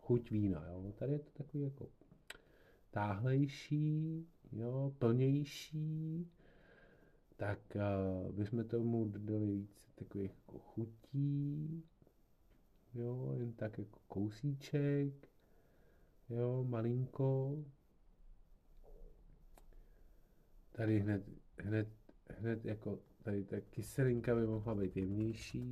chuť 0.02 0.32
vína, 0.32 0.66
jo. 0.68 0.94
Tady 0.96 1.12
je 1.12 1.20
to 1.20 1.32
takový 1.32 1.64
jako 1.64 1.90
táhlejší, 2.92 4.28
jo, 4.52 4.94
plnější, 5.00 6.28
tak 7.36 7.60
uh, 7.76 8.32
bychom 8.32 8.64
tomu 8.64 9.06
dodali 9.06 9.46
víc 9.46 9.88
takových 9.96 10.32
jako 10.32 10.60
chutí, 10.60 11.84
jo, 12.94 13.36
jen 13.38 13.54
tak 13.54 13.78
jako 13.78 14.00
kousíček, 14.08 15.30
jo, 16.30 16.66
malinko. 16.68 17.58
Tady 20.72 21.00
hned, 21.00 21.24
hned, 21.58 21.88
hned 22.30 22.66
jako 22.66 23.00
tady 23.26 23.44
ta 23.44 23.56
kyselinka 23.62 24.36
by 24.36 24.48
mohla 24.48 24.76
být 24.76 24.98
jemnější. 24.98 25.72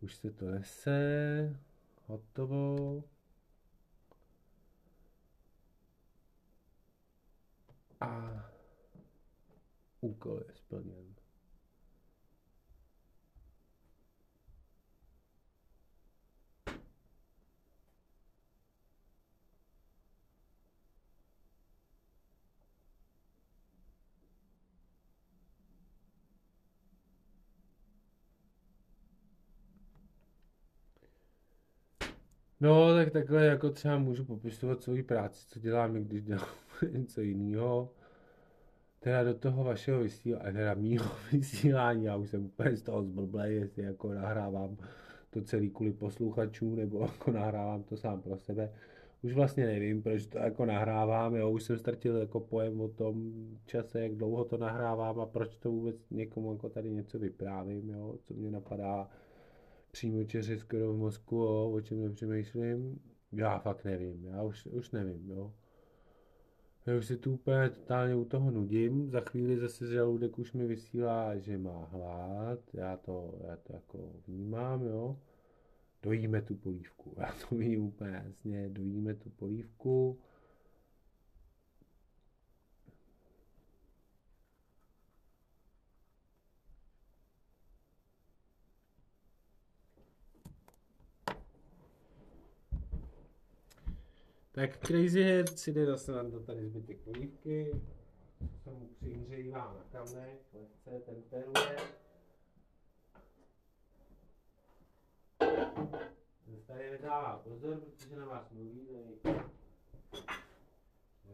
Už 0.00 0.14
se 0.14 0.30
to 0.30 0.50
nese, 0.50 1.60
hotovo. 2.06 3.04
A 8.00 8.44
úkol 10.00 10.40
je 10.48 10.54
splněn. 10.54 11.07
No, 32.60 32.94
tak 32.94 33.10
takhle 33.10 33.46
jako 33.46 33.70
třeba 33.70 33.98
můžu 33.98 34.24
popisovat 34.24 34.82
svoji 34.82 35.02
práci, 35.02 35.46
co 35.48 35.60
dělám, 35.60 35.94
když 35.94 36.22
dělám 36.22 36.46
něco 36.92 37.20
jiného. 37.20 37.90
Teda 39.00 39.24
do 39.24 39.34
toho 39.34 39.64
vašeho 39.64 40.00
vysílání, 40.00 40.52
teda 40.52 40.74
mýho 40.74 41.10
vysílání, 41.32 42.04
já 42.04 42.16
už 42.16 42.30
jsem 42.30 42.44
úplně 42.44 42.76
z 42.76 42.82
toho 42.82 43.02
zblblej, 43.02 43.56
jestli 43.56 43.82
jako 43.82 44.14
nahrávám 44.14 44.76
to 45.30 45.42
celý 45.42 45.70
kvůli 45.70 45.92
posluchačům, 45.92 46.76
nebo 46.76 47.00
jako 47.02 47.30
nahrávám 47.30 47.82
to 47.82 47.96
sám 47.96 48.22
pro 48.22 48.36
sebe. 48.36 48.72
Už 49.22 49.32
vlastně 49.32 49.66
nevím, 49.66 50.02
proč 50.02 50.26
to 50.26 50.38
jako 50.38 50.64
nahrávám, 50.64 51.34
jo, 51.36 51.50
už 51.50 51.62
jsem 51.62 51.78
ztratil 51.78 52.16
jako 52.16 52.40
pojem 52.40 52.80
o 52.80 52.88
tom 52.88 53.32
čase, 53.66 54.00
jak 54.00 54.14
dlouho 54.14 54.44
to 54.44 54.56
nahrávám 54.56 55.20
a 55.20 55.26
proč 55.26 55.56
to 55.56 55.70
vůbec 55.70 56.10
někomu 56.10 56.52
jako 56.52 56.68
tady 56.68 56.90
něco 56.90 57.18
vyprávím, 57.18 57.90
jo, 57.90 58.14
co 58.22 58.34
mě 58.34 58.50
napadá 58.50 59.08
přímo 59.92 60.24
čeři 60.24 60.58
skoro 60.58 60.92
v 60.92 60.96
mozku, 60.96 61.36
jo, 61.36 61.70
o 61.74 61.80
čem 61.80 62.02
nepřemýšlím. 62.02 63.00
Já 63.32 63.58
fakt 63.58 63.84
nevím, 63.84 64.24
já 64.24 64.42
už, 64.42 64.66
už 64.66 64.90
nevím, 64.90 65.30
jo. 65.30 65.52
Já 66.86 66.96
už 66.96 67.06
si 67.06 67.16
tu 67.16 67.32
úplně 67.32 67.70
totálně 67.70 68.14
u 68.14 68.24
toho 68.24 68.50
nudím, 68.50 69.10
za 69.10 69.20
chvíli 69.20 69.58
zase 69.58 69.86
žaludek 69.86 70.38
už 70.38 70.52
mi 70.52 70.66
vysílá, 70.66 71.38
že 71.38 71.58
má 71.58 71.84
hlad, 71.84 72.60
já 72.74 72.96
to, 72.96 73.34
já 73.48 73.56
to 73.56 73.72
jako 73.72 74.12
vnímám, 74.26 74.82
jo. 74.82 75.18
Dojíme 76.02 76.42
tu 76.42 76.54
polívku, 76.54 77.14
já 77.20 77.34
to 77.48 77.56
vidím 77.56 77.84
úplně 77.84 78.22
jasně, 78.24 78.68
dojíme 78.68 79.14
tu 79.14 79.30
polívku. 79.30 80.18
Tak 94.58 94.78
Crazy 94.86 95.22
Head 95.22 95.58
si 95.58 95.72
jde 95.72 95.86
zase 95.86 96.12
na 96.12 96.30
to 96.30 96.40
tady 96.40 96.66
zbytek 96.66 97.00
polívky. 97.00 97.80
Se 98.64 98.70
mu 98.70 98.86
přihřejívá 98.86 99.74
na 99.74 99.84
kamnech, 99.92 100.38
lehce 100.52 101.00
temperuje. 101.06 101.76
Tady 106.66 106.90
nedává 106.90 107.38
pozor, 107.38 107.80
protože 107.80 108.16
na 108.16 108.26
vás 108.26 108.50
mluví, 108.50 108.86
tady 109.22 109.40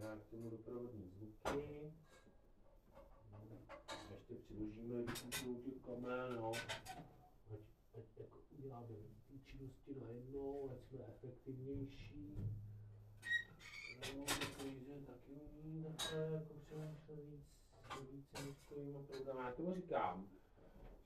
já 0.01 0.17
k 0.17 0.31
tomu 0.31 0.51
doprovodní 0.51 1.09
zvuky. 1.09 1.93
Ještě 4.11 4.35
přiložíme 4.35 4.97
vypůjčnou 4.99 5.55
těch 5.55 5.83
kamen, 5.87 6.37
no. 6.37 6.53
Ať, 7.53 7.61
ať 7.99 8.05
jako 8.19 8.39
uděláme 8.59 8.87
ty 9.27 9.41
činnosti 9.45 9.95
najednou, 10.01 10.71
ať 10.71 10.85
jsme 10.85 10.99
efektivnější. 11.09 12.55
Já 19.45 19.53
tomu 19.53 19.75
říkám, 19.75 20.29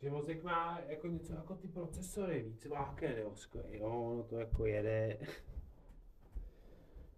že 0.01 0.11
mozek 0.11 0.43
má 0.43 0.81
jako 0.81 1.07
něco 1.07 1.33
jako 1.33 1.55
ty 1.55 1.69
procesory, 1.69 2.43
víc 2.43 2.67
váken, 2.67 3.19
jo, 3.19 3.35
jo, 3.71 4.11
ono 4.13 4.23
to 4.23 4.37
jako 4.37 4.67
jede, 4.67 5.19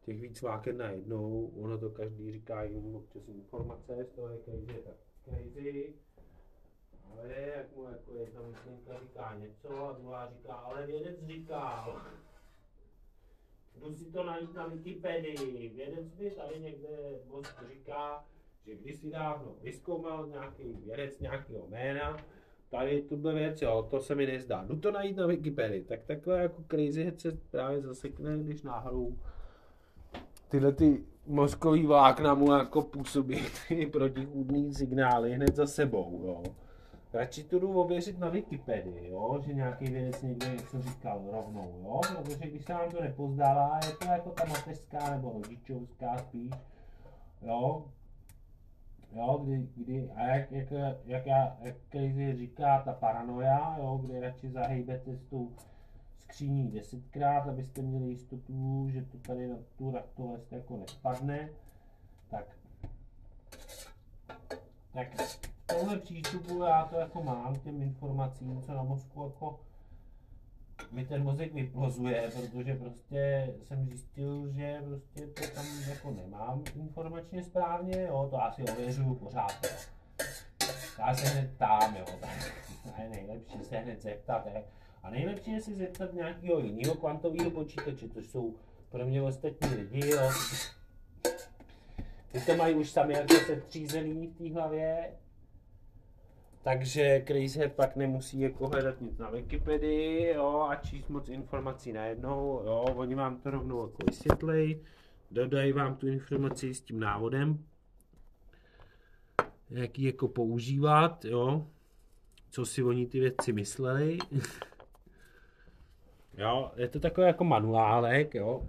těch 0.01 0.21
víc 0.21 0.43
váken 0.43 0.77
najednou, 0.77 1.47
ono 1.47 1.79
to 1.79 1.91
každý 1.91 2.33
říká 2.33 2.63
jinou 2.63 2.97
občas 2.99 3.29
informace, 3.29 4.05
z 4.05 4.11
toho 4.11 4.29
je 4.29 4.39
crazy, 4.39 4.83
tak 4.85 4.97
crazy, 5.25 5.95
ale 7.05 7.33
jak 7.33 7.77
mu 7.77 7.85
jako 7.85 8.15
jedna 8.15 8.43
myšlenka 8.43 9.01
říká 9.01 9.35
něco 9.39 9.87
a 9.87 9.93
druhá 9.93 10.31
říká, 10.31 10.55
ale 10.55 10.87
vědec 10.87 11.23
říkal. 11.23 12.03
Jdu 13.81 13.95
si 13.95 14.05
to 14.05 14.25
najít 14.25 14.55
na 14.55 14.67
Wikipedii. 14.67 15.69
Vědec 15.69 16.15
mi 16.19 16.31
tady 16.31 16.61
někde 16.61 16.89
moc 17.29 17.47
říká, 17.73 18.25
že 18.67 18.75
kdysi 18.75 19.11
dávno 19.11 19.55
vyskoumal 19.63 20.27
nějaký 20.27 20.73
vědec 20.85 21.21
nějakého 21.21 21.67
jména, 21.67 22.17
tady 22.71 23.03
tuhle 23.03 23.35
věc, 23.35 23.63
jo, 23.63 23.87
to 23.91 24.01
se 24.01 24.15
mi 24.15 24.27
nezdá. 24.27 24.65
Jdu 24.65 24.77
to 24.77 24.91
najít 24.91 25.17
na 25.17 25.27
Wikipedii. 25.27 25.85
Tak 25.85 26.01
takhle 26.07 26.39
jako 26.39 26.65
crazy 26.71 27.05
head 27.05 27.21
se 27.21 27.39
právě 27.51 27.81
zasekne, 27.81 28.39
když 28.39 28.63
náhodou 28.63 29.17
tyhle 30.49 30.73
ty 30.73 31.05
mozkový 31.27 31.87
vlákna 31.87 32.35
mu 32.35 32.53
jako 32.53 32.83
působí 32.83 33.39
ty 33.69 33.87
protichůdný 33.87 34.75
signály 34.75 35.33
hned 35.33 35.57
za 35.57 35.67
sebou, 35.67 36.21
jo. 36.25 36.43
Radši 37.13 37.45
to 37.45 37.59
jdu 37.59 37.81
ověřit 37.81 38.19
na 38.19 38.29
Wikipedii, 38.29 39.09
jo, 39.11 39.43
že 39.47 39.55
nějaký 39.55 39.85
vědec 39.85 40.23
někde 40.23 40.49
něco 40.49 40.83
říkal 40.83 41.23
rovnou, 41.33 41.81
jo, 41.83 42.01
protože 42.17 42.51
když 42.51 42.65
se 42.65 42.73
vám 42.73 42.91
to 42.91 43.01
nepozdává, 43.01 43.81
je 43.87 43.93
to 43.97 44.05
jako 44.05 44.31
ta 44.31 44.45
mateřská 44.45 45.11
nebo 45.11 45.33
rodičovská 45.33 46.19
spíš, 46.19 46.53
jo, 47.43 47.85
jo, 49.13 49.41
kdy, 49.45 49.69
kdy 49.77 50.11
a 50.11 50.23
jak, 50.23 50.53
jak, 50.53 50.71
jak, 51.05 51.27
já, 51.27 51.57
jak 51.61 51.77
Casey 51.93 52.37
říká, 52.37 52.83
ta 52.83 52.93
paranoia, 52.93 53.77
jo, 53.79 54.01
kdy 54.03 54.21
radši 54.21 54.51
zahejbete 54.51 55.17
s 55.17 55.25
tou 55.25 55.53
skříní 56.19 56.71
desetkrát, 56.71 57.49
abyste 57.49 57.83
měli 57.83 58.07
jistotu, 58.07 58.89
že 58.91 59.03
to 59.03 59.19
tady 59.19 59.49
na 59.49 59.57
tu 59.77 59.91
raktolest 59.91 60.53
jako 60.53 60.77
nespadne, 60.77 61.49
tak, 62.31 62.47
tak 64.93 65.09
tomhle 65.75 65.99
přístupu 65.99 66.63
já 66.63 66.85
to 66.85 66.97
jako 66.97 67.23
mám 67.23 67.57
těm 67.61 67.83
informacím, 67.83 68.63
co 68.63 68.73
na 68.73 68.83
mozku 68.83 69.25
jako 69.25 69.61
mi 70.93 71.07
ten 71.07 71.23
mozek 71.23 71.55
vyplozuje, 71.55 72.31
protože 72.31 72.75
prostě 72.75 73.53
jsem 73.63 73.87
zjistil, 73.87 74.53
že 74.53 74.83
prostě 74.85 75.27
to 75.27 75.55
tam 75.55 75.67
jako 75.89 76.11
nemám 76.11 76.63
informačně 76.77 77.43
správně, 77.43 78.03
jo, 78.03 78.29
to 78.31 78.43
asi 78.43 78.63
ověřuju 78.63 79.15
pořád. 79.15 79.65
Jo. 79.65 79.71
Já 80.99 81.15
se 81.15 81.29
hned 81.29 81.51
ptám, 81.55 81.97
jo, 81.97 82.05
tak 82.21 82.31
je 83.03 83.09
nejlepší 83.09 83.65
se 83.65 83.77
hned 83.77 84.03
zeptat, 84.03 84.47
je. 84.47 84.65
A 85.03 85.11
nejlepší 85.11 85.53
je 85.53 85.61
si 85.61 85.75
zeptat 85.75 86.13
nějakého 86.13 86.59
jiného 86.61 86.95
kvantového 86.95 87.51
počítače, 87.51 88.09
což 88.09 88.27
jsou 88.27 88.55
pro 88.91 89.07
mě 89.07 89.23
ostatní 89.23 89.69
lidi, 89.75 90.09
jo. 90.09 90.31
Ty 92.33 92.41
to 92.41 92.57
mají 92.57 92.75
už 92.75 92.91
sami 92.91 93.15
jako 93.15 93.35
setřízený 93.35 94.27
v 94.27 94.39
té 94.39 94.55
hlavě, 94.55 95.11
takže 96.63 97.25
Crazyhead 97.27 97.73
pak 97.73 97.97
nemusí 97.97 98.41
jako 98.41 98.69
hledat 98.69 99.01
nic 99.01 99.19
na 99.19 99.31
Wikipedii, 99.31 100.35
jo, 100.35 100.67
a 100.71 100.77
číst 100.77 101.09
moc 101.09 101.29
informací 101.29 101.93
najednou, 101.93 102.63
jo, 102.65 102.85
oni 102.97 103.15
vám 103.15 103.41
to 103.41 103.51
rovnou 103.51 103.87
jako 103.87 103.99
vysvětlej, 104.07 104.81
dodají 105.31 105.73
vám 105.73 105.97
tu 105.97 106.09
informaci 106.09 106.75
s 106.75 106.81
tím 106.81 107.01
návodem, 107.01 107.65
jak 109.71 109.99
ji 109.99 110.07
jako 110.07 110.29
používat, 110.29 111.25
jo, 111.25 111.67
co 112.51 112.67
si 112.67 112.83
oni 112.83 113.07
ty 113.07 113.21
věci 113.21 113.53
mysleli. 113.53 114.19
jo, 116.39 116.73
je 116.77 116.89
to 116.89 117.01
takový 117.01 117.27
jako 117.27 117.45
manuálek, 117.45 118.35
jo, 118.35 118.69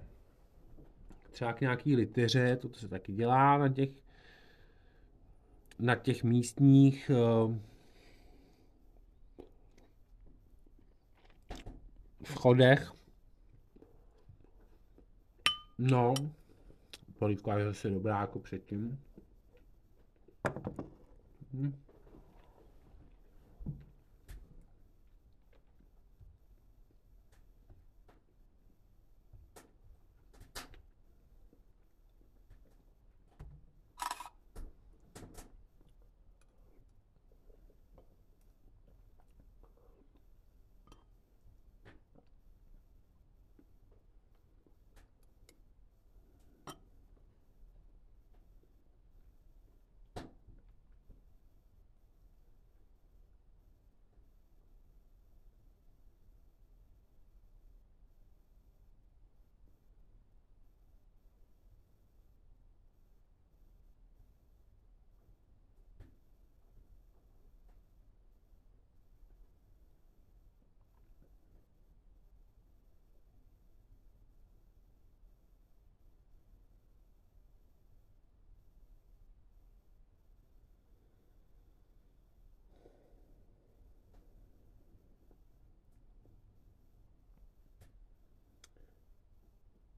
třeba 1.31 1.53
k 1.53 1.61
nějaký 1.61 1.95
liteře, 1.95 2.55
to, 2.55 2.69
to 2.69 2.79
se 2.79 2.87
taky 2.87 3.13
dělá 3.13 3.57
na 3.57 3.69
těch 3.69 3.89
na 5.79 5.95
těch 5.95 6.23
místních 6.23 7.11
uh, 7.45 7.55
vchodech. 12.23 12.91
No, 15.77 16.13
polívka 17.19 17.57
je 17.57 17.65
zase 17.65 17.89
dobrá 17.89 18.19
jako 18.19 18.39
předtím. 18.39 18.99
Hm. 21.53 21.73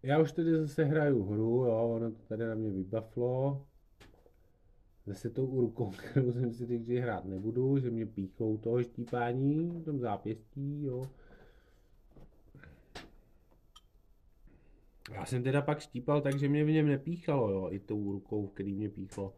Já 0.03 0.19
už 0.19 0.31
tady 0.31 0.57
zase 0.57 0.83
hraju 0.83 1.23
hru, 1.23 1.65
jo, 1.65 1.93
ono 1.95 2.11
to 2.11 2.21
tady 2.27 2.45
na 2.47 2.55
mě 2.55 2.69
vybaflo. 2.69 3.65
Zase 5.05 5.29
tou 5.29 5.61
rukou, 5.61 5.91
kterou 5.97 6.31
jsem 6.31 6.53
si 6.53 6.83
že 6.83 6.99
hrát 6.99 7.25
nebudu, 7.25 7.79
že 7.79 7.89
mě 7.89 8.05
píchou 8.05 8.57
toho 8.57 8.83
štípání 8.83 9.81
v 9.81 9.85
tom 9.85 9.99
zápěstí, 9.99 10.83
jo. 10.83 11.03
Já 15.11 15.25
jsem 15.25 15.43
teda 15.43 15.61
pak 15.61 15.79
štípal 15.79 16.21
tak, 16.21 16.39
že 16.39 16.49
mě 16.49 16.65
v 16.65 16.71
něm 16.71 16.87
nepíchalo, 16.87 17.51
jo, 17.51 17.71
i 17.71 17.79
tou 17.79 18.11
rukou, 18.11 18.47
který 18.47 18.73
mě 18.73 18.89
píchlo. 18.89 19.33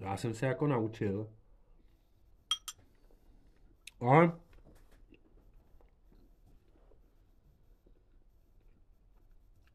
Já 0.00 0.16
jsem 0.16 0.34
se 0.34 0.46
jako 0.46 0.66
naučil. 0.66 1.30
Ale 4.00 4.32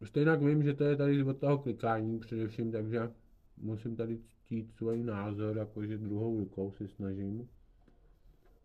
Stejně 0.08 0.36
vím, 0.38 0.64
že 0.64 0.74
to 0.74 0.84
je 0.84 0.96
tady 0.96 1.24
od 1.24 1.38
toho 1.38 1.58
klikání 1.58 2.20
především, 2.20 2.72
takže 2.72 3.12
musím 3.58 3.96
tady 3.96 4.18
ctít 4.18 4.74
svůj 4.76 5.04
názor, 5.04 5.58
jakože 5.58 5.98
druhou 5.98 6.40
rukou 6.40 6.72
si 6.72 6.88
snažím. 6.88 7.50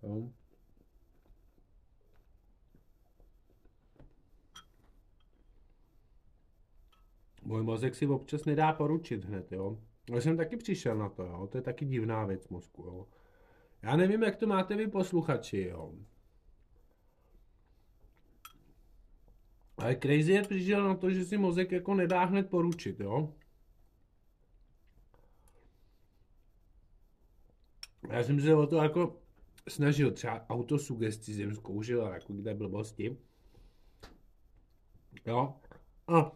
Jo. 0.03 0.30
Můj 7.45 7.62
mozek 7.62 7.95
si 7.95 8.07
občas 8.07 8.45
nedá 8.45 8.72
poručit 8.72 9.24
hned, 9.24 9.53
jo. 9.53 9.78
Já 10.11 10.20
jsem 10.20 10.36
taky 10.36 10.57
přišel 10.57 10.99
na 10.99 11.09
to, 11.09 11.22
jo. 11.22 11.49
To 11.53 11.59
je 11.59 11.62
taky 11.62 11.84
divná 11.84 12.24
věc 12.24 12.49
mozku, 12.49 12.82
jo. 12.82 13.07
Já 13.82 13.97
nevím, 13.97 14.22
jak 14.22 14.36
to 14.36 14.47
máte 14.47 14.76
vy 14.76 14.86
posluchači, 14.86 15.61
jo. 15.61 15.95
Ale 19.77 19.97
Crazy 19.97 20.33
je 20.33 20.43
přišel 20.43 20.85
na 20.89 20.95
to, 20.95 21.11
že 21.11 21.25
si 21.25 21.39
mozek 21.39 21.73
jako 21.73 21.95
nedá 21.95 22.25
hned 22.25 22.51
poručit, 22.51 23.01
jo. 23.01 23.35
Já 28.11 28.25
jsem 28.25 28.41
se 28.41 28.55
o 28.55 28.66
to 28.66 28.77
jako 28.77 29.23
snažil, 29.68 30.11
třeba 30.11 30.47
autosugesti 30.49 31.35
jsem 31.35 31.55
zkoušel, 31.55 32.07
ale 32.07 32.14
jako 32.14 32.33
kde 32.33 32.55
blbosti. 32.55 33.16
Jo. 35.27 35.55
A 36.09 36.33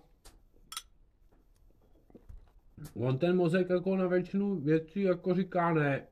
on 2.94 3.18
ten 3.18 3.36
mozek 3.36 3.70
jako 3.70 3.96
na 3.96 4.06
většinu 4.06 4.60
věcí 4.60 5.02
jako 5.02 5.34
říká 5.34 5.74
ne. 5.74 6.06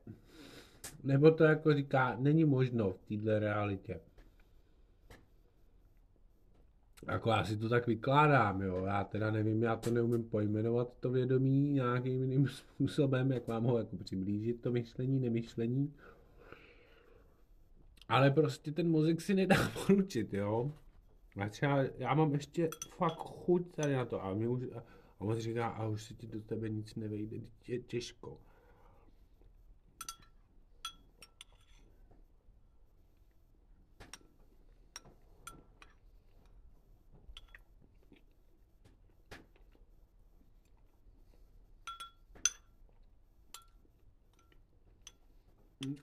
Nebo 1.03 1.31
to 1.31 1.43
jako 1.43 1.73
říká, 1.73 2.15
není 2.19 2.45
možno 2.45 2.93
v 2.93 3.01
této 3.05 3.39
realitě. 3.39 3.99
Jako 7.07 7.29
já 7.29 7.43
si 7.43 7.57
to 7.57 7.69
tak 7.69 7.87
vykládám, 7.87 8.61
jo. 8.61 8.83
Já 8.85 9.03
teda 9.03 9.31
nevím, 9.31 9.63
já 9.63 9.75
to 9.75 9.91
neumím 9.91 10.23
pojmenovat 10.23 10.93
to 10.99 11.09
vědomí 11.09 11.73
nějakým 11.73 12.21
jiným 12.21 12.47
způsobem, 12.75 13.31
jak 13.31 13.47
vám 13.47 13.63
ho 13.63 13.77
jako 13.77 13.97
přiblížit, 13.97 14.61
to 14.61 14.71
myšlení, 14.71 15.19
nemyšlení. 15.19 15.93
Ale 18.07 18.31
prostě 18.31 18.71
ten 18.71 18.89
mozek 18.89 19.21
si 19.21 19.33
nedá 19.33 19.55
poručit, 19.87 20.33
jo. 20.33 20.71
A 21.41 21.49
třeba 21.49 21.83
já 21.97 22.13
mám 22.13 22.33
ještě 22.33 22.69
fakt 22.97 23.17
chuť 23.17 23.75
tady 23.75 23.93
na 23.93 24.05
to 24.05 24.23
a, 24.23 24.33
mě 24.33 24.47
už, 24.47 24.63
a 24.75 24.83
on 25.17 25.39
říká, 25.39 25.67
a 25.67 25.87
už 25.87 26.03
se 26.03 26.13
ti 26.13 26.27
do 26.27 26.41
tebe 26.41 26.69
nic 26.69 26.95
nevejde, 26.95 27.37
je 27.67 27.79
těžko. 27.79 28.39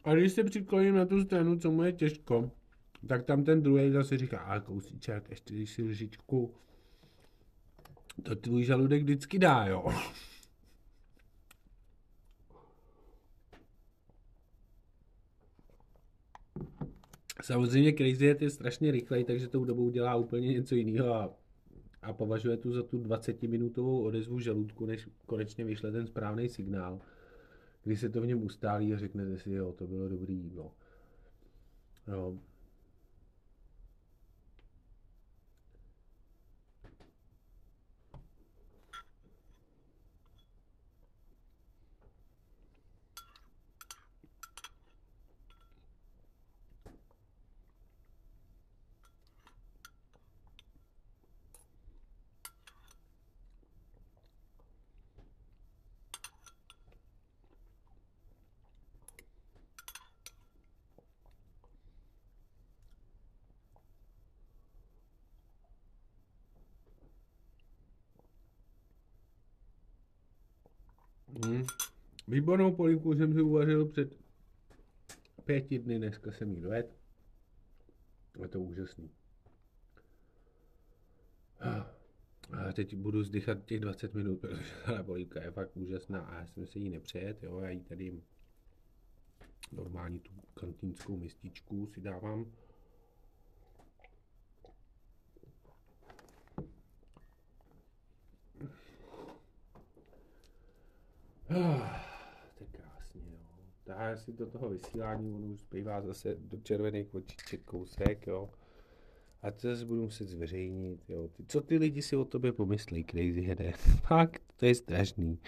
A 0.05 0.15
když 0.15 0.33
se 0.33 0.45
přikloním 0.45 0.95
na 0.95 1.07
tu 1.07 1.23
stranu, 1.23 1.59
co 1.59 1.71
mu 1.71 1.83
je 1.83 1.93
těžko, 1.93 2.51
tak 3.07 3.25
tam 3.25 3.45
ten 3.45 3.63
druhý 3.63 3.91
zase 3.91 4.19
říká, 4.19 4.39
a 4.39 4.61
kousíček, 4.61 5.31
ještě 5.31 5.55
když 5.55 5.71
si 5.71 5.83
lžičku, 5.83 6.55
to 8.23 8.37
tvůj 8.37 8.65
žaludek 8.65 9.03
vždycky 9.03 9.39
dá, 9.39 9.67
jo. 9.67 9.85
Samozřejmě 17.43 17.93
Crazy 17.93 18.37
je 18.41 18.51
strašně 18.51 18.91
rychlej, 18.91 19.25
takže 19.25 19.49
tou 19.49 19.65
dobou 19.65 19.91
dělá 19.91 20.17
úplně 20.17 20.49
něco 20.49 20.75
jiného 20.75 21.15
a, 21.15 21.35
a 22.03 22.13
považuje 22.13 22.57
tu 22.57 22.73
za 22.73 22.83
tu 22.83 22.99
20 22.99 23.43
minutovou 23.43 24.03
odezvu 24.03 24.41
žaludku, 24.41 24.87
než 24.87 25.09
konečně 25.27 25.65
vyšle 25.65 25.93
ten 25.93 26.07
správný 26.07 26.49
signál 26.49 27.01
kdy 27.85 27.97
se 27.97 28.09
to 28.09 28.21
v 28.21 28.27
něm 28.27 28.43
ustálí 28.43 28.95
a 28.95 28.99
řeknete 28.99 29.39
si, 29.39 29.53
jo, 29.53 29.73
to 29.73 29.87
bylo 29.87 30.09
dobrý 30.09 30.35
jídlo. 30.35 30.73
Jo. 32.09 32.39
Hmm. 71.45 71.65
Výbornou 72.29 72.73
polívku 72.73 73.15
jsem 73.15 73.35
si 73.35 73.43
uvařil 73.43 73.87
před 73.87 74.17
pěti 75.45 75.79
dny, 75.79 75.99
dneska 75.99 76.33
jsem 76.33 76.51
jí 76.51 76.61
dojet. 76.61 76.97
Je 78.39 78.49
to 78.49 78.61
úžasný. 78.61 79.11
A 81.61 82.73
teď 82.73 82.97
budu 82.97 83.25
zdychat 83.25 83.65
těch 83.65 83.81
20 83.81 84.15
minut, 84.15 84.41
protože 84.41 84.65
ta 84.87 85.03
polívka 85.03 85.43
je 85.43 85.51
fakt 85.51 85.77
úžasná 85.77 86.21
a 86.21 86.35
já 86.35 86.47
jsem 86.47 86.67
se 86.67 86.79
jí 86.79 86.91
nepřejet, 86.91 87.43
jo, 87.43 87.61
já 87.61 87.71
jí 87.71 87.81
tady 87.81 88.21
normální 89.73 90.21
tu 90.21 90.31
kantýnskou 90.55 91.17
mističku 91.17 91.87
si 91.87 92.01
dávám. 92.01 92.53
to 102.59 102.65
je 102.65 102.67
krásně, 102.71 103.21
jo. 103.31 103.39
Táhá 103.85 104.17
si 104.17 104.33
do 104.33 104.47
toho 104.47 104.69
vysílání, 104.69 105.33
ono 105.33 105.47
už 105.47 105.61
zbývá 105.61 106.01
zase 106.01 106.37
do 106.39 106.59
červených 106.59 107.15
očiček 107.15 107.63
kousek, 107.65 108.27
jo. 108.27 108.51
A 109.43 109.51
to 109.51 109.61
zase 109.61 109.85
budu 109.85 110.03
muset 110.03 110.29
zveřejnit, 110.29 111.01
jo. 111.09 111.29
Co 111.49 111.61
ty 111.61 111.79
lidi 111.79 112.03
si 112.03 112.17
o 112.17 112.25
tobě 112.25 112.53
pomyslí, 112.53 113.05
Crazy 113.05 113.41
Head? 113.41 113.77
Fakt, 114.07 114.43
to 114.57 114.67
je 114.67 114.75
strašný. 114.75 115.39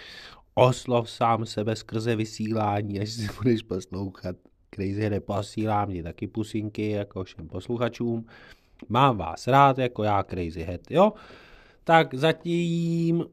Oslov 0.54 1.10
sám 1.10 1.46
sebe 1.46 1.76
skrze 1.76 2.16
vysílání, 2.16 3.00
až 3.00 3.10
si 3.10 3.28
budeš 3.36 3.62
poslouchat. 3.62 4.36
Crazy 4.74 5.00
Head 5.00 5.24
posílá 5.24 5.84
mě 5.84 6.02
taky 6.02 6.26
pusinky, 6.26 6.90
jako 6.90 7.24
všem 7.24 7.48
posluchačům. 7.48 8.26
Mám 8.88 9.16
vás 9.16 9.46
rád, 9.46 9.78
jako 9.78 10.02
já 10.02 10.22
Crazy 10.22 10.62
Head, 10.62 10.90
jo. 10.90 11.12
Tak 11.84 12.14
zatím 12.14 13.24